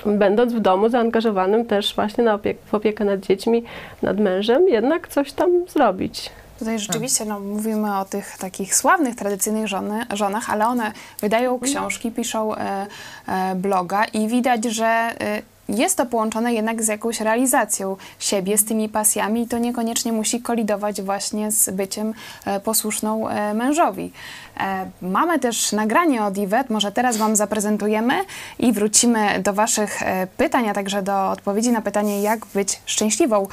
będąc 0.07 0.53
w 0.53 0.61
domu 0.61 0.89
zaangażowanym 0.89 1.67
też 1.67 1.95
właśnie 1.95 2.25
na 2.25 2.39
w 2.67 2.75
opiekę 2.75 3.05
nad 3.05 3.21
dziećmi, 3.21 3.65
nad 4.03 4.21
mężem, 4.21 4.69
jednak 4.69 5.09
coś 5.09 5.33
tam 5.33 5.51
zrobić. 5.69 6.31
Tutaj 6.59 6.79
rzeczywiście 6.79 7.25
no, 7.25 7.41
mówimy 7.41 7.99
o 7.99 8.05
tych 8.05 8.39
takich 8.39 8.75
sławnych, 8.75 9.15
tradycyjnych 9.17 9.69
żony, 9.69 10.07
żonach, 10.13 10.51
ale 10.51 10.67
one 10.67 10.93
wydają 11.21 11.61
książki, 11.61 12.11
piszą 12.11 12.55
e, 12.55 12.87
e, 13.29 13.55
bloga 13.55 14.05
i 14.05 14.29
widać, 14.29 14.65
że 14.65 14.87
e, 14.87 15.43
jest 15.69 15.97
to 15.97 16.07
połączone 16.07 16.55
jednak 16.55 16.83
z 16.83 16.89
jakąś 16.89 17.21
realizacją 17.21 17.97
siebie, 18.19 18.59
z 18.59 18.65
tymi 18.65 18.89
pasjami 18.89 19.43
i 19.43 19.47
to 19.47 19.59
niekoniecznie 19.59 20.13
musi 20.13 20.41
kolidować 20.41 21.03
właśnie 21.03 21.51
z 21.51 21.71
byciem 21.71 22.15
e, 22.45 22.61
posłuszną 22.61 23.29
e, 23.29 23.55
mężowi. 23.55 24.13
E, 24.61 24.91
Mamy 25.03 25.39
też 25.39 25.73
nagranie 25.73 26.25
od 26.25 26.39
Iwet, 26.39 26.71
może 26.71 26.93
teraz 26.93 27.17
Wam 27.17 27.37
zaprezentujemy 27.37 28.15
i 28.59 28.73
wrócimy 28.73 29.41
do 29.43 29.53
Waszych 29.53 30.01
pytań, 30.37 30.69
a 30.69 30.75
także 30.75 31.03
do 31.03 31.31
odpowiedzi 31.31 31.73
na 31.73 31.83
pytanie, 31.83 32.23
jak 32.23 32.47
być 32.47 32.81
szczęśliwą 32.87 33.49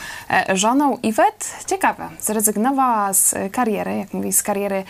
żoną. 0.54 0.98
Iwet, 1.04 1.66
ciekawe, 1.68 2.10
zrezygnowała 2.20 3.14
z 3.14 3.36
kariery, 3.52 3.98
jak 3.98 4.14
mówi, 4.14 4.34
z 4.34 4.44
kariery 4.44 4.84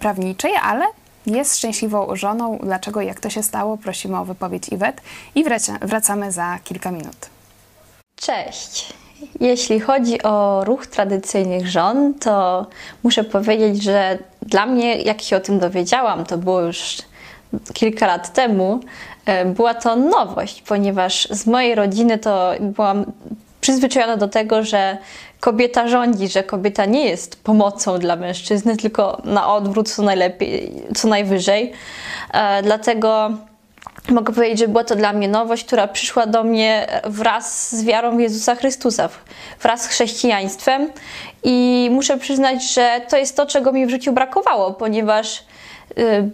prawniczej, 0.00 0.52
ale 0.62 0.84
jest 1.26 1.58
szczęśliwą 1.58 2.16
żoną. 2.16 2.58
Dlaczego, 2.62 3.00
jak 3.00 3.20
to 3.20 3.30
się 3.30 3.42
stało? 3.42 3.76
Prosimy 3.76 4.18
o 4.18 4.24
wypowiedź 4.24 4.68
Iwet 4.68 5.00
i 5.34 5.44
wraca, 5.44 5.78
wracamy 5.82 6.32
za 6.32 6.58
kilka 6.64 6.90
minut. 6.90 7.16
Cześć. 8.16 8.92
Jeśli 9.40 9.80
chodzi 9.80 10.22
o 10.22 10.64
ruch 10.64 10.86
tradycyjnych 10.86 11.68
żon, 11.68 12.14
to 12.14 12.66
muszę 13.02 13.24
powiedzieć, 13.24 13.82
że 13.82 14.18
dla 14.42 14.66
mnie, 14.66 14.96
jak 14.96 15.22
się 15.22 15.36
o 15.36 15.40
tym 15.40 15.58
dowiedziałam, 15.58 16.24
to 16.24 16.38
było 16.38 16.60
już 16.60 16.98
kilka 17.72 18.06
lat 18.06 18.32
temu, 18.32 18.80
e, 19.26 19.44
była 19.44 19.74
to 19.74 19.96
nowość, 19.96 20.62
ponieważ 20.62 21.28
z 21.30 21.46
mojej 21.46 21.74
rodziny 21.74 22.18
to 22.18 22.52
byłam 22.60 23.04
przyzwyczajona 23.64 24.16
do 24.16 24.28
tego, 24.28 24.64
że 24.64 24.98
kobieta 25.40 25.88
rządzi, 25.88 26.28
że 26.28 26.42
kobieta 26.42 26.84
nie 26.84 27.04
jest 27.04 27.42
pomocą 27.44 27.98
dla 27.98 28.16
mężczyzny, 28.16 28.76
tylko 28.76 29.22
na 29.24 29.54
odwrót 29.54 29.90
co 29.90 30.02
najlepiej, 30.02 30.72
co 30.96 31.08
najwyżej. 31.08 31.72
E, 32.32 32.62
Dlatego 32.62 33.30
mogę 34.08 34.32
powiedzieć, 34.32 34.58
że 34.58 34.68
była 34.68 34.84
to 34.84 34.96
dla 34.96 35.12
mnie 35.12 35.28
nowość, 35.28 35.64
która 35.64 35.88
przyszła 35.88 36.26
do 36.26 36.44
mnie 36.44 36.86
wraz 37.04 37.76
z 37.76 37.84
wiarą 37.84 38.16
w 38.16 38.20
Jezusa 38.20 38.54
Chrystusa, 38.54 39.08
wraz 39.60 39.82
z 39.82 39.86
chrześcijaństwem. 39.86 40.90
I 41.44 41.88
muszę 41.92 42.18
przyznać, 42.18 42.72
że 42.72 43.00
to 43.08 43.16
jest 43.16 43.36
to, 43.36 43.46
czego 43.46 43.72
mi 43.72 43.86
w 43.86 43.90
życiu 43.90 44.12
brakowało, 44.12 44.72
ponieważ 44.72 45.44
y, 45.98 46.30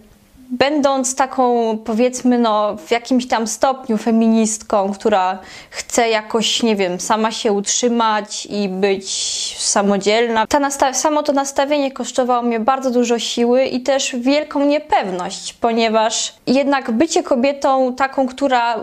będąc 0.51 1.15
taką, 1.15 1.77
powiedzmy, 1.85 2.39
no, 2.39 2.77
w 2.77 2.91
jakimś 2.91 3.27
tam 3.27 3.47
stopniu 3.47 3.97
feministką, 3.97 4.93
która 4.93 5.39
chce 5.69 6.09
jakoś, 6.09 6.63
nie 6.63 6.75
wiem, 6.75 6.99
sama 6.99 7.31
się 7.31 7.51
utrzymać 7.51 8.45
i 8.45 8.69
być 8.69 9.11
samodzielna, 9.59 10.47
ta 10.47 10.93
samo 10.93 11.23
to 11.23 11.33
nastawienie 11.33 11.91
kosztowało 11.91 12.41
mnie 12.41 12.59
bardzo 12.59 12.91
dużo 12.91 13.19
siły 13.19 13.65
i 13.65 13.81
też 13.81 14.15
wielką 14.15 14.65
niepewność, 14.65 15.53
ponieważ 15.53 16.33
jednak 16.47 16.91
bycie 16.91 17.23
kobietą 17.23 17.95
taką, 17.95 18.27
która 18.27 18.79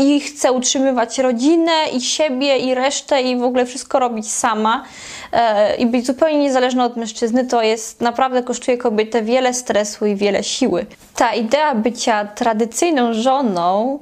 i 0.00 0.20
chce 0.20 0.52
utrzymywać 0.52 1.18
rodzinę, 1.18 1.72
i 1.92 2.00
siebie, 2.00 2.58
i 2.58 2.74
resztę, 2.74 3.22
i 3.22 3.36
w 3.36 3.42
ogóle 3.42 3.66
wszystko 3.66 3.98
robić 3.98 4.32
sama 4.32 4.84
e, 5.32 5.76
i 5.76 5.86
być 5.86 6.06
zupełnie 6.06 6.38
niezależna 6.38 6.84
od 6.84 6.96
mężczyzny, 6.96 7.46
to 7.46 7.62
jest 7.62 8.00
naprawdę 8.00 8.42
kosztuje 8.42 8.78
kobietę 8.78 9.22
wiele 9.22 9.54
stresu 9.54 10.06
i 10.06 10.16
wiele 10.16 10.44
siły. 10.44 10.86
Ta 11.16 11.34
idea 11.34 11.74
bycia 11.74 12.24
tradycyjną 12.24 13.12
żoną 13.12 13.98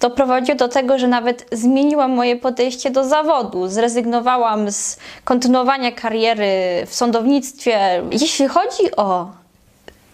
doprowadziło 0.00 0.58
do 0.58 0.68
tego, 0.68 0.98
że 0.98 1.08
nawet 1.08 1.46
zmieniłam 1.52 2.10
moje 2.10 2.36
podejście 2.36 2.90
do 2.90 3.04
zawodu. 3.04 3.68
Zrezygnowałam 3.68 4.70
z 4.70 4.98
kontynuowania 5.24 5.92
kariery 5.92 6.46
w 6.86 6.94
sądownictwie. 6.94 8.02
Jeśli 8.10 8.48
chodzi 8.48 8.96
o 8.96 9.41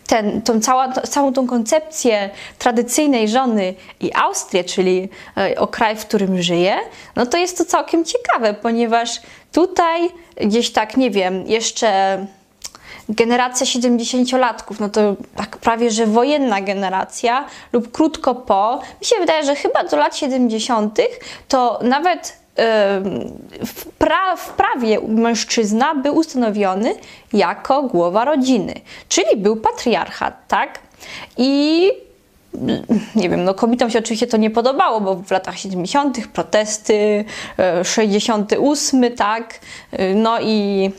ten, 0.09 0.43
tą 0.43 0.61
cała, 0.61 0.93
całą 0.93 1.33
tą 1.33 1.47
koncepcję 1.47 2.31
tradycyjnej 2.59 3.29
żony 3.29 3.75
i 4.01 4.15
Austrię, 4.15 4.65
czyli 4.65 5.09
e, 5.37 5.61
o 5.61 5.67
kraj, 5.67 5.97
w 5.97 6.07
którym 6.07 6.43
żyje, 6.43 6.77
no 7.17 7.27
to 7.27 7.39
jest 7.39 7.59
to 7.59 7.65
całkiem 7.65 8.05
ciekawe, 8.05 8.55
ponieważ 8.55 9.21
tutaj 9.53 10.09
gdzieś 10.37 10.71
tak, 10.71 10.97
nie 10.97 11.11
wiem, 11.11 11.47
jeszcze 11.47 12.27
generacja 13.09 13.67
70-latków, 13.67 14.81
no 14.81 14.89
to 14.89 15.17
tak 15.37 15.57
prawie, 15.57 15.91
że 15.91 16.07
wojenna 16.07 16.61
generacja 16.61 17.45
lub 17.73 17.93
krótko 17.93 18.35
po, 18.35 18.81
mi 19.01 19.07
się 19.07 19.17
wydaje, 19.21 19.45
że 19.45 19.55
chyba 19.55 19.85
do 19.85 19.97
lat 19.97 20.17
70. 20.17 20.99
to 21.49 21.79
nawet 21.83 22.39
w, 23.67 23.85
pra, 23.99 24.37
w 24.37 24.53
prawie 24.53 25.01
mężczyzna 25.09 25.95
był 25.95 26.17
ustanowiony 26.17 26.95
jako 27.33 27.83
głowa 27.83 28.25
rodziny, 28.25 28.75
czyli 29.09 29.37
był 29.37 29.57
patriarchat, 29.57 30.49
tak? 30.49 30.79
I 31.37 31.91
nie 33.17 33.29
wiem, 33.29 33.45
no 33.45 33.55
kobietom 33.55 33.91
się 33.91 33.99
oczywiście 33.99 34.27
to 34.27 34.37
nie 34.37 34.51
podobało, 34.51 35.01
bo 35.01 35.15
w 35.15 35.31
latach 35.31 35.59
70. 35.59 36.27
protesty, 36.27 37.25
68, 37.85 39.17
tak? 39.17 39.61
No 40.15 40.41
i 40.41 40.91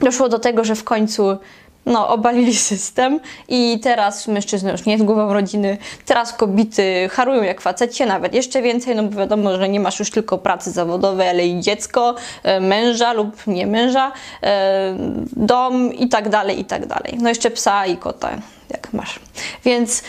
doszło 0.00 0.28
do 0.28 0.38
tego, 0.38 0.64
że 0.64 0.74
w 0.74 0.84
końcu 0.84 1.38
no, 1.86 2.08
obalili 2.08 2.54
system 2.54 3.20
i 3.48 3.80
teraz 3.82 4.28
mężczyzna 4.28 4.72
już 4.72 4.84
nie 4.84 4.92
jest 4.92 5.04
głową 5.04 5.32
rodziny, 5.32 5.78
teraz 6.06 6.32
kobiety 6.32 7.08
harują 7.12 7.42
jak 7.42 7.60
facecie, 7.60 8.06
nawet 8.06 8.34
jeszcze 8.34 8.62
więcej, 8.62 8.96
no 8.96 9.02
bo 9.02 9.18
wiadomo, 9.18 9.56
że 9.56 9.68
nie 9.68 9.80
masz 9.80 9.98
już 9.98 10.10
tylko 10.10 10.38
pracy 10.38 10.70
zawodowej, 10.70 11.28
ale 11.28 11.46
i 11.46 11.60
dziecko, 11.60 12.14
e, 12.42 12.60
męża 12.60 13.12
lub 13.12 13.46
nie 13.46 13.66
męża, 13.66 14.12
e, 14.42 14.96
dom 15.36 15.92
i 15.92 16.08
tak 16.08 16.28
dalej, 16.28 16.60
i 16.60 16.64
tak 16.64 16.86
dalej. 16.86 17.18
No 17.20 17.28
jeszcze 17.28 17.50
psa 17.50 17.86
i 17.86 17.96
kota, 17.96 18.30
jak 18.70 18.92
masz. 18.92 19.20
Więc 19.64 20.02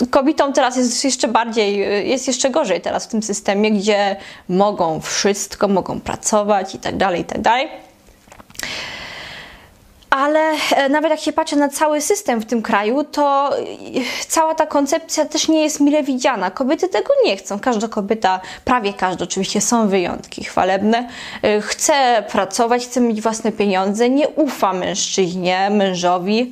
e, 0.00 0.06
kobietom 0.06 0.52
teraz 0.52 0.76
jest 0.76 1.04
jeszcze 1.04 1.28
bardziej, 1.28 1.78
jest 2.08 2.26
jeszcze 2.26 2.50
gorzej 2.50 2.80
teraz 2.80 3.04
w 3.04 3.08
tym 3.08 3.22
systemie, 3.22 3.72
gdzie 3.72 4.16
mogą 4.48 5.00
wszystko, 5.00 5.68
mogą 5.68 6.00
pracować 6.00 6.74
i 6.74 6.78
tak 6.78 6.96
dalej, 6.96 7.20
i 7.20 7.24
tak 7.24 7.40
dalej 7.40 7.68
ale 10.10 10.40
e, 10.76 10.88
nawet 10.88 11.10
jak 11.10 11.20
się 11.20 11.32
patrzy 11.32 11.56
na 11.56 11.68
cały 11.68 12.00
system 12.00 12.40
w 12.40 12.46
tym 12.46 12.62
kraju, 12.62 13.04
to 13.04 13.58
e, 13.58 13.62
cała 14.28 14.54
ta 14.54 14.66
koncepcja 14.66 15.24
też 15.24 15.48
nie 15.48 15.62
jest 15.62 15.80
mile 15.80 16.02
widziana. 16.02 16.50
Kobiety 16.50 16.88
tego 16.88 17.12
nie 17.24 17.36
chcą. 17.36 17.58
Każda 17.58 17.88
kobieta, 17.88 18.40
prawie 18.64 18.92
każda, 18.92 19.24
oczywiście 19.24 19.60
są 19.60 19.88
wyjątki 19.88 20.44
chwalebne, 20.44 21.08
e, 21.42 21.60
chce 21.60 22.24
pracować, 22.32 22.84
chce 22.84 23.00
mieć 23.00 23.20
własne 23.20 23.52
pieniądze, 23.52 24.10
nie 24.10 24.28
ufa 24.28 24.72
mężczyźnie, 24.72 25.70
mężowi 25.70 26.50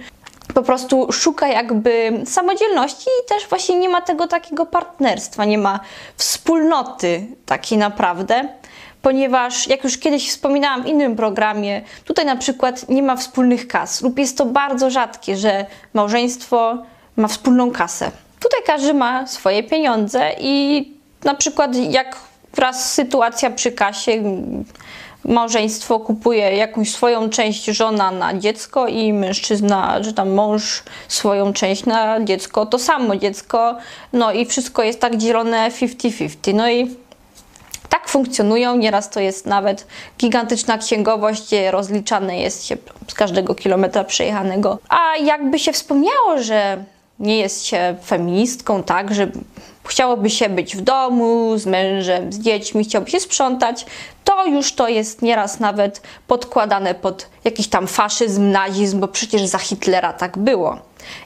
po 0.54 0.62
prostu 0.62 1.12
szuka 1.12 1.48
jakby 1.48 2.22
samodzielności 2.26 3.06
i 3.24 3.28
też 3.28 3.48
właśnie 3.48 3.78
nie 3.78 3.88
ma 3.88 4.00
tego 4.00 4.26
takiego 4.26 4.66
partnerstwa, 4.66 5.44
nie 5.44 5.58
ma 5.58 5.80
wspólnoty 6.16 7.26
takiej 7.46 7.78
naprawdę 7.78 8.48
ponieważ 9.08 9.68
jak 9.68 9.84
już 9.84 9.98
kiedyś 9.98 10.30
wspominałam 10.30 10.82
w 10.82 10.86
innym 10.86 11.16
programie, 11.16 11.82
tutaj 12.04 12.26
na 12.26 12.36
przykład 12.36 12.88
nie 12.88 13.02
ma 13.02 13.16
wspólnych 13.16 13.68
kas 13.68 14.02
lub 14.02 14.18
jest 14.18 14.38
to 14.38 14.46
bardzo 14.46 14.90
rzadkie, 14.90 15.36
że 15.36 15.66
małżeństwo 15.94 16.78
ma 17.16 17.28
wspólną 17.28 17.70
kasę. 17.70 18.10
Tutaj 18.40 18.60
każdy 18.66 18.94
ma 18.94 19.26
swoje 19.26 19.62
pieniądze 19.62 20.30
i 20.40 20.84
na 21.24 21.34
przykład 21.34 21.76
jak 21.76 22.16
raz 22.56 22.94
sytuacja 22.94 23.50
przy 23.50 23.72
kasie, 23.72 24.12
małżeństwo 25.24 26.00
kupuje 26.00 26.56
jakąś 26.56 26.92
swoją 26.92 27.30
część 27.30 27.64
żona 27.64 28.10
na 28.10 28.38
dziecko 28.38 28.88
i 28.88 29.12
mężczyzna, 29.12 30.02
że 30.02 30.12
tam 30.12 30.30
mąż 30.30 30.82
swoją 31.08 31.52
część 31.52 31.86
na 31.86 32.24
dziecko, 32.24 32.66
to 32.66 32.78
samo 32.78 33.16
dziecko, 33.16 33.76
no 34.12 34.32
i 34.32 34.46
wszystko 34.46 34.82
jest 34.82 35.00
tak 35.00 35.16
dzielone 35.16 35.70
50-50. 35.70 36.54
No 36.54 36.70
i 36.70 36.96
tak 37.88 38.08
funkcjonują. 38.08 38.76
Nieraz 38.76 39.10
to 39.10 39.20
jest 39.20 39.46
nawet 39.46 39.86
gigantyczna 40.18 40.78
księgowość, 40.78 41.46
gdzie 41.46 41.70
rozliczane 41.70 42.38
jest 42.38 42.66
się 42.66 42.76
z 43.08 43.14
każdego 43.14 43.54
kilometra 43.54 44.04
przejechanego. 44.04 44.78
A 44.88 45.16
jakby 45.16 45.58
się 45.58 45.72
wspomniało, 45.72 46.38
że 46.42 46.84
nie 47.18 47.38
jest 47.38 47.66
się 47.66 47.96
feministką, 48.04 48.82
tak, 48.82 49.14
że 49.14 49.26
chciałoby 49.84 50.30
się 50.30 50.48
być 50.48 50.76
w 50.76 50.80
domu 50.80 51.58
z 51.58 51.66
mężem, 51.66 52.32
z 52.32 52.38
dziećmi, 52.38 52.84
chciałoby 52.84 53.10
się 53.10 53.20
sprzątać, 53.20 53.86
to 54.24 54.46
już 54.46 54.72
to 54.72 54.88
jest 54.88 55.22
nieraz 55.22 55.60
nawet 55.60 56.02
podkładane 56.26 56.94
pod 56.94 57.28
jakiś 57.44 57.68
tam 57.68 57.86
faszyzm, 57.86 58.50
nazizm, 58.50 59.00
bo 59.00 59.08
przecież 59.08 59.42
za 59.42 59.58
Hitlera 59.58 60.12
tak 60.12 60.38
było. 60.38 60.78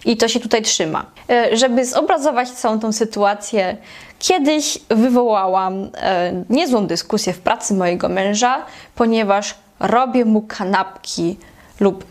I 0.04 0.16
to 0.16 0.28
się 0.28 0.40
tutaj 0.40 0.62
trzyma. 0.62 1.06
E, 1.30 1.56
żeby 1.56 1.86
zobrazować 1.86 2.50
całą 2.50 2.80
tą 2.80 2.92
sytuację, 2.92 3.76
kiedyś 4.18 4.78
wywołałam 4.88 5.90
e, 5.94 6.44
niezłą 6.50 6.86
dyskusję 6.86 7.32
w 7.32 7.38
pracy 7.38 7.74
mojego 7.74 8.08
męża, 8.08 8.66
ponieważ 8.94 9.54
robię 9.80 10.24
mu 10.24 10.42
kanapki 10.42 11.36
lub 11.80 12.04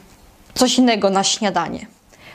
coś 0.53 0.77
innego 0.77 1.09
na 1.09 1.23
śniadanie. 1.23 1.85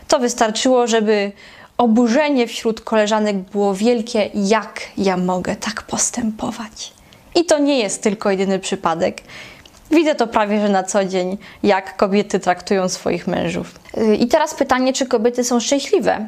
To 0.09 0.19
wystarczyło, 0.19 0.87
żeby 0.87 1.33
oburzenie 1.79 2.47
wśród 2.47 2.81
koleżanek 2.81 3.37
było 3.37 3.75
wielkie, 3.75 4.31
jak 4.35 4.81
ja 4.99 5.17
mogę 5.17 5.57
tak 5.57 5.83
postępować. 5.83 6.93
I 7.35 7.45
to 7.45 7.59
nie 7.59 7.79
jest 7.79 8.03
tylko 8.03 8.31
jedyny 8.31 8.59
przypadek. 8.59 9.23
Widzę 9.91 10.15
to 10.15 10.27
prawie 10.27 10.61
że 10.61 10.69
na 10.69 10.83
co 10.83 11.05
dzień, 11.05 11.39
jak 11.63 11.97
kobiety 11.97 12.41
traktują 12.41 12.89
swoich 12.89 13.27
mężów. 13.27 13.75
Y, 13.99 14.17
I 14.17 14.27
teraz 14.27 14.55
pytanie, 14.55 14.93
czy 14.93 15.07
kobiety 15.07 15.45
są 15.45 15.61
szczęśliwe? 15.61 16.27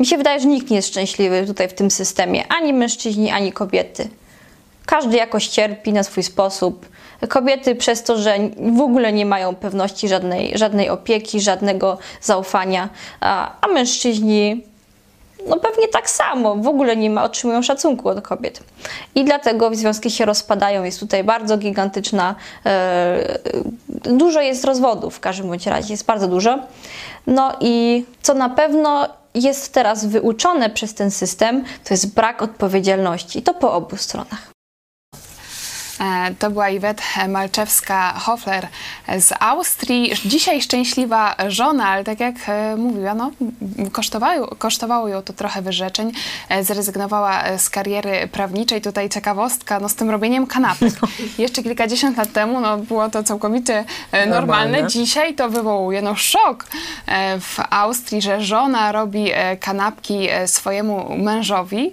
Mi 0.00 0.06
się 0.06 0.16
wydaje, 0.16 0.40
że 0.40 0.48
nikt 0.48 0.70
nie 0.70 0.76
jest 0.76 0.88
szczęśliwy 0.88 1.46
tutaj 1.46 1.68
w 1.68 1.74
tym 1.74 1.90
systemie, 1.90 2.44
ani 2.48 2.72
mężczyźni, 2.72 3.30
ani 3.30 3.52
kobiety. 3.52 4.08
Każdy 4.86 5.16
jakoś 5.16 5.48
cierpi 5.48 5.92
na 5.92 6.02
swój 6.02 6.22
sposób. 6.22 6.88
Kobiety 7.28 7.74
przez 7.74 8.02
to, 8.02 8.18
że 8.18 8.36
w 8.76 8.80
ogóle 8.80 9.12
nie 9.12 9.26
mają 9.26 9.54
pewności 9.54 10.08
żadnej, 10.08 10.58
żadnej 10.58 10.88
opieki, 10.88 11.40
żadnego 11.40 11.98
zaufania, 12.20 12.88
a, 13.20 13.52
a 13.60 13.66
mężczyźni 13.68 14.64
no 15.48 15.56
pewnie 15.56 15.88
tak 15.88 16.10
samo, 16.10 16.56
w 16.56 16.68
ogóle 16.68 16.96
nie 16.96 17.10
ma, 17.10 17.24
otrzymują 17.24 17.62
szacunku 17.62 18.08
od 18.08 18.20
kobiet. 18.20 18.60
I 19.14 19.24
dlatego 19.24 19.74
związki 19.74 20.10
się 20.10 20.24
rozpadają, 20.24 20.84
jest 20.84 21.00
tutaj 21.00 21.24
bardzo 21.24 21.56
gigantyczna, 21.58 22.34
e, 22.66 23.38
dużo 23.88 24.40
jest 24.40 24.64
rozwodów 24.64 25.16
w 25.16 25.20
każdym 25.20 25.46
bądź 25.46 25.66
razie, 25.66 25.92
jest 25.92 26.06
bardzo 26.06 26.28
dużo. 26.28 26.58
No 27.26 27.52
i 27.60 28.04
co 28.22 28.34
na 28.34 28.48
pewno 28.48 29.08
jest 29.34 29.72
teraz 29.72 30.04
wyuczone 30.04 30.70
przez 30.70 30.94
ten 30.94 31.10
system, 31.10 31.64
to 31.84 31.94
jest 31.94 32.14
brak 32.14 32.42
odpowiedzialności. 32.42 33.42
To 33.42 33.54
po 33.54 33.72
obu 33.72 33.96
stronach. 33.96 34.53
E, 36.00 36.34
to 36.38 36.50
była 36.50 36.68
Iwet 36.68 37.02
Malczewska-Hofler 37.28 38.66
z 39.18 39.32
Austrii. 39.40 40.12
Dzisiaj 40.24 40.62
szczęśliwa 40.62 41.34
żona, 41.48 41.88
ale 41.88 42.04
tak 42.04 42.20
jak 42.20 42.34
e, 42.48 42.76
mówiła, 42.76 43.14
no, 43.14 43.30
kosztowało, 43.92 44.46
kosztowało 44.46 45.08
ją 45.08 45.22
to 45.22 45.32
trochę 45.32 45.62
wyrzeczeń. 45.62 46.12
E, 46.48 46.64
zrezygnowała 46.64 47.58
z 47.58 47.70
kariery 47.70 48.28
prawniczej. 48.32 48.80
Tutaj 48.80 49.08
ciekawostka 49.08 49.80
no, 49.80 49.88
z 49.88 49.94
tym 49.94 50.10
robieniem 50.10 50.46
kanapek. 50.46 51.02
No. 51.02 51.08
Jeszcze 51.38 51.62
kilkadziesiąt 51.62 52.16
lat 52.16 52.32
temu 52.32 52.60
no, 52.60 52.78
było 52.78 53.08
to 53.08 53.22
całkowicie 53.22 53.84
normalne. 54.12 54.40
normalne. 54.40 54.88
Dzisiaj 54.88 55.34
to 55.34 55.48
wywołuje 55.48 56.02
no, 56.02 56.14
szok 56.14 56.66
w 57.40 57.58
Austrii, 57.70 58.22
że 58.22 58.40
żona 58.40 58.92
robi 58.92 59.30
kanapki 59.60 60.28
swojemu 60.46 61.16
mężowi. 61.18 61.92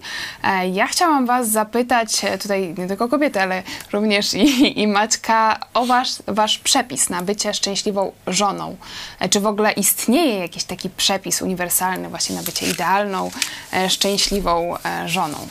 Ja 0.71 0.87
chciałam 0.87 1.25
Was 1.25 1.49
zapytać, 1.49 2.21
tutaj 2.41 2.75
nie 2.77 2.87
tylko 2.87 3.07
kobiety, 3.07 3.41
ale 3.41 3.63
również 3.93 4.33
i, 4.33 4.79
i 4.81 4.87
Maćka 4.87 5.59
o 5.73 5.85
wasz, 5.85 6.09
wasz 6.27 6.57
przepis 6.57 7.09
na 7.09 7.21
bycie 7.21 7.53
szczęśliwą 7.53 8.11
żoną. 8.27 8.77
E, 9.19 9.29
czy 9.29 9.39
w 9.39 9.45
ogóle 9.45 9.71
istnieje 9.71 10.39
jakiś 10.39 10.63
taki 10.63 10.89
przepis 10.89 11.41
uniwersalny 11.41 12.09
właśnie 12.09 12.35
na 12.35 12.43
bycie 12.43 12.67
idealną, 12.67 13.31
e, 13.73 13.89
szczęśliwą 13.89 14.77
e, 14.85 15.09
żoną? 15.09 15.47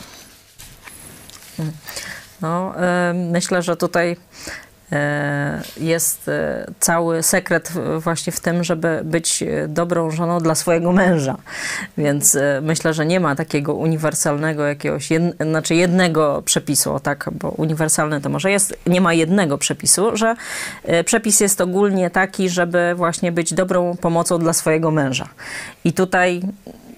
No, 2.41 2.73
myślę, 3.13 3.61
że 3.61 3.77
tutaj 3.77 4.17
jest 5.77 6.27
e, 6.27 6.65
cały 6.79 7.23
sekret 7.23 7.73
właśnie 7.99 8.33
w 8.33 8.39
tym, 8.39 8.63
żeby 8.63 9.01
być 9.03 9.43
dobrą 9.67 10.11
żoną 10.11 10.39
dla 10.39 10.55
swojego 10.55 10.91
męża. 10.91 11.37
Więc 11.97 12.35
e, 12.35 12.59
myślę, 12.63 12.93
że 12.93 13.05
nie 13.05 13.19
ma 13.19 13.35
takiego 13.35 13.73
uniwersalnego 13.73 14.65
jakiegoś, 14.65 15.11
jed, 15.11 15.23
znaczy 15.41 15.75
jednego 15.75 16.41
przepisu, 16.45 16.99
tak, 16.99 17.29
bo 17.31 17.49
uniwersalny 17.49 18.21
to 18.21 18.29
może 18.29 18.51
jest, 18.51 18.77
nie 18.87 19.01
ma 19.01 19.13
jednego 19.13 19.57
przepisu, 19.57 20.17
że 20.17 20.35
przepis 21.05 21.39
jest 21.39 21.61
ogólnie 21.61 22.09
taki, 22.09 22.49
żeby 22.49 22.93
właśnie 22.95 23.31
być 23.31 23.53
dobrą 23.53 23.97
pomocą 24.01 24.39
dla 24.39 24.53
swojego 24.53 24.91
męża. 24.91 25.27
I 25.83 25.93
tutaj 25.93 26.41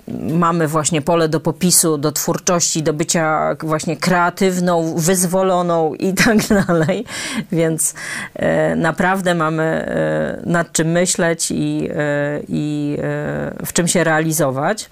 mamy 0.08 0.68
właśnie 0.68 1.02
pole 1.02 1.30
do 1.30 1.40
popisu, 1.40 1.98
do 1.98 2.12
twórczości, 2.12 2.84
do 2.84 2.94
bycia 2.94 3.56
właśnie 3.60 3.98
kreatywną, 3.98 4.96
wyzwoloną 4.98 5.94
i 5.94 6.14
tak 6.26 6.38
dalej. 6.68 7.06
Więc 7.52 7.94
e, 8.36 8.76
naprawdę 8.76 9.36
mamy 9.36 9.64
e, 9.64 10.50
nad 10.50 10.72
czym 10.72 10.88
myśleć 10.88 11.52
i, 11.52 11.90
e, 11.96 12.40
i 12.48 12.98
w 13.66 13.74
czym 13.74 13.88
się 13.88 14.04
realizować. 14.04 14.90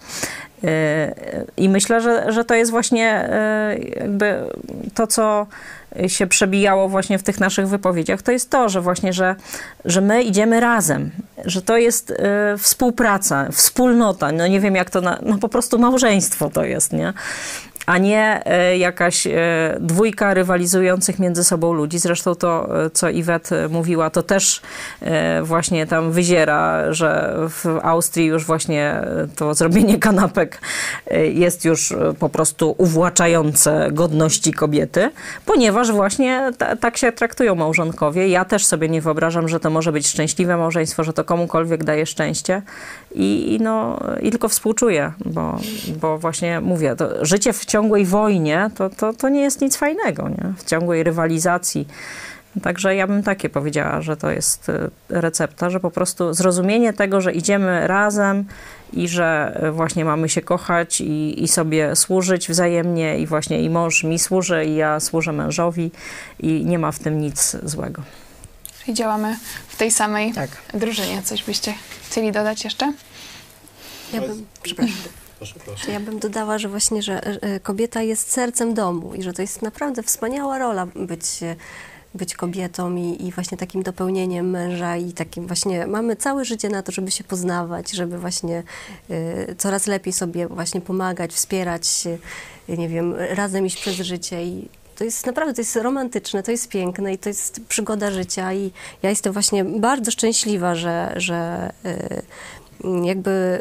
I 1.58 1.70
myślę, 1.70 2.02
że, 2.02 2.32
że 2.32 2.46
to 2.46 2.56
jest 2.56 2.72
właśnie 2.72 3.30
jakby 4.00 4.44
to, 4.94 5.08
co 5.08 5.48
się 6.08 6.28
przebijało 6.28 6.90
właśnie 6.90 7.18
w 7.18 7.24
tych 7.24 7.40
naszych 7.40 7.68
wypowiedziach, 7.68 8.22
to 8.22 8.32
jest 8.32 8.50
to, 8.50 8.70
że 8.70 8.82
właśnie, 8.82 9.14
że, 9.14 9.36
że 9.86 10.02
my 10.02 10.24
idziemy 10.24 10.60
razem, 10.60 11.12
że 11.46 11.62
to 11.62 11.78
jest 11.78 12.12
e, 12.12 12.58
współpraca, 12.58 13.48
wspólnota, 13.52 14.32
no 14.32 14.48
nie 14.48 14.60
wiem 14.60 14.76
jak 14.76 14.90
to, 14.90 15.02
na, 15.02 15.20
no 15.22 15.38
po 15.38 15.50
prostu 15.50 15.80
małżeństwo 15.80 16.50
to 16.50 16.64
jest, 16.64 16.94
nie? 16.94 17.14
A 17.86 17.98
nie 17.98 18.42
e, 18.46 18.78
jakaś 18.78 19.28
e, 19.28 19.32
dwójka 19.80 20.34
rywalizujących 20.34 21.20
między 21.20 21.44
sobą 21.44 21.74
ludzi. 21.74 22.00
Zresztą 22.00 22.36
to, 22.36 22.84
e, 22.86 22.90
co 22.90 23.10
Iwet 23.10 23.50
mówiła, 23.70 24.10
to 24.10 24.24
też 24.24 24.62
właśnie 25.44 25.88
tam 25.88 26.12
wyziera, 26.12 26.94
że 26.94 27.36
w 27.50 27.66
Austrii 27.84 28.26
już 28.26 28.46
właśnie 28.46 29.02
to 29.36 29.54
zrobienie 29.54 30.00
kanapek 30.00 30.62
jest 31.34 31.66
już 31.66 31.94
po 32.20 32.30
prostu 32.30 32.76
uwłaczające 32.78 33.90
godności 33.92 34.54
kobiety, 34.54 35.12
ponieważ 35.46 35.92
właśnie 35.92 36.52
ta, 36.58 36.76
tak 36.76 36.98
się 36.98 37.12
traktują 37.12 37.56
małżonkowie. 37.56 38.28
Ja 38.28 38.46
też 38.46 38.66
sobie 38.66 38.90
nie 38.90 39.02
wyobrażam, 39.02 39.48
że 39.48 39.60
to 39.60 39.70
może 39.70 39.92
być 39.92 40.08
szczęśliwe 40.08 40.58
małżeństwo, 40.58 41.04
że 41.04 41.14
to 41.14 41.24
komukolwiek 41.24 41.84
daje 41.84 42.06
szczęście 42.06 42.62
i, 43.16 43.58
no, 43.62 44.00
i 44.22 44.32
tylko 44.32 44.50
współczuję, 44.50 45.12
bo, 45.26 45.60
bo 46.02 46.18
właśnie 46.18 46.62
mówię, 46.62 46.96
życie 47.22 47.54
w 47.54 47.66
ciągłej 47.66 48.06
wojnie 48.06 48.70
to, 48.76 48.90
to, 48.90 49.14
to 49.14 49.30
nie 49.30 49.42
jest 49.42 49.62
nic 49.62 49.78
fajnego, 49.78 50.30
nie? 50.30 50.54
w 50.58 50.64
ciągłej 50.64 51.04
rywalizacji. 51.04 51.88
Także 52.64 52.96
ja 52.96 53.08
bym 53.08 53.24
takie 53.24 53.50
powiedziała, 53.50 54.02
że 54.02 54.18
to 54.18 54.32
jest 54.32 54.70
y, 54.70 54.90
recepta, 55.10 55.70
że 55.70 55.80
po 55.80 55.92
prostu 55.92 56.34
zrozumienie 56.34 56.94
tego, 56.94 57.22
że 57.22 57.32
idziemy 57.32 57.88
razem 57.88 58.46
i 58.94 59.08
że 59.08 59.60
y, 59.68 59.72
właśnie 59.72 60.06
mamy 60.06 60.30
się 60.30 60.42
kochać 60.42 61.02
i, 61.02 61.44
i 61.44 61.48
sobie 61.48 61.96
służyć 61.96 62.50
wzajemnie 62.50 63.20
i 63.20 63.28
właśnie 63.28 63.62
i 63.62 63.70
mąż 63.70 64.04
mi 64.04 64.20
służy 64.20 64.66
i 64.66 64.76
ja 64.76 65.00
służę 65.00 65.32
mężowi 65.32 65.92
i 66.40 66.66
nie 66.66 66.80
ma 66.80 66.92
w 66.92 67.00
tym 67.00 67.22
nic 67.22 67.58
złego. 67.64 68.02
Czyli 68.92 68.98
działamy 68.98 69.38
w 69.68 69.76
tej 69.76 69.92
samej 69.92 70.34
drużynie. 70.74 71.22
Coś 71.24 71.44
byście 71.44 71.74
chcieli 72.10 72.32
dodać 72.32 72.64
jeszcze? 72.64 72.94
Ja 74.14 74.22
bym, 74.22 74.46
przepraszam. 74.64 74.96
Ja 75.94 76.00
bym 76.00 76.20
dodała, 76.20 76.58
że 76.58 76.70
właśnie, 76.70 77.02
że 77.02 77.24
e, 77.24 77.60
kobieta 77.60 78.02
jest 78.02 78.32
sercem 78.32 78.74
domu 78.74 79.16
i 79.16 79.24
że 79.24 79.34
to 79.34 79.42
jest 79.42 79.62
naprawdę 79.62 80.04
wspaniała 80.04 80.58
rola 80.58 80.86
być, 80.86 81.44
e, 81.44 81.56
być 82.16 82.36
kobietą 82.36 82.96
i, 82.96 83.26
i 83.26 83.32
właśnie 83.32 83.58
takim 83.58 83.84
dopełnieniem 83.84 84.50
męża 84.50 84.98
i 84.98 85.14
takim 85.14 85.48
właśnie, 85.48 85.88
mamy 85.88 86.16
całe 86.16 86.46
życie 86.46 86.70
na 86.70 86.84
to, 86.84 86.92
żeby 86.92 87.12
się 87.12 87.24
poznawać, 87.24 87.92
żeby 87.92 88.18
właśnie 88.18 88.64
e, 89.10 89.56
coraz 89.56 89.88
lepiej 89.88 90.14
sobie 90.14 90.48
właśnie 90.48 90.82
pomagać, 90.82 91.34
wspierać 91.34 91.88
się, 91.88 92.18
nie 92.70 92.90
wiem, 92.90 93.16
razem 93.16 93.66
iść 93.66 93.82
przez 93.82 93.96
życie 93.96 94.44
i 94.44 94.70
to 95.02 95.06
jest 95.06 95.26
naprawdę, 95.26 95.54
to 95.54 95.62
jest 95.62 95.76
romantyczne, 95.76 96.44
to 96.44 96.52
jest 96.52 96.70
piękne 96.70 97.14
i 97.14 97.18
to 97.18 97.30
jest 97.30 97.62
przygoda 97.68 98.12
życia 98.12 98.54
i 98.54 98.72
ja 99.04 99.10
jestem 99.10 99.34
właśnie 99.34 99.64
bardzo 99.66 100.12
szczęśliwa, 100.12 100.76
że, 100.76 101.14
że 101.16 101.72
y, 101.86 103.06
jakby 103.06 103.60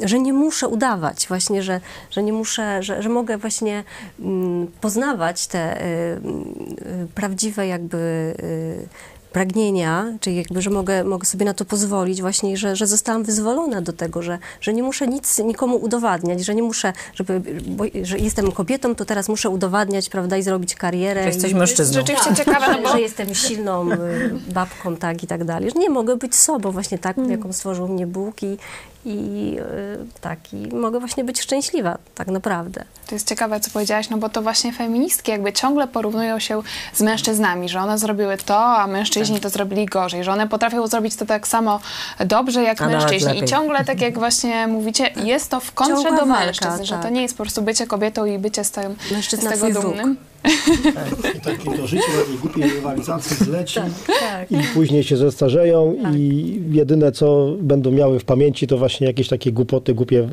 y, 0.00 0.06
że 0.08 0.18
nie 0.18 0.32
muszę 0.32 0.68
udawać 0.68 1.28
właśnie, 1.28 1.62
że, 1.62 1.80
że 2.10 2.22
nie 2.22 2.32
muszę, 2.32 2.82
że, 2.82 3.02
że 3.02 3.08
mogę 3.08 3.38
właśnie 3.38 3.84
mm, 4.20 4.66
poznawać 4.80 5.46
te 5.46 5.82
y, 5.82 5.86
y, 5.86 7.06
prawdziwe 7.14 7.66
jakby 7.66 7.96
y, 8.42 8.88
pragnienia, 9.34 10.12
czyli 10.20 10.36
jakby, 10.36 10.62
że 10.62 10.70
mogę, 10.70 11.04
mogę 11.04 11.26
sobie 11.26 11.44
na 11.46 11.54
to 11.54 11.64
pozwolić 11.64 12.20
właśnie, 12.20 12.56
że, 12.56 12.76
że 12.76 12.86
zostałam 12.86 13.24
wyzwolona 13.24 13.80
do 13.80 13.92
tego, 13.92 14.22
że, 14.22 14.38
że 14.60 14.72
nie 14.72 14.82
muszę 14.82 15.06
nic 15.08 15.38
nikomu 15.38 15.76
udowadniać, 15.76 16.44
że 16.44 16.54
nie 16.54 16.62
muszę, 16.62 16.92
żeby, 17.14 17.40
bo, 17.66 17.84
że 18.02 18.18
jestem 18.18 18.52
kobietą, 18.52 18.94
to 18.94 19.04
teraz 19.04 19.28
muszę 19.28 19.50
udowadniać, 19.50 20.08
prawda, 20.08 20.36
i 20.36 20.42
zrobić 20.42 20.74
karierę. 20.74 21.22
Że 21.22 21.28
jesteś 21.28 21.54
mężczyzną. 21.54 21.94
Rzeczywiście 21.94 22.28
tak, 22.28 22.38
ciekawe, 22.38 22.66
no 22.76 22.82
bo- 22.82 22.92
że 22.92 23.00
jestem 23.00 23.34
silną 23.34 23.92
y, 23.92 23.96
babką, 24.52 24.96
tak 24.96 25.22
i 25.22 25.26
tak 25.26 25.44
dalej. 25.44 25.70
Że 25.70 25.80
nie 25.80 25.90
mogę 25.90 26.16
być 26.16 26.34
sobą 26.34 26.70
właśnie 26.70 26.98
tak, 26.98 27.16
jaką 27.28 27.52
stworzył 27.52 27.88
mnie 27.88 28.06
Bóg 28.06 28.42
i, 28.42 28.56
i 29.04 29.56
y, 29.58 30.20
tak, 30.20 30.38
i 30.52 30.74
mogę 30.74 30.98
właśnie 31.00 31.24
być 31.24 31.40
szczęśliwa, 31.40 31.98
tak 32.14 32.28
naprawdę. 32.28 32.84
To 33.06 33.14
jest 33.14 33.28
ciekawe, 33.28 33.60
co 33.60 33.70
powiedziałaś, 33.70 34.10
no 34.10 34.18
bo 34.18 34.28
to 34.28 34.42
właśnie 34.42 34.72
feministki 34.72 35.30
jakby 35.30 35.52
ciągle 35.52 35.88
porównują 35.88 36.38
się 36.38 36.62
z 36.94 37.00
mężczyznami, 37.00 37.68
że 37.68 37.80
one 37.80 37.98
zrobiły 37.98 38.36
to, 38.36 38.58
a 38.58 38.86
mężczyźni 38.86 39.40
to 39.40 39.48
zrobili 39.48 39.86
gorzej, 39.86 40.24
że 40.24 40.32
one 40.32 40.48
potrafią 40.48 40.86
zrobić 40.86 41.16
to 41.16 41.26
tak 41.26 41.48
samo 41.48 41.80
dobrze 42.26 42.62
jak 42.62 42.82
A 42.82 42.86
mężczyźni. 42.86 43.38
I 43.38 43.44
ciągle, 43.44 43.84
tak 43.84 44.00
jak 44.00 44.18
właśnie 44.18 44.66
mówicie, 44.66 45.10
jest 45.16 45.50
to 45.50 45.60
w 45.60 45.72
kontrze 45.72 45.94
Ciągła 45.94 46.20
do 46.20 46.26
walka, 46.26 46.46
mężczyzn, 46.46 46.84
że 46.84 46.96
to 46.96 47.02
tak. 47.02 47.12
nie 47.12 47.22
jest 47.22 47.36
po 47.36 47.42
prostu 47.42 47.62
bycie 47.62 47.86
kobietą 47.86 48.24
i 48.24 48.38
bycie 48.38 48.64
z, 48.64 48.70
tym, 48.70 48.96
z 49.28 49.48
tego 49.48 49.80
wróg. 49.80 49.96
I 51.36 51.40
takie 51.40 51.76
to 51.76 51.86
życie 51.86 52.02
na 52.18 52.24
tej 52.24 52.38
głupiej 52.42 52.70
rywalizacji 52.74 53.36
zleci 53.36 53.80
Tak. 54.20 54.52
i 54.52 54.56
później 54.74 55.02
się 55.04 55.16
zestarzeją 55.16 55.96
i 56.16 56.58
jedyne 56.72 57.12
co 57.12 57.54
będą 57.60 57.90
miały 57.90 58.18
w 58.18 58.24
pamięci 58.24 58.66
to 58.66 58.78
właśnie 58.78 59.06
jakieś 59.06 59.28
takie 59.28 59.52
głupoty, 59.52 59.94
głupie 59.94 60.28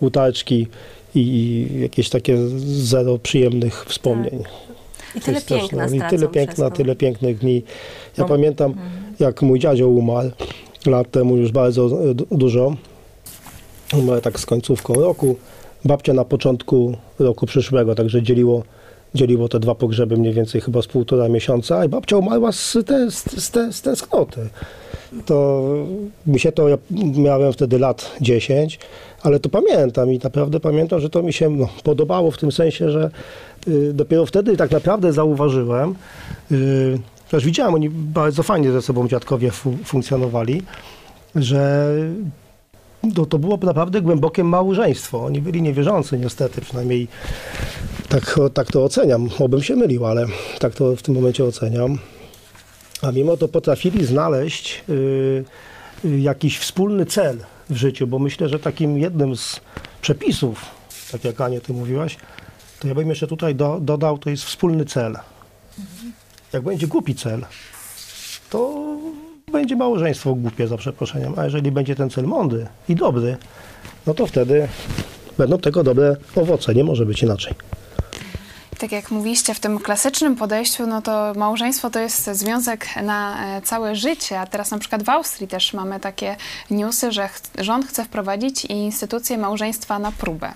utarczki 0.00 0.66
i 1.14 1.66
jakieś 1.80 2.08
takie 2.08 2.36
zero 2.66 3.18
przyjemnych 3.18 3.84
wspomnień. 3.88 4.42
I 5.14 5.20
To 5.20 5.26
tyle 5.26 5.40
piękna 5.40 5.86
no, 5.86 5.96
I 6.06 6.10
tyle 6.10 6.28
piękna, 6.28 6.70
tyle 6.70 6.96
pięknych 6.96 7.38
dni. 7.38 7.54
Ja 8.18 8.24
No. 8.24 8.28
pamiętam, 8.28 8.74
jak 9.20 9.42
mój 9.42 9.58
dziadzio 9.58 9.88
umarł 9.88 10.30
lat 10.86 11.10
temu 11.10 11.36
już 11.36 11.52
bardzo 11.52 12.10
e, 12.10 12.14
du- 12.14 12.26
dużo. 12.30 12.76
Umarł 13.98 14.20
tak 14.20 14.40
z 14.40 14.46
końcówką 14.46 14.94
roku. 14.94 15.36
Babcia 15.84 16.12
na 16.12 16.24
początku 16.24 16.96
roku 17.18 17.46
przyszłego, 17.46 17.94
także 17.94 18.22
dzieliło, 18.22 18.62
dzieliło 19.14 19.48
te 19.48 19.60
dwa 19.60 19.74
pogrzeby 19.74 20.16
mniej 20.16 20.32
więcej 20.32 20.60
chyba 20.60 20.82
z 20.82 20.86
półtora 20.86 21.28
miesiąca 21.28 21.84
i 21.84 21.88
babcia 21.88 22.16
umarła 22.16 22.52
z, 22.52 22.76
te, 22.86 23.10
z, 23.10 23.44
z, 23.44 23.50
te, 23.50 23.72
z 23.72 23.82
tęsknoty. 23.82 24.48
To 25.26 25.64
mi 26.26 26.40
się 26.40 26.52
to, 26.52 26.68
ja 26.68 26.78
miałem 27.16 27.52
wtedy 27.52 27.78
lat 27.78 28.10
10, 28.20 28.78
ale 29.22 29.40
to 29.40 29.48
pamiętam 29.48 30.12
i 30.12 30.18
naprawdę 30.18 30.60
pamiętam, 30.60 31.00
że 31.00 31.10
to 31.10 31.22
mi 31.22 31.32
się 31.32 31.50
no, 31.50 31.68
podobało 31.84 32.30
w 32.30 32.38
tym 32.38 32.52
sensie, 32.52 32.90
że 32.90 33.10
y, 33.68 33.92
dopiero 33.92 34.26
wtedy 34.26 34.56
tak 34.56 34.70
naprawdę 34.70 35.12
zauważyłem, 35.12 35.94
y, 36.52 36.98
też 37.30 37.44
widziałem, 37.44 37.74
oni 37.74 37.90
bardzo 37.90 38.42
fajnie 38.42 38.72
ze 38.72 38.82
sobą 38.82 39.08
dziadkowie 39.08 39.50
fu- 39.50 39.76
funkcjonowali, 39.84 40.62
że 41.34 41.92
to, 43.14 43.26
to 43.26 43.38
było 43.38 43.56
naprawdę 43.56 44.00
głębokie 44.02 44.44
małżeństwo. 44.44 45.24
Oni 45.24 45.40
byli 45.40 45.62
niewierzący 45.62 46.18
niestety, 46.18 46.60
przynajmniej 46.60 47.08
tak, 48.10 48.40
tak 48.54 48.72
to 48.72 48.84
oceniam. 48.84 49.28
Obym 49.38 49.62
się 49.62 49.76
mylił, 49.76 50.06
ale 50.06 50.26
tak 50.58 50.74
to 50.74 50.96
w 50.96 51.02
tym 51.02 51.14
momencie 51.14 51.44
oceniam. 51.44 51.98
A 53.02 53.12
mimo 53.12 53.36
to 53.36 53.48
potrafili 53.48 54.06
znaleźć 54.06 54.84
y, 54.88 55.44
y, 56.04 56.20
jakiś 56.20 56.58
wspólny 56.58 57.06
cel 57.06 57.38
w 57.70 57.76
życiu, 57.76 58.06
bo 58.06 58.18
myślę, 58.18 58.48
że 58.48 58.58
takim 58.58 58.98
jednym 58.98 59.36
z 59.36 59.60
przepisów, 60.02 60.64
tak 61.12 61.24
jak 61.24 61.40
Anie 61.40 61.60
ty 61.60 61.72
mówiłaś, 61.72 62.16
to 62.80 62.88
ja 62.88 62.94
bym 62.94 63.08
jeszcze 63.08 63.26
tutaj 63.26 63.54
do, 63.54 63.78
dodał, 63.80 64.18
to 64.18 64.30
jest 64.30 64.44
wspólny 64.44 64.84
cel. 64.84 65.16
Jak 66.52 66.62
będzie 66.62 66.86
głupi 66.86 67.14
cel, 67.14 67.44
to 68.50 68.86
będzie 69.52 69.76
małżeństwo 69.76 70.34
głupie 70.34 70.68
za 70.68 70.76
przeproszeniem, 70.76 71.34
a 71.36 71.44
jeżeli 71.44 71.72
będzie 71.72 71.96
ten 71.96 72.10
cel 72.10 72.24
mądry 72.24 72.66
i 72.88 72.94
dobry, 72.94 73.36
no 74.06 74.14
to 74.14 74.26
wtedy 74.26 74.68
będą 75.38 75.58
tego 75.58 75.82
dobre 75.84 76.16
owoce, 76.36 76.74
nie 76.74 76.84
może 76.84 77.06
być 77.06 77.22
inaczej. 77.22 77.54
Tak 78.80 78.92
jak 78.92 79.10
mówiliście, 79.10 79.54
w 79.54 79.60
tym 79.60 79.78
klasycznym 79.78 80.36
podejściu, 80.36 80.86
no 80.86 81.02
to 81.02 81.32
małżeństwo 81.36 81.90
to 81.90 81.98
jest 81.98 82.30
związek 82.32 82.86
na 83.02 83.46
e, 83.56 83.62
całe 83.62 83.96
życie, 83.96 84.40
a 84.40 84.46
teraz 84.46 84.70
na 84.70 84.78
przykład 84.78 85.02
w 85.02 85.08
Austrii 85.08 85.48
też 85.48 85.72
mamy 85.72 86.00
takie 86.00 86.36
newsy, 86.70 87.12
że 87.12 87.28
ch- 87.28 87.40
rząd 87.58 87.86
chce 87.86 88.04
wprowadzić 88.04 88.64
instytucję 88.64 89.38
małżeństwa 89.38 89.98
na 89.98 90.12
próbę. 90.12 90.52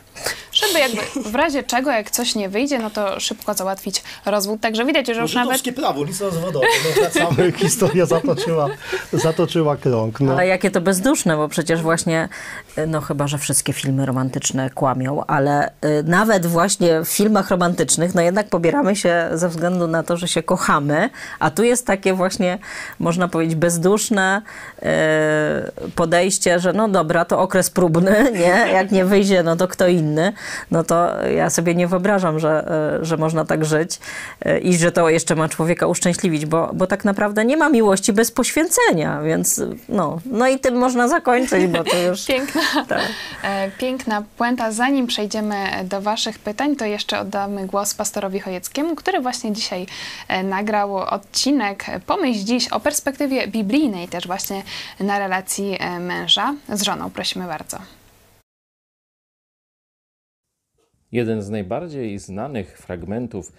Żeby 0.52 0.78
jakby 0.78 1.30
w 1.30 1.34
razie 1.34 1.62
czego, 1.62 1.90
jak 1.90 2.10
coś 2.10 2.34
nie 2.34 2.48
wyjdzie, 2.48 2.78
no 2.78 2.90
to 2.90 3.20
szybko 3.20 3.54
załatwić 3.54 4.02
rozwód. 4.26 4.60
Także 4.60 4.84
widać, 4.84 5.06
że 5.06 5.20
już 5.20 5.34
nawet... 5.34 5.62
prawo, 5.76 6.04
nic 6.04 6.20
rozwodowe. 6.20 6.66
No, 6.84 7.02
wracamy, 7.02 7.52
historia 7.62 8.06
zatoczyła, 8.06 8.68
zatoczyła 9.12 9.76
krąg. 9.76 10.20
No. 10.20 10.32
Ale 10.32 10.46
jakie 10.46 10.70
to 10.70 10.80
bezduszne, 10.80 11.36
bo 11.36 11.48
przecież 11.48 11.82
właśnie, 11.82 12.28
y, 12.78 12.86
no 12.86 13.00
chyba, 13.00 13.26
że 13.26 13.38
wszystkie 13.38 13.72
filmy 13.72 14.06
romantyczne 14.06 14.70
kłamią, 14.70 15.24
ale 15.26 15.68
y, 15.68 15.72
nawet 16.04 16.46
właśnie 16.46 17.04
w 17.04 17.08
filmach 17.08 17.50
romantycznych 17.50 18.13
no 18.14 18.22
jednak 18.22 18.48
pobieramy 18.48 18.96
się 18.96 19.28
ze 19.32 19.48
względu 19.48 19.88
na 19.88 20.02
to, 20.02 20.16
że 20.16 20.28
się 20.28 20.42
kochamy, 20.42 21.10
a 21.38 21.50
tu 21.50 21.62
jest 21.62 21.86
takie 21.86 22.14
właśnie, 22.14 22.58
można 22.98 23.28
powiedzieć, 23.28 23.54
bezduszne 23.56 24.42
e, 24.82 25.70
podejście, 25.94 26.60
że 26.60 26.72
no 26.72 26.88
dobra, 26.88 27.24
to 27.24 27.40
okres 27.40 27.70
próbny, 27.70 28.30
nie? 28.42 28.72
Jak 28.72 28.90
nie 28.90 29.04
wyjdzie, 29.04 29.42
no 29.42 29.56
to 29.56 29.68
kto 29.68 29.88
inny. 29.88 30.32
No 30.70 30.84
to 30.84 31.26
ja 31.28 31.50
sobie 31.50 31.74
nie 31.74 31.86
wyobrażam, 31.86 32.38
że, 32.38 32.70
e, 33.00 33.04
że 33.04 33.16
można 33.16 33.44
tak 33.44 33.64
żyć 33.64 34.00
e, 34.40 34.58
i 34.58 34.76
że 34.76 34.92
to 34.92 35.08
jeszcze 35.08 35.34
ma 35.34 35.48
człowieka 35.48 35.86
uszczęśliwić, 35.86 36.46
bo, 36.46 36.70
bo 36.74 36.86
tak 36.86 37.04
naprawdę 37.04 37.44
nie 37.44 37.56
ma 37.56 37.68
miłości 37.68 38.12
bez 38.12 38.30
poświęcenia, 38.30 39.22
więc 39.22 39.62
no, 39.88 40.20
no 40.26 40.48
i 40.48 40.58
tym 40.58 40.76
można 40.76 41.08
zakończyć, 41.08 41.66
bo 41.66 41.84
to 41.84 41.96
już... 41.98 42.24
Piękna, 42.34 42.60
Tak. 42.88 43.00
piękna 43.78 44.22
puenta. 44.36 44.72
Zanim 44.72 45.06
przejdziemy 45.06 45.56
do 45.84 46.00
Waszych 46.00 46.38
pytań, 46.38 46.76
to 46.76 46.84
jeszcze 46.84 47.20
oddamy 47.20 47.66
głos 47.66 47.94
pastorowi 48.04 48.40
Chojeckiemu, 48.40 48.96
który 48.96 49.20
właśnie 49.20 49.52
dzisiaj 49.52 49.86
e, 50.28 50.42
nagrał 50.42 50.96
odcinek 50.96 51.84
Pomyśl 52.06 52.44
dziś 52.44 52.68
o 52.68 52.80
perspektywie 52.80 53.48
biblijnej, 53.48 54.08
też 54.08 54.26
właśnie 54.26 54.62
na 55.00 55.18
relacji 55.18 55.76
e, 55.80 56.00
męża 56.00 56.54
z 56.68 56.82
żoną. 56.82 57.10
Prosimy 57.10 57.46
bardzo. 57.46 57.78
Jeden 61.12 61.42
z 61.42 61.50
najbardziej 61.50 62.18
znanych 62.18 62.78
fragmentów 62.78 63.52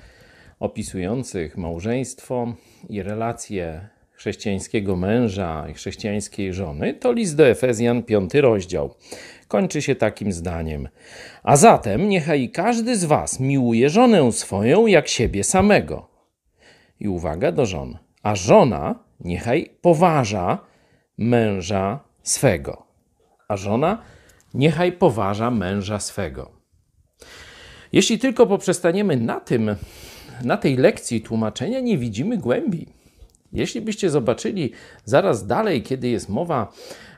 opisujących 0.60 1.58
małżeństwo 1.58 2.54
i 2.90 3.04
relacje 3.04 3.90
chrześcijańskiego 4.12 4.96
męża 4.96 5.70
i 5.70 5.74
chrześcijańskiej 5.74 6.54
żony 6.54 6.94
to 6.94 7.14
list 7.14 7.36
do 7.36 7.48
Efezjan, 7.48 8.04
piąty 8.04 8.42
rozdział. 8.42 8.94
Kończy 9.48 9.82
się 9.82 9.96
takim 9.96 10.32
zdaniem: 10.32 10.90
A 11.44 11.56
zatem 11.56 12.10
niechaj 12.10 12.50
każdy 12.50 12.98
z 12.98 13.06
was 13.06 13.40
miłuje 13.40 13.90
żonę 13.90 14.32
swoją 14.32 14.88
jak 14.88 15.08
siebie 15.08 15.44
samego. 15.44 16.10
I 17.00 17.08
uwaga 17.08 17.52
do 17.52 17.66
żon. 17.66 17.98
A 18.24 18.36
żona 18.36 19.00
niechaj 19.20 19.70
poważa 19.82 20.60
męża 21.18 22.00
swego. 22.24 22.86
A 23.48 23.58
żona 23.58 24.02
niechaj 24.54 24.92
poważa 24.92 25.52
męża 25.52 26.00
swego. 26.00 26.52
Jeśli 27.92 28.20
tylko 28.20 28.48
poprzestaniemy 28.48 29.18
na 29.18 29.40
tym, 29.40 29.76
na 30.44 30.58
tej 30.58 30.78
lekcji 30.78 31.22
tłumaczenia, 31.22 31.80
nie 31.80 31.98
widzimy 31.98 32.38
głębi. 32.38 32.88
Jeśli 33.54 33.82
byście 33.82 34.10
zobaczyli 34.10 34.72
zaraz 35.06 35.48
dalej, 35.48 35.84
kiedy 35.84 36.08
jest 36.08 36.30
mowa 36.30 36.74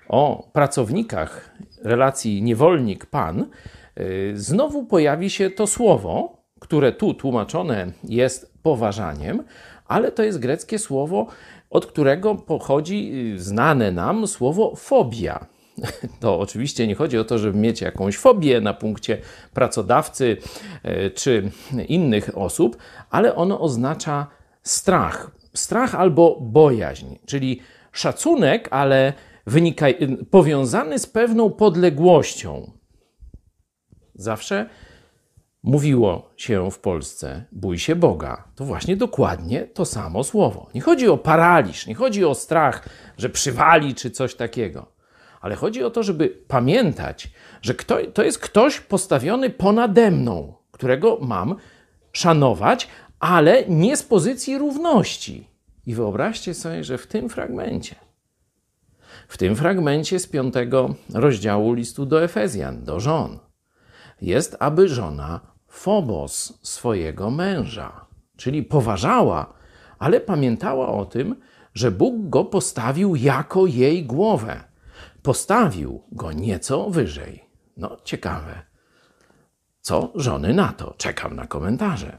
o 0.08 0.50
pracownikach 0.54 1.58
relacji 1.88 2.42
niewolnik-pan, 2.44 3.46
yy, 3.96 4.32
znowu 4.36 4.86
pojawi 4.86 5.30
się 5.30 5.50
to 5.50 5.68
słowo, 5.68 6.38
które 6.60 6.92
tu 6.92 7.14
tłumaczone 7.14 7.92
jest 8.04 8.54
poważaniem, 8.64 9.44
ale 9.88 10.12
to 10.12 10.24
jest 10.24 10.40
greckie 10.40 10.80
słowo, 10.80 11.28
od 11.70 11.86
którego 11.86 12.36
pochodzi 12.36 13.30
yy, 13.32 13.40
znane 13.40 13.92
nam 13.92 14.28
słowo 14.28 14.76
fobia. 14.76 15.46
To 16.20 16.40
oczywiście 16.40 16.88
nie 16.88 16.96
chodzi 16.96 17.18
o 17.18 17.24
to, 17.24 17.38
żeby 17.38 17.58
mieć 17.58 17.82
jakąś 17.82 18.18
fobię 18.18 18.62
na 18.62 18.74
punkcie 18.74 19.18
pracodawcy 19.54 20.38
e, 20.84 21.10
czy 21.10 21.52
innych 21.88 22.38
osób, 22.38 22.78
ale 23.10 23.36
ono 23.36 23.60
oznacza 23.60 24.28
strach. 24.64 25.32
Strach 25.54 25.96
albo 25.96 26.38
bojaźń, 26.42 27.06
czyli 27.26 27.62
szacunek, 27.92 28.68
ale 28.72 29.14
wynikaj, 29.48 29.98
powiązany 30.32 31.00
z 31.00 31.08
pewną 31.08 31.50
podległością. 31.50 32.72
Zawsze 34.16 34.70
mówiło 35.64 36.30
się 36.38 36.72
w 36.72 36.80
Polsce: 36.80 37.46
bój 37.52 37.80
się 37.80 37.96
Boga. 37.96 38.48
To 38.56 38.66
właśnie 38.66 38.98
dokładnie 38.98 39.62
to 39.62 39.86
samo 39.86 40.24
słowo. 40.24 40.70
Nie 40.76 40.82
chodzi 40.82 41.08
o 41.08 41.18
paraliż, 41.18 41.88
nie 41.88 41.96
chodzi 41.96 42.26
o 42.26 42.36
strach, 42.36 42.90
że 43.18 43.30
przywali 43.30 43.96
czy 43.96 44.12
coś 44.12 44.36
takiego 44.36 44.98
ale 45.42 45.56
chodzi 45.56 45.84
o 45.84 45.90
to, 45.90 46.04
żeby 46.04 46.30
pamiętać, 46.48 47.32
że 47.62 47.74
kto, 47.74 47.98
to 48.14 48.24
jest 48.24 48.40
ktoś 48.40 48.80
postawiony 48.80 49.50
ponade 49.50 50.12
mną, 50.12 50.54
którego 50.72 51.18
mam 51.22 51.56
szanować, 52.12 52.88
ale 53.20 53.66
nie 53.68 53.98
z 53.98 54.04
pozycji 54.04 54.58
równości. 54.58 55.48
I 55.86 55.96
wyobraźcie 55.96 56.54
sobie, 56.54 56.84
że 56.84 56.98
w 56.98 57.08
tym 57.08 57.30
fragmencie, 57.30 57.96
w 59.28 59.38
tym 59.38 59.56
fragmencie 59.56 60.20
z 60.20 60.28
piątego 60.28 60.96
rozdziału 61.14 61.74
listu 61.74 62.06
do 62.06 62.24
Efezjan, 62.24 62.84
do 62.84 63.00
żon, 63.00 63.40
jest, 64.22 64.56
aby 64.60 64.90
żona 64.90 65.40
phobos 65.68 66.60
swojego 66.62 67.32
męża, 67.32 68.06
czyli 68.38 68.64
poważała, 68.64 69.54
ale 70.00 70.20
pamiętała 70.20 70.88
o 70.88 71.06
tym, 71.06 71.36
że 71.74 71.92
Bóg 71.92 72.30
go 72.30 72.46
postawił 72.46 73.16
jako 73.16 73.66
jej 73.66 74.06
głowę 74.06 74.68
postawił 75.28 76.04
go 76.12 76.32
nieco 76.32 76.90
wyżej. 76.90 77.44
No, 77.78 77.98
ciekawe. 78.04 78.62
Co 79.82 80.12
żony 80.16 80.54
na 80.54 80.74
to? 80.74 80.94
Czekam 80.98 81.36
na 81.36 81.48
komentarze. 81.48 82.18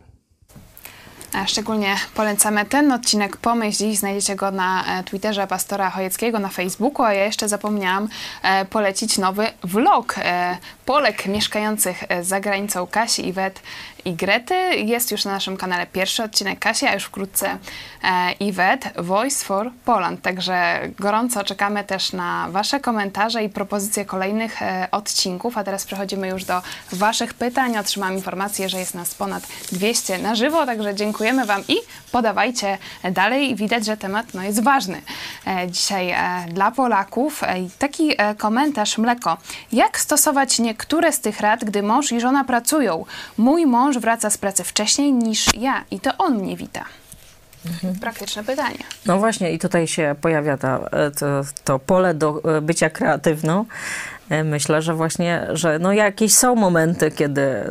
A 1.32 1.46
Szczególnie 1.46 1.96
polecamy 2.14 2.64
ten 2.64 2.92
odcinek 2.92 3.36
Pomyśl 3.36 3.78
dziś. 3.78 3.98
Znajdziecie 3.98 4.36
go 4.36 4.50
na 4.50 4.84
e, 4.98 5.04
Twitterze 5.04 5.46
pastora 5.46 5.90
Chojeckiego, 5.90 6.38
na 6.38 6.48
Facebooku, 6.48 7.06
a 7.06 7.14
ja 7.14 7.24
jeszcze 7.24 7.48
zapomniałam 7.48 8.08
e, 8.42 8.64
polecić 8.64 9.18
nowy 9.18 9.46
vlog 9.64 10.14
e, 10.18 10.56
Polek 10.84 11.26
mieszkających 11.26 12.04
e, 12.08 12.24
za 12.24 12.40
granicą 12.40 12.86
Kasi, 12.86 13.28
Iwet 13.28 13.62
i 14.04 14.12
Grety. 14.12 14.54
Jest 14.76 15.10
już 15.10 15.24
na 15.24 15.32
naszym 15.32 15.56
kanale 15.56 15.86
pierwszy 15.86 16.22
odcinek 16.22 16.58
Kasi, 16.58 16.86
a 16.86 16.94
już 16.94 17.04
wkrótce 17.04 17.58
e, 18.02 18.32
Iwet, 18.32 18.92
Voice 18.96 19.44
for 19.44 19.70
Poland. 19.84 20.22
Także 20.22 20.80
gorąco 20.98 21.44
czekamy 21.44 21.84
też 21.84 22.12
na 22.12 22.46
Wasze 22.50 22.80
komentarze 22.80 23.44
i 23.44 23.48
propozycje 23.48 24.04
kolejnych 24.04 24.62
e, 24.62 24.88
odcinków. 24.90 25.58
A 25.58 25.64
teraz 25.64 25.84
przechodzimy 25.84 26.28
już 26.28 26.44
do 26.44 26.62
Waszych 26.92 27.34
pytań. 27.34 27.76
Otrzymałam 27.76 28.14
informację, 28.14 28.68
że 28.68 28.78
jest 28.78 28.94
nas 28.94 29.14
ponad 29.14 29.42
200 29.72 30.18
na 30.18 30.34
żywo, 30.34 30.66
także 30.66 30.94
dziękujemy 30.94 31.46
Wam 31.46 31.62
i 31.68 31.76
podawajcie 32.12 32.78
dalej. 33.12 33.56
Widać, 33.56 33.86
że 33.86 33.96
temat 33.96 34.34
no, 34.34 34.42
jest 34.42 34.62
ważny 34.62 35.02
e, 35.46 35.70
dzisiaj 35.70 36.14
dla 36.48 36.70
Polaków. 36.70 37.42
Taki 37.78 38.12
komentarz 38.38 38.98
Mleko. 38.98 39.36
Jak 39.72 40.00
stosować 40.00 40.58
niektóre 40.58 41.12
z 41.12 41.20
tych 41.20 41.40
rad, 41.40 41.64
gdy 41.64 41.82
mąż 41.82 42.12
i 42.12 42.20
żona 42.20 42.44
pracują? 42.44 43.04
Mój 43.38 43.66
mąż 43.66 43.97
wraca 44.00 44.30
z 44.30 44.38
pracy 44.38 44.64
wcześniej 44.64 45.12
niż 45.12 45.54
ja 45.54 45.84
i 45.90 46.00
to 46.00 46.16
on 46.18 46.34
mnie 46.34 46.56
wita. 46.56 46.84
Praktyczne 48.00 48.44
pytanie. 48.44 48.78
No 49.06 49.18
właśnie, 49.18 49.52
i 49.52 49.58
tutaj 49.58 49.86
się 49.86 50.14
pojawia 50.20 50.56
ta, 50.56 50.90
to, 51.18 51.42
to 51.64 51.78
pole 51.78 52.14
do 52.14 52.56
e, 52.56 52.60
bycia 52.60 52.90
kreatywną. 52.90 53.64
E, 54.30 54.44
Myślę, 54.44 54.82
że 54.82 54.94
właśnie, 54.94 55.46
że 55.52 55.78
no 55.78 55.92
jakieś 55.92 56.34
są 56.34 56.54
momenty, 56.54 57.10
kiedy 57.10 57.42
e, 57.42 57.66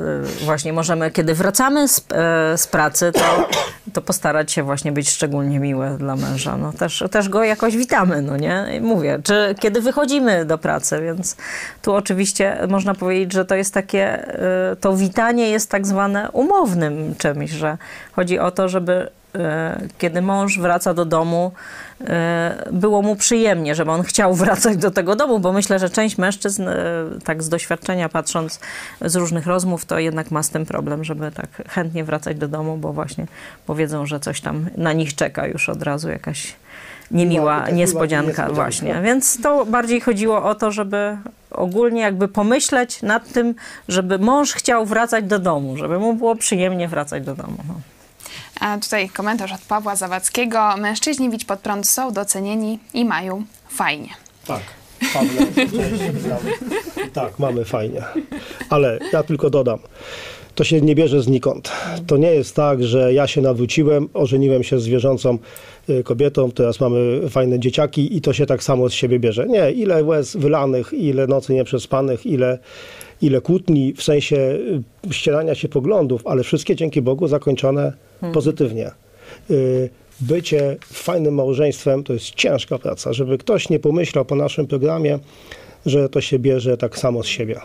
właśnie 0.45 0.73
możemy, 0.73 1.11
kiedy 1.11 1.33
wracamy 1.33 1.87
z, 1.87 1.99
e, 1.99 2.57
z 2.57 2.67
pracy, 2.67 3.11
to, 3.11 3.49
to 3.93 4.01
postarać 4.01 4.51
się 4.51 4.63
właśnie 4.63 4.91
być 4.91 5.09
szczególnie 5.09 5.59
miłe 5.59 5.97
dla 5.97 6.15
męża. 6.15 6.57
No 6.57 6.73
też, 6.73 7.03
też 7.11 7.29
go 7.29 7.43
jakoś 7.43 7.77
witamy, 7.77 8.21
no 8.21 8.37
nie? 8.37 8.79
Mówię, 8.81 9.19
czy 9.23 9.55
kiedy 9.59 9.81
wychodzimy 9.81 10.45
do 10.45 10.57
pracy, 10.57 11.01
więc 11.01 11.37
tu 11.81 11.93
oczywiście 11.93 12.57
można 12.69 12.95
powiedzieć, 12.95 13.33
że 13.33 13.45
to 13.45 13.55
jest 13.55 13.73
takie, 13.73 14.25
to 14.81 14.95
witanie 14.95 15.49
jest 15.49 15.71
tak 15.71 15.87
zwane 15.87 16.31
umownym 16.31 17.15
czymś, 17.17 17.51
że 17.51 17.77
chodzi 18.11 18.39
o 18.39 18.51
to, 18.51 18.69
żeby 18.69 19.09
kiedy 19.97 20.21
mąż 20.21 20.59
wraca 20.59 20.93
do 20.93 21.05
domu, 21.05 21.51
było 22.71 23.01
mu 23.01 23.15
przyjemnie, 23.15 23.75
żeby 23.75 23.91
on 23.91 24.03
chciał 24.03 24.33
wracać 24.43 24.77
do 24.77 24.91
tego 24.91 25.15
domu, 25.15 25.39
bo 25.39 25.53
myślę, 25.53 25.79
że 25.79 25.89
część 25.89 26.17
mężczyzn, 26.17 26.67
e, 26.67 26.75
tak 27.23 27.43
z 27.43 27.49
doświadczenia 27.49 28.09
patrząc 28.09 28.59
z 29.01 29.15
różnych 29.15 29.47
rozmów, 29.47 29.85
to 29.85 29.99
jednak 29.99 30.31
ma 30.31 30.43
z 30.43 30.49
tym 30.49 30.65
problem, 30.65 31.03
żeby 31.03 31.31
tak 31.31 31.63
chętnie 31.69 32.03
wracać 32.03 32.37
do 32.37 32.47
domu, 32.47 32.77
bo 32.77 32.93
właśnie 32.93 33.25
powiedzą, 33.65 34.05
że 34.05 34.19
coś 34.19 34.41
tam 34.41 34.65
na 34.77 34.93
nich 34.93 35.15
czeka 35.15 35.47
już 35.47 35.69
od 35.69 35.83
razu 35.83 36.09
jakaś 36.09 36.55
niemiła 37.11 37.63
No, 37.69 37.75
niespodzianka, 37.75 38.27
niespodzianka. 38.27 38.53
właśnie. 38.53 39.01
Więc 39.03 39.41
to 39.41 39.65
bardziej 39.65 40.01
chodziło 40.01 40.43
o 40.43 40.55
to, 40.55 40.71
żeby 40.71 41.17
ogólnie 41.51 42.01
jakby 42.01 42.27
pomyśleć 42.27 43.01
nad 43.01 43.31
tym, 43.31 43.55
żeby 43.87 44.19
mąż 44.19 44.53
chciał 44.53 44.85
wracać 44.85 45.25
do 45.25 45.39
domu, 45.39 45.77
żeby 45.77 45.99
mu 45.99 46.13
było 46.13 46.35
przyjemnie 46.35 46.87
wracać 46.87 47.25
do 47.25 47.35
domu. 47.35 47.57
No. 47.67 47.73
A 48.59 48.77
tutaj 48.77 49.09
komentarz 49.09 49.51
od 49.51 49.61
Pawła 49.61 49.95
Zawadzkiego. 49.95 50.77
Mężczyźni 50.77 51.29
widź 51.29 51.45
pod 51.45 51.59
prąd 51.59 51.87
są 51.87 52.11
docenieni 52.11 52.79
i 52.93 53.05
mają 53.05 53.43
fajnie. 53.69 54.09
Tak. 54.47 54.61
Pawle, 55.13 55.45
witamy. 56.13 56.51
tak, 57.13 57.39
mamy 57.39 57.65
fajnie. 57.65 58.01
Ale 58.69 58.99
ja 59.13 59.23
tylko 59.23 59.49
dodam, 59.49 59.79
to 60.55 60.63
się 60.63 60.81
nie 60.81 60.95
bierze 60.95 61.21
znikąd. 61.21 61.71
To 62.07 62.17
nie 62.17 62.31
jest 62.31 62.55
tak, 62.55 62.83
że 62.83 63.13
ja 63.13 63.27
się 63.27 63.41
nawróciłem, 63.41 64.09
ożeniłem 64.13 64.63
się 64.63 64.79
z 64.79 64.87
wierzącą 64.87 65.37
y, 65.89 66.03
kobietą, 66.03 66.51
teraz 66.51 66.79
mamy 66.79 67.29
fajne 67.29 67.59
dzieciaki 67.59 68.17
i 68.17 68.21
to 68.21 68.33
się 68.33 68.45
tak 68.45 68.63
samo 68.63 68.89
z 68.89 68.93
siebie 68.93 69.19
bierze. 69.19 69.47
Nie, 69.47 69.71
ile 69.71 70.03
łez 70.03 70.35
wylanych, 70.35 70.93
ile 70.93 71.27
nocy 71.27 71.53
nieprzespanych, 71.53 72.25
ile, 72.25 72.59
ile 73.21 73.41
kłótni 73.41 73.93
w 73.93 74.03
sensie 74.03 74.35
y, 74.35 75.13
ścierania 75.13 75.55
się 75.55 75.69
poglądów, 75.69 76.27
ale 76.27 76.43
wszystkie 76.43 76.75
dzięki 76.75 77.01
Bogu 77.01 77.27
zakończone 77.27 77.93
Hmm. 78.19 78.33
pozytywnie. 78.33 78.91
Y, 79.51 79.89
Bycie 80.21 80.77
fajnym 80.93 81.33
małżeństwem 81.33 82.03
to 82.03 82.13
jest 82.13 82.25
ciężka 82.25 82.77
praca. 82.77 83.13
Żeby 83.13 83.37
ktoś 83.37 83.69
nie 83.69 83.79
pomyślał 83.79 84.25
po 84.25 84.35
naszym 84.35 84.67
programie, 84.67 85.19
że 85.85 86.09
to 86.09 86.21
się 86.21 86.39
bierze 86.39 86.77
tak 86.77 86.97
samo 86.97 87.23
z 87.23 87.25
siebie. 87.25 87.59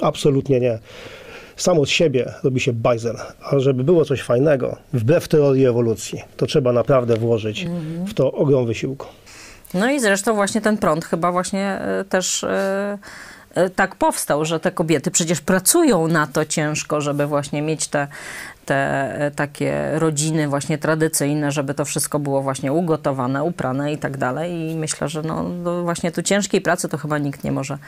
Absolutnie 0.00 0.60
nie. 0.60 0.78
Samo 1.56 1.86
z 1.86 1.88
siebie 1.88 2.32
robi 2.44 2.60
się 2.60 2.72
bajzel. 2.72 3.16
A 3.40 3.58
żeby 3.58 3.84
było 3.84 4.04
coś 4.04 4.22
fajnego, 4.22 4.76
wbrew 4.92 5.28
teorii 5.28 5.66
ewolucji, 5.66 6.22
to 6.36 6.46
trzeba 6.46 6.72
naprawdę 6.72 7.16
włożyć 7.16 7.66
w 8.08 8.14
to 8.14 8.32
ogrom 8.32 8.66
wysiłku. 8.66 9.06
No 9.74 9.90
i 9.90 10.00
zresztą 10.00 10.34
właśnie 10.34 10.60
ten 10.60 10.78
prąd 10.78 11.04
chyba 11.04 11.32
właśnie 11.32 11.64
e, 11.66 12.04
też 12.08 12.44
e, 12.44 12.98
tak 13.76 13.94
powstał, 13.94 14.44
że 14.44 14.60
te 14.60 14.70
kobiety 14.70 15.10
przecież 15.10 15.40
pracują 15.40 16.08
na 16.08 16.26
to 16.26 16.44
ciężko, 16.44 17.00
żeby 17.00 17.26
właśnie 17.26 17.62
mieć 17.62 17.88
te, 17.88 18.08
te 18.64 18.76
e, 19.20 19.30
takie 19.30 19.90
rodziny 19.94 20.48
właśnie 20.48 20.78
tradycyjne, 20.78 21.52
żeby 21.52 21.74
to 21.74 21.84
wszystko 21.84 22.18
było 22.18 22.42
właśnie 22.42 22.72
ugotowane, 22.72 23.44
uprane 23.44 23.92
i 23.92 23.98
tak 23.98 24.16
dalej. 24.16 24.70
I 24.70 24.76
myślę, 24.76 25.08
że 25.08 25.22
no, 25.22 25.44
właśnie 25.82 26.12
tu 26.12 26.22
ciężkiej 26.22 26.60
pracy 26.60 26.88
to 26.88 26.98
chyba 26.98 27.18
nikt 27.18 27.44
nie 27.44 27.52
może 27.52 27.74
e, 27.74 27.78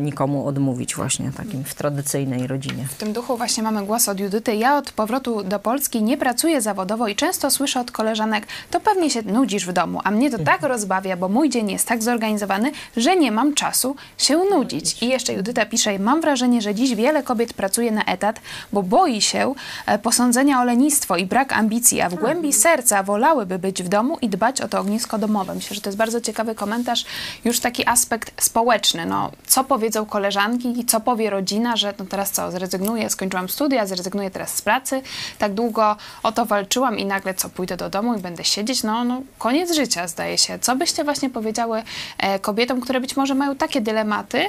nikomu 0.00 0.46
odmówić 0.46 0.94
właśnie 0.94 1.30
takim 1.36 1.64
w 1.64 1.74
tradycyjnej 1.74 2.46
rodzinie. 2.46 2.86
W 2.90 2.94
tym 2.94 3.12
duchu 3.12 3.36
właśnie 3.36 3.62
mamy 3.62 3.86
głos 3.86 4.08
od 4.08 4.20
Judyty. 4.20 4.56
Ja 4.56 4.76
od 4.76 4.92
powrotu 4.92 5.44
do 5.44 5.58
Polski 5.58 6.02
nie 6.02 6.16
pracuję 6.16 6.60
zawodowo 6.60 7.08
i 7.08 7.16
często 7.16 7.50
słyszę 7.50 7.80
od 7.80 7.90
koleżanek, 7.90 8.46
to 8.70 8.80
pewnie 8.80 9.10
się 9.10 9.22
nudzisz 9.22 9.66
w 9.66 9.72
domu, 9.72 10.00
a 10.04 10.10
mnie 10.10 10.30
to 10.30 10.38
tak 10.38 10.62
rozbawia, 10.62 11.16
bo 11.16 11.28
mój 11.28 11.50
dzień 11.50 11.70
jest 11.70 11.88
tak 11.88 12.02
zorganizowany, 12.02 12.72
że 12.96 13.16
nie 13.16 13.32
mam 13.32 13.54
czasu 13.54 13.96
się 14.18 14.38
nudzić. 14.50 15.02
I 15.02 15.08
jeszcze 15.08 15.32
Judyta 15.32 15.66
pisze, 15.66 15.98
mam 15.98 16.20
wrażenie, 16.20 16.62
że 16.62 16.74
dziś 16.74 16.94
wiele 16.94 17.22
kobiet 17.22 17.52
pracuje 17.52 17.90
na 17.90 18.04
etat, 18.04 18.40
bo 18.72 18.82
boi 18.82 19.20
się 19.20 19.54
e, 19.86 19.98
posądzenia 19.98 20.60
o 20.60 20.64
lenistwo 20.64 21.16
i 21.16 21.26
brak 21.26 21.52
ambicji, 21.52 22.00
a 22.00 22.08
w 22.08 22.14
głębi 22.14 22.52
serca 22.52 23.02
wolałyby 23.02 23.58
być 23.58 23.82
w 23.82 23.88
domu 23.88 24.18
i 24.22 24.28
dbać 24.28 24.60
o 24.60 24.68
to 24.68 24.80
ognisko 24.80 25.18
domowe. 25.18 25.54
Myślę, 25.54 25.74
że 25.74 25.80
to 25.80 25.88
jest 25.88 25.98
bardzo 25.98 26.20
ciekawy 26.20 26.54
komentarz, 26.54 27.04
już 27.44 27.60
taki 27.60 27.88
aspekt 27.88 28.44
społeczny. 28.44 29.06
No, 29.06 29.30
co 29.46 29.63
powiedzą 29.64 30.06
koleżanki 30.06 30.80
i 30.80 30.84
co 30.84 31.00
powie 31.00 31.30
rodzina, 31.30 31.76
że 31.76 31.94
no 31.98 32.04
teraz 32.04 32.30
co, 32.30 32.50
zrezygnuję, 32.50 33.10
skończyłam 33.10 33.48
studia, 33.48 33.86
zrezygnuję 33.86 34.30
teraz 34.30 34.54
z 34.54 34.62
pracy, 34.62 35.02
tak 35.38 35.54
długo 35.54 35.96
o 36.22 36.32
to 36.32 36.44
walczyłam 36.44 36.98
i 36.98 37.06
nagle 37.06 37.34
co, 37.34 37.48
pójdę 37.48 37.76
do 37.76 37.90
domu 37.90 38.14
i 38.14 38.20
będę 38.20 38.44
siedzieć, 38.44 38.82
no, 38.82 39.04
no 39.04 39.22
koniec 39.38 39.74
życia 39.74 40.08
zdaje 40.08 40.38
się. 40.38 40.58
Co 40.58 40.76
byście 40.76 41.04
właśnie 41.04 41.30
powiedziały 41.30 41.82
e, 42.18 42.38
kobietom, 42.38 42.80
które 42.80 43.00
być 43.00 43.16
może 43.16 43.34
mają 43.34 43.56
takie 43.56 43.80
dylematy 43.80 44.42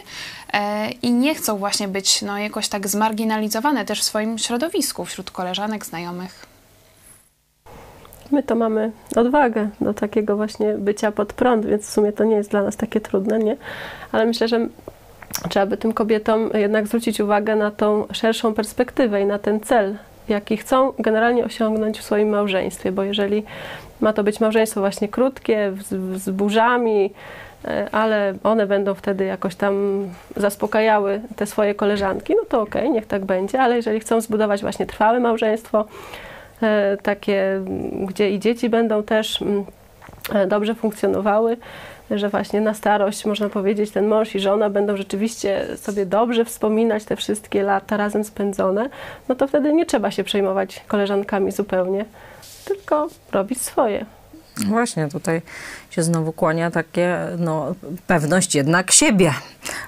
e, 0.53 0.91
i 0.91 1.11
nie 1.11 1.35
chcą 1.35 1.57
właśnie 1.57 1.87
być 1.87 2.21
no, 2.21 2.37
jakoś 2.37 2.69
tak 2.69 2.87
zmarginalizowane 2.87 3.85
też 3.85 4.01
w 4.01 4.03
swoim 4.03 4.37
środowisku, 4.37 5.05
wśród 5.05 5.31
koleżanek, 5.31 5.85
znajomych? 5.85 6.55
My 8.31 8.43
to 8.43 8.55
mamy 8.55 8.91
odwagę 9.15 9.69
do 9.81 9.93
takiego 9.93 10.35
właśnie 10.35 10.73
bycia 10.73 11.11
pod 11.11 11.33
prąd, 11.33 11.65
więc 11.65 11.87
w 11.87 11.89
sumie 11.89 12.13
to 12.13 12.23
nie 12.23 12.35
jest 12.35 12.51
dla 12.51 12.63
nas 12.63 12.77
takie 12.77 13.01
trudne, 13.01 13.39
nie? 13.39 13.57
Ale 14.11 14.25
myślę, 14.25 14.47
że 14.47 14.67
trzeba 15.49 15.65
by 15.65 15.77
tym 15.77 15.93
kobietom 15.93 16.49
jednak 16.53 16.87
zwrócić 16.87 17.19
uwagę 17.19 17.55
na 17.55 17.71
tą 17.71 18.05
szerszą 18.11 18.53
perspektywę 18.53 19.21
i 19.21 19.25
na 19.25 19.39
ten 19.39 19.59
cel, 19.59 19.97
jaki 20.29 20.57
chcą 20.57 20.93
generalnie 20.99 21.45
osiągnąć 21.45 21.99
w 21.99 22.03
swoim 22.03 22.29
małżeństwie, 22.29 22.91
bo 22.91 23.03
jeżeli 23.03 23.43
ma 24.01 24.13
to 24.13 24.23
być 24.23 24.39
małżeństwo 24.39 24.79
właśnie 24.79 25.07
krótkie, 25.07 25.71
z, 25.83 26.21
z 26.21 26.29
burzami, 26.29 27.13
e, 27.65 27.87
ale 27.91 28.33
one 28.43 28.67
będą 28.67 28.93
wtedy 28.93 29.25
jakoś 29.25 29.55
tam 29.55 30.05
zaspokajały 30.35 31.21
te 31.35 31.45
swoje 31.45 31.75
koleżanki, 31.75 32.35
no 32.35 32.41
to 32.49 32.61
okej, 32.61 32.89
niech 32.89 33.05
tak 33.05 33.25
będzie, 33.25 33.61
ale 33.61 33.75
jeżeli 33.75 33.99
chcą 33.99 34.21
zbudować 34.21 34.61
właśnie 34.61 34.85
trwałe 34.85 35.19
małżeństwo, 35.19 35.85
e, 36.61 36.97
takie, 37.03 37.61
gdzie 38.05 38.29
i 38.29 38.39
dzieci 38.39 38.69
będą 38.69 39.03
też 39.03 39.41
mm, 39.41 39.65
e, 40.33 40.47
dobrze 40.47 40.75
funkcjonowały, 40.75 41.57
że 42.11 42.29
właśnie 42.29 42.61
na 42.61 42.73
starość, 42.73 43.25
można 43.25 43.49
powiedzieć, 43.49 43.91
ten 43.91 44.07
mąż 44.07 44.35
i 44.35 44.39
żona 44.39 44.69
będą 44.69 44.97
rzeczywiście 44.97 45.77
sobie 45.77 46.05
dobrze 46.05 46.45
wspominać 46.45 47.05
te 47.05 47.15
wszystkie 47.15 47.63
lata 47.63 47.97
razem 47.97 48.23
spędzone, 48.23 48.89
no 49.29 49.35
to 49.35 49.47
wtedy 49.47 49.73
nie 49.73 49.85
trzeba 49.85 50.11
się 50.11 50.23
przejmować 50.23 50.83
koleżankami 50.87 51.51
zupełnie, 51.51 52.05
tylko 52.65 53.07
robić 53.31 53.61
swoje. 53.61 54.05
Właśnie 54.67 55.07
tutaj 55.07 55.41
się 55.89 56.03
znowu 56.03 56.33
kłania 56.33 56.71
takie, 56.71 57.17
no, 57.37 57.75
pewność 58.07 58.55
jednak 58.55 58.91
siebie. 58.91 59.33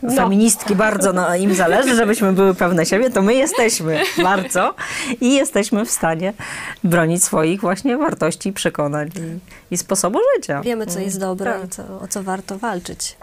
No. 0.03 0.15
Feministki 0.15 0.76
bardzo 0.76 1.13
na 1.13 1.38
im 1.38 1.55
zależy, 1.55 1.95
żebyśmy 1.95 2.34
były 2.34 2.55
pewne 2.55 2.86
siebie, 2.86 3.09
to 3.09 3.22
my 3.22 3.34
jesteśmy 3.34 4.01
bardzo 4.24 4.76
i 5.22 5.36
jesteśmy 5.36 5.86
w 5.86 5.91
stanie 5.91 6.34
bronić 6.84 7.24
swoich 7.24 7.61
właśnie 7.61 7.97
wartości, 7.97 8.53
przekonań 8.53 9.09
i, 9.72 9.74
i 9.74 9.78
sposobu 9.78 10.20
życia. 10.36 10.61
Wiemy, 10.61 10.86
co 10.86 10.99
jest 10.99 11.18
Mm, 11.18 11.30
dobre 11.30 11.53
tak. 11.53 11.65
i 11.65 11.70
co, 11.70 11.99
o 11.99 12.07
co 12.07 12.24
warto 12.24 12.57
walczyć. 12.57 13.18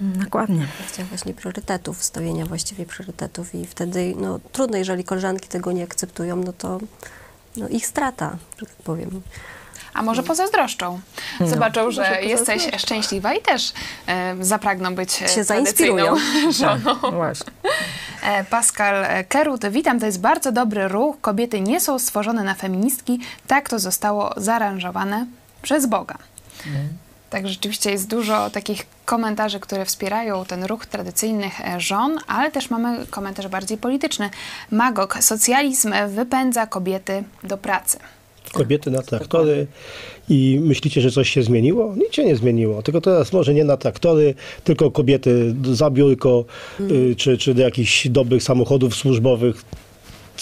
Dokładnie. 0.00 0.66
Kwestia 0.78 1.04
właśnie 1.04 1.34
priorytetów, 1.34 2.04
stawienia 2.04 2.46
właściwie 2.46 2.86
priorytetów 2.86 3.54
i 3.54 3.66
wtedy 3.66 4.14
no, 4.16 4.40
trudno, 4.52 4.78
jeżeli 4.78 5.04
koleżanki 5.04 5.48
tego 5.48 5.72
nie 5.72 5.84
akceptują, 5.84 6.36
no 6.36 6.52
to 6.52 6.78
no, 7.56 7.68
ich 7.68 7.86
strata, 7.86 8.36
że 8.58 8.66
tak 8.66 8.76
powiem. 8.76 9.22
A 9.96 10.02
może 10.02 10.22
pozazdroszczą. 10.22 11.00
No. 11.40 11.48
Zobaczą, 11.48 11.90
że 11.90 12.02
Może 12.02 12.22
jesteś 12.22 12.68
szczęśliwa 12.78 13.34
i 13.34 13.42
też 13.42 13.72
e, 14.06 14.34
zapragną 14.40 14.94
być 14.94 15.22
e, 15.22 15.28
Się 15.28 15.44
zainspirują. 15.44 16.14
żoną. 16.60 16.94
Właśnie. 17.12 17.52
E, 18.22 18.44
Pascal 18.44 19.06
Kerut, 19.28 19.66
witam, 19.66 20.00
to 20.00 20.06
jest 20.06 20.20
bardzo 20.20 20.52
dobry 20.52 20.88
ruch. 20.88 21.16
Kobiety 21.20 21.60
nie 21.60 21.80
są 21.80 21.98
stworzone 21.98 22.44
na 22.44 22.54
feministki. 22.54 23.20
Tak 23.46 23.68
to 23.68 23.78
zostało 23.78 24.34
zaaranżowane 24.36 25.26
przez 25.62 25.86
Boga. 25.86 26.18
Tak, 27.30 27.48
rzeczywiście 27.48 27.90
jest 27.90 28.08
dużo 28.08 28.50
takich 28.50 28.86
komentarzy, 29.04 29.60
które 29.60 29.84
wspierają 29.84 30.44
ten 30.44 30.64
ruch 30.64 30.86
tradycyjnych 30.86 31.60
e, 31.60 31.80
żon, 31.80 32.18
ale 32.26 32.50
też 32.50 32.70
mamy 32.70 33.06
komentarz 33.06 33.48
bardziej 33.48 33.78
polityczny. 33.78 34.30
Magog, 34.70 35.18
socjalizm 35.20 35.94
wypędza 36.08 36.66
kobiety 36.66 37.24
do 37.44 37.58
pracy. 37.58 37.98
Kobiety 38.52 38.90
na 38.90 39.02
traktory 39.02 39.66
i 40.28 40.60
myślicie, 40.62 41.00
że 41.00 41.10
coś 41.10 41.30
się 41.30 41.42
zmieniło? 41.42 41.94
Nic 41.96 42.14
się 42.14 42.24
nie 42.24 42.36
zmieniło. 42.36 42.82
Tylko 42.82 43.00
teraz 43.00 43.32
może 43.32 43.54
nie 43.54 43.64
na 43.64 43.76
traktory, 43.76 44.34
tylko 44.64 44.90
kobiety 44.90 45.54
za 45.72 45.90
biurko 45.90 46.44
y, 46.80 47.14
czy, 47.16 47.38
czy 47.38 47.54
do 47.54 47.62
jakichś 47.62 48.08
dobrych 48.08 48.42
samochodów 48.42 48.94
służbowych. 48.94 49.64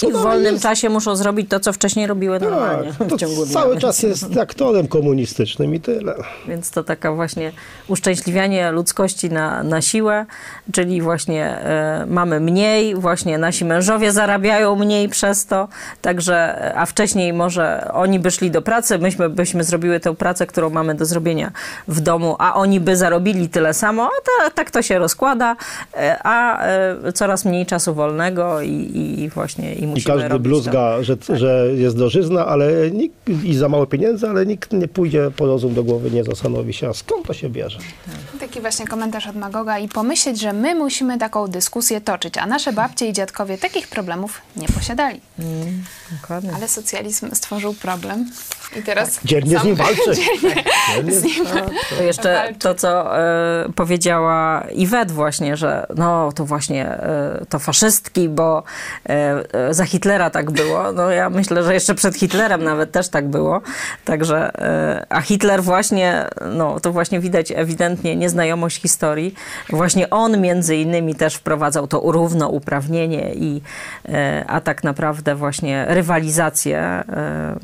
I 0.02 0.12
w 0.12 0.16
wolnym 0.16 0.60
czasie 0.60 0.88
muszą 0.88 1.16
zrobić 1.16 1.50
to, 1.50 1.60
co 1.60 1.72
wcześniej 1.72 2.06
robiły 2.06 2.40
normalnie 2.40 2.92
Tak, 2.98 3.08
w 3.08 3.10
to 3.10 3.18
ciągu 3.18 3.44
dnia. 3.46 3.54
cały 3.54 3.78
czas 3.78 4.02
jest 4.02 4.32
traktorem 4.32 4.88
komunistycznym 4.88 5.74
i 5.74 5.80
tyle. 5.80 6.14
Więc 6.48 6.70
to 6.70 6.84
taka 6.84 7.12
właśnie 7.12 7.52
uszczęśliwianie 7.88 8.70
ludzkości 8.70 9.30
na, 9.30 9.62
na 9.62 9.82
siłę, 9.82 10.26
czyli 10.72 11.02
właśnie 11.02 11.44
e, 11.46 12.06
mamy 12.08 12.40
mniej, 12.40 12.94
właśnie 12.94 13.38
nasi 13.38 13.64
mężowie 13.64 14.12
zarabiają 14.12 14.76
mniej 14.76 15.08
przez 15.08 15.46
to, 15.46 15.68
także, 16.02 16.34
e, 16.64 16.78
a 16.78 16.86
wcześniej 16.86 17.32
może 17.32 17.90
oni 17.92 18.18
by 18.18 18.30
szli 18.30 18.50
do 18.50 18.62
pracy, 18.62 18.98
myśmy 18.98 19.28
byśmy 19.28 19.64
zrobiły 19.64 20.00
tę 20.00 20.14
pracę, 20.14 20.46
którą 20.46 20.70
mamy 20.70 20.94
do 20.94 21.04
zrobienia 21.06 21.52
w 21.88 22.00
domu, 22.00 22.36
a 22.38 22.54
oni 22.54 22.80
by 22.80 22.96
zarobili 22.96 23.48
tyle 23.48 23.74
samo, 23.74 24.04
a 24.04 24.42
ta, 24.42 24.50
tak 24.50 24.70
to 24.70 24.82
się 24.82 24.98
rozkłada, 24.98 25.56
e, 25.96 26.18
a 26.22 26.66
e, 26.66 27.12
coraz 27.12 27.44
mniej 27.44 27.66
czasu 27.66 27.94
wolnego 27.94 28.60
i, 28.60 28.70
i 29.18 29.28
właśnie 29.28 29.74
i 29.84 29.90
I 29.90 29.94
musimy 29.94 30.14
każdy 30.14 30.28
robić 30.28 30.48
bluzga, 30.48 31.02
że, 31.02 31.16
że 31.28 31.66
jest 31.74 31.96
drożyzna, 31.96 32.46
ale 32.46 32.90
nikt, 32.90 33.16
i 33.44 33.54
za 33.54 33.68
mało 33.68 33.86
pieniędzy, 33.86 34.28
ale 34.28 34.46
nikt 34.46 34.72
nie 34.72 34.88
pójdzie 34.88 35.30
po 35.36 35.46
rozum 35.46 35.74
do 35.74 35.84
głowy, 35.84 36.10
nie 36.10 36.24
zastanowi 36.24 36.72
się, 36.72 36.88
a 36.88 36.94
skąd 36.94 37.26
to 37.26 37.34
się 37.34 37.48
bierze. 37.48 37.78
Taki 38.40 38.60
właśnie 38.60 38.86
komentarz 38.86 39.26
od 39.26 39.36
Magoga 39.36 39.78
i 39.78 39.88
pomyśleć, 39.88 40.40
że 40.40 40.52
my 40.52 40.74
musimy 40.74 41.18
taką 41.18 41.48
dyskusję 41.48 42.00
toczyć, 42.00 42.38
a 42.38 42.46
nasze 42.46 42.72
babcie 42.72 43.08
i 43.08 43.12
dziadkowie 43.12 43.58
takich 43.58 43.88
problemów 43.88 44.40
nie 44.56 44.68
posiadali. 44.68 45.20
Mm. 45.38 45.82
Ale 46.56 46.68
socjalizm 46.68 47.34
stworzył 47.34 47.74
problem 47.74 48.30
i 48.76 48.82
teraz 48.82 49.20
Dzielnie 49.24 49.50
z 49.50 49.58
sam- 49.58 49.66
nim 49.66 49.76
walczy. 49.76 50.14
Dzielnie 50.14 50.64
Dzielnie 50.94 51.12
z 51.12 51.24
nim 51.24 51.46
To 51.96 52.02
jeszcze 52.02 52.52
to, 52.58 52.74
co 52.74 53.18
e, 53.18 53.68
powiedziała 53.76 54.64
Iwet 54.72 55.10
właśnie, 55.10 55.56
że 55.56 55.86
no 55.96 56.32
to 56.32 56.44
właśnie 56.44 56.86
e, 56.86 57.46
to 57.48 57.58
faszystki, 57.58 58.28
bo 58.28 58.62
e, 59.08 59.74
za 59.74 59.84
Hitlera 59.84 60.30
tak 60.30 60.50
było. 60.50 60.92
No 60.92 61.10
ja 61.10 61.30
myślę, 61.30 61.62
że 61.62 61.74
jeszcze 61.74 61.94
przed 61.94 62.16
Hitlerem 62.16 62.64
nawet 62.64 62.92
też 62.92 63.08
tak 63.08 63.28
było. 63.28 63.60
Także, 64.04 64.50
a 65.08 65.20
Hitler 65.20 65.62
właśnie, 65.62 66.28
no 66.52 66.80
to 66.80 66.92
właśnie 66.92 67.20
widać 67.20 67.52
ewidentnie 67.56 68.16
nieznajomość 68.16 68.80
historii. 68.82 69.34
Właśnie 69.68 70.10
on 70.10 70.40
między 70.40 70.76
innymi 70.76 71.14
też 71.14 71.34
wprowadzał 71.34 71.86
to 71.86 72.02
równouprawnienie 72.04 73.34
i, 73.34 73.62
a 74.46 74.60
tak 74.60 74.84
naprawdę 74.84 75.34
właśnie 75.34 75.84
rywalizację 75.88 77.04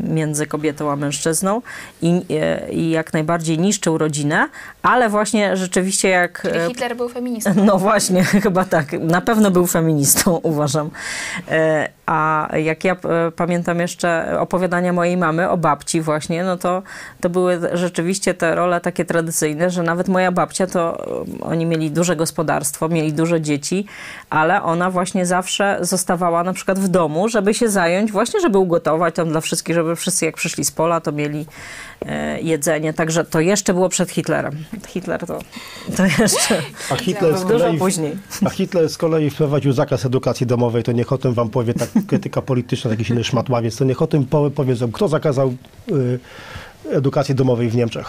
między 0.01 0.47
kobietą 0.47 0.90
została 0.91 0.97
mężczyzną 0.97 1.63
i, 2.03 2.23
e, 2.31 2.73
i 2.73 2.91
jak 2.91 3.13
najbardziej 3.13 3.59
niszczył 3.59 3.99
rodzinę, 3.99 4.49
ale 4.83 5.09
właśnie 5.09 5.57
rzeczywiście 5.57 6.09
jak... 6.09 6.43
Czyli 6.43 6.59
e, 6.59 6.69
Hitler 6.69 6.97
był 6.97 7.09
feministą. 7.09 7.55
no 7.65 7.79
właśnie, 7.79 8.25
chyba 8.45 8.65
tak. 8.65 8.93
Na 8.93 9.21
pewno 9.21 9.51
był 9.51 9.67
feministą, 9.67 10.41
uważam. 10.53 10.91
A 12.11 12.49
jak 12.57 12.85
ja 12.85 12.93
e, 12.93 13.31
pamiętam 13.31 13.81
jeszcze 13.81 14.37
opowiadania 14.41 14.93
mojej 14.93 15.17
mamy 15.17 15.51
o 15.51 15.57
babci 15.57 16.01
właśnie, 16.01 16.45
no 16.45 16.57
to, 16.57 16.83
to 17.21 17.31
były 17.31 17.61
rzeczywiście 17.73 18.35
te 18.35 18.55
role 18.55 18.81
takie 18.81 19.05
tradycyjne, 19.05 19.71
że 19.71 19.83
nawet 19.83 20.09
moja 20.09 20.33
babcia 20.33 20.67
to 20.67 21.07
e, 21.41 21.45
oni 21.45 21.67
mieli 21.67 21.91
duże 21.91 22.17
gospodarstwo, 22.17 22.89
mieli 22.89 23.13
dużo 23.13 23.41
dzieci, 23.41 23.87
ale 24.31 24.63
ona 24.63 24.91
właśnie 24.91 25.27
zawsze 25.27 25.79
zostawała 25.81 26.45
na 26.45 26.53
przykład 26.53 26.79
w 26.79 26.89
domu, 26.89 27.29
żeby 27.29 27.55
się 27.55 27.69
zająć 27.69 28.13
właśnie, 28.13 28.41
żeby 28.41 28.59
ugotować 28.59 29.15
tam 29.15 29.29
dla 29.29 29.41
wszystkich, 29.41 29.75
żeby 29.75 29.97
wszyscy 29.97 30.25
jak 30.25 30.35
przyszli 30.35 30.65
z 30.65 30.71
pola, 30.71 31.01
to 31.01 31.13
mieli 31.13 31.47
jedzenie. 32.43 32.93
Także 32.93 33.25
to 33.25 33.41
jeszcze 33.41 33.75
było 33.75 33.89
przed 33.89 34.11
Hitlerem. 34.11 34.65
Hitler 34.89 35.27
to, 35.27 35.39
to 35.97 36.07
jeszcze 36.23 36.63
A 36.91 36.97
Hitler, 36.97 37.39
z 37.39 37.43
dużo 37.45 37.59
kolei, 37.59 37.79
później. 37.79 38.17
a 38.47 38.51
Hitler 38.51 38.89
z 38.89 38.99
kolei 38.99 39.31
wprowadził 39.31 39.73
zakaz 39.73 40.05
edukacji 40.05 40.47
domowej, 40.47 40.83
to 40.83 40.93
niech 40.93 41.13
o 41.13 41.19
tym 41.19 41.35
wam 41.35 41.51
powie 41.51 41.75
tak 41.75 41.89
krytyka 42.09 42.43
polityczna, 42.43 42.91
jakiś 42.91 43.11
inny 43.11 43.25
szmatławiec, 43.25 43.77
to 43.77 43.85
niech 43.85 44.03
o 44.03 44.07
tym 44.07 44.27
powie, 44.27 44.51
powiedzą, 44.51 44.93
kto 44.93 45.09
zakazał 45.09 45.55
y, 45.93 46.19
edukacji 46.91 47.35
domowej 47.35 47.69
w 47.71 47.77
Niemczech. 47.77 48.07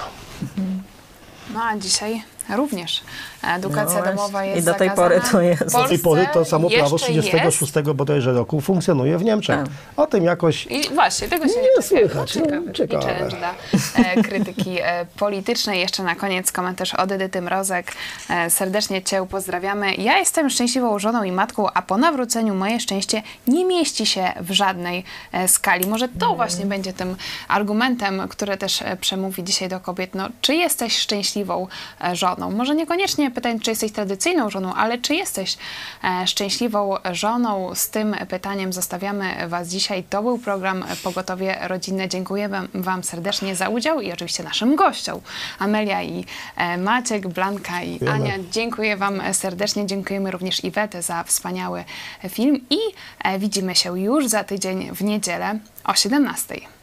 No 1.53 1.63
a 1.63 1.77
dzisiaj 1.77 2.23
również 2.55 3.01
edukacja 3.43 3.99
No 3.99 4.05
domowa 4.05 4.45
jest 4.45 4.61
i 4.61 4.65
do 4.65 4.73
tej 4.73 4.87
zakazana. 4.89 5.09
pory 5.09 5.21
to 5.31 5.41
jest. 5.41 5.73
Do 5.75 5.87
tej 5.87 5.99
pory 5.99 6.27
to 6.33 6.45
samo 6.45 6.69
prawo 6.69 6.95
jeszcze 6.95 7.07
36 7.07 7.73
bodajże 7.95 8.33
roku 8.33 8.61
funkcjonuje 8.61 9.17
w 9.17 9.23
Niemczech. 9.23 9.59
O 9.97 10.07
tym 10.07 10.23
jakoś 10.23 10.65
I 10.65 10.89
właśnie, 10.93 11.27
tego 11.27 11.47
się 11.47 11.53
nie, 11.55 11.61
Nie 11.61 11.67
czepiamy. 11.83 12.09
słychać, 12.09 12.35
no, 12.67 12.73
Ciekawe, 12.73 13.05
challenge 13.05 13.37
dla 13.37 13.53
e, 13.95 14.23
krytyki 14.23 14.77
e, 14.81 15.05
politycznej. 15.19 15.79
Jeszcze 15.79 16.03
na 16.03 16.15
koniec 16.15 16.51
komentarz 16.51 16.93
od 16.95 17.11
Edyty 17.11 17.41
Mrozek. 17.41 17.91
E, 18.29 18.49
serdecznie 18.49 19.01
Cię 19.01 19.27
pozdrawiamy. 19.27 19.95
Ja 19.95 20.17
jestem 20.17 20.49
szczęśliwą 20.49 20.99
żoną 20.99 21.23
i 21.23 21.31
matką, 21.31 21.67
a 21.73 21.81
po 21.81 21.97
nawróceniu 21.97 22.55
moje 22.55 22.79
szczęście 22.79 23.23
nie 23.47 23.65
mieści 23.65 24.05
się 24.05 24.33
w 24.41 24.51
żadnej 24.51 25.03
skali. 25.47 25.87
Może 25.87 26.07
to 26.07 26.35
właśnie 26.35 26.65
będzie 26.65 26.93
tym 26.93 27.15
argumentem, 27.47 28.27
który 28.29 28.57
też 28.57 28.83
przemówi 29.01 29.43
dzisiaj 29.43 29.69
do 29.69 29.79
kobiet. 29.79 30.15
No, 30.15 30.29
czy 30.41 30.55
jesteś 30.55 30.97
szczęśliwą 30.97 31.67
e, 32.01 32.15
żoną? 32.41 32.57
Może 32.57 32.75
niekoniecznie 32.75 33.31
pytanie, 33.31 33.59
czy 33.59 33.69
jesteś 33.69 33.91
tradycyjną 33.91 34.49
żoną, 34.49 34.73
ale 34.73 34.97
czy 34.97 35.15
jesteś 35.15 35.57
e, 36.03 36.27
szczęśliwą 36.27 36.95
żoną? 37.11 37.75
Z 37.75 37.89
tym 37.89 38.15
pytaniem 38.29 38.73
zostawiamy 38.73 39.47
Was 39.47 39.67
dzisiaj. 39.67 40.03
To 40.03 40.23
był 40.23 40.37
program 40.37 40.85
Pogotowie 41.03 41.57
Rodzinne. 41.61 42.09
Dziękuję 42.09 42.49
wam, 42.73 43.03
serdecznie 43.03 43.55
za 43.55 43.69
udział 43.69 44.01
i 44.01 44.11
oczywiście 44.11 44.43
naszym 44.43 44.75
gościom 44.75 45.21
Amelia 45.59 46.03
i 46.03 46.25
e, 46.55 46.77
Maciek, 46.77 47.27
Blanka 47.27 47.83
i 47.83 47.89
Dziękujemy. 47.91 48.15
Ania. 48.15 48.33
Dziękuję 48.51 48.97
Wam 48.97 49.21
serdecznie. 49.33 49.85
Dziękujemy 49.85 50.31
również 50.31 50.63
Iwetę 50.63 51.01
za 51.01 51.23
wspaniały 51.23 51.83
film 52.29 52.59
i 52.69 52.77
e, 53.23 53.39
widzimy 53.39 53.75
się 53.75 53.99
już 53.99 54.27
za 54.27 54.43
tydzień 54.43 54.91
w 54.95 55.03
niedzielę 55.03 55.59
o 55.83 55.93
17. 55.93 56.80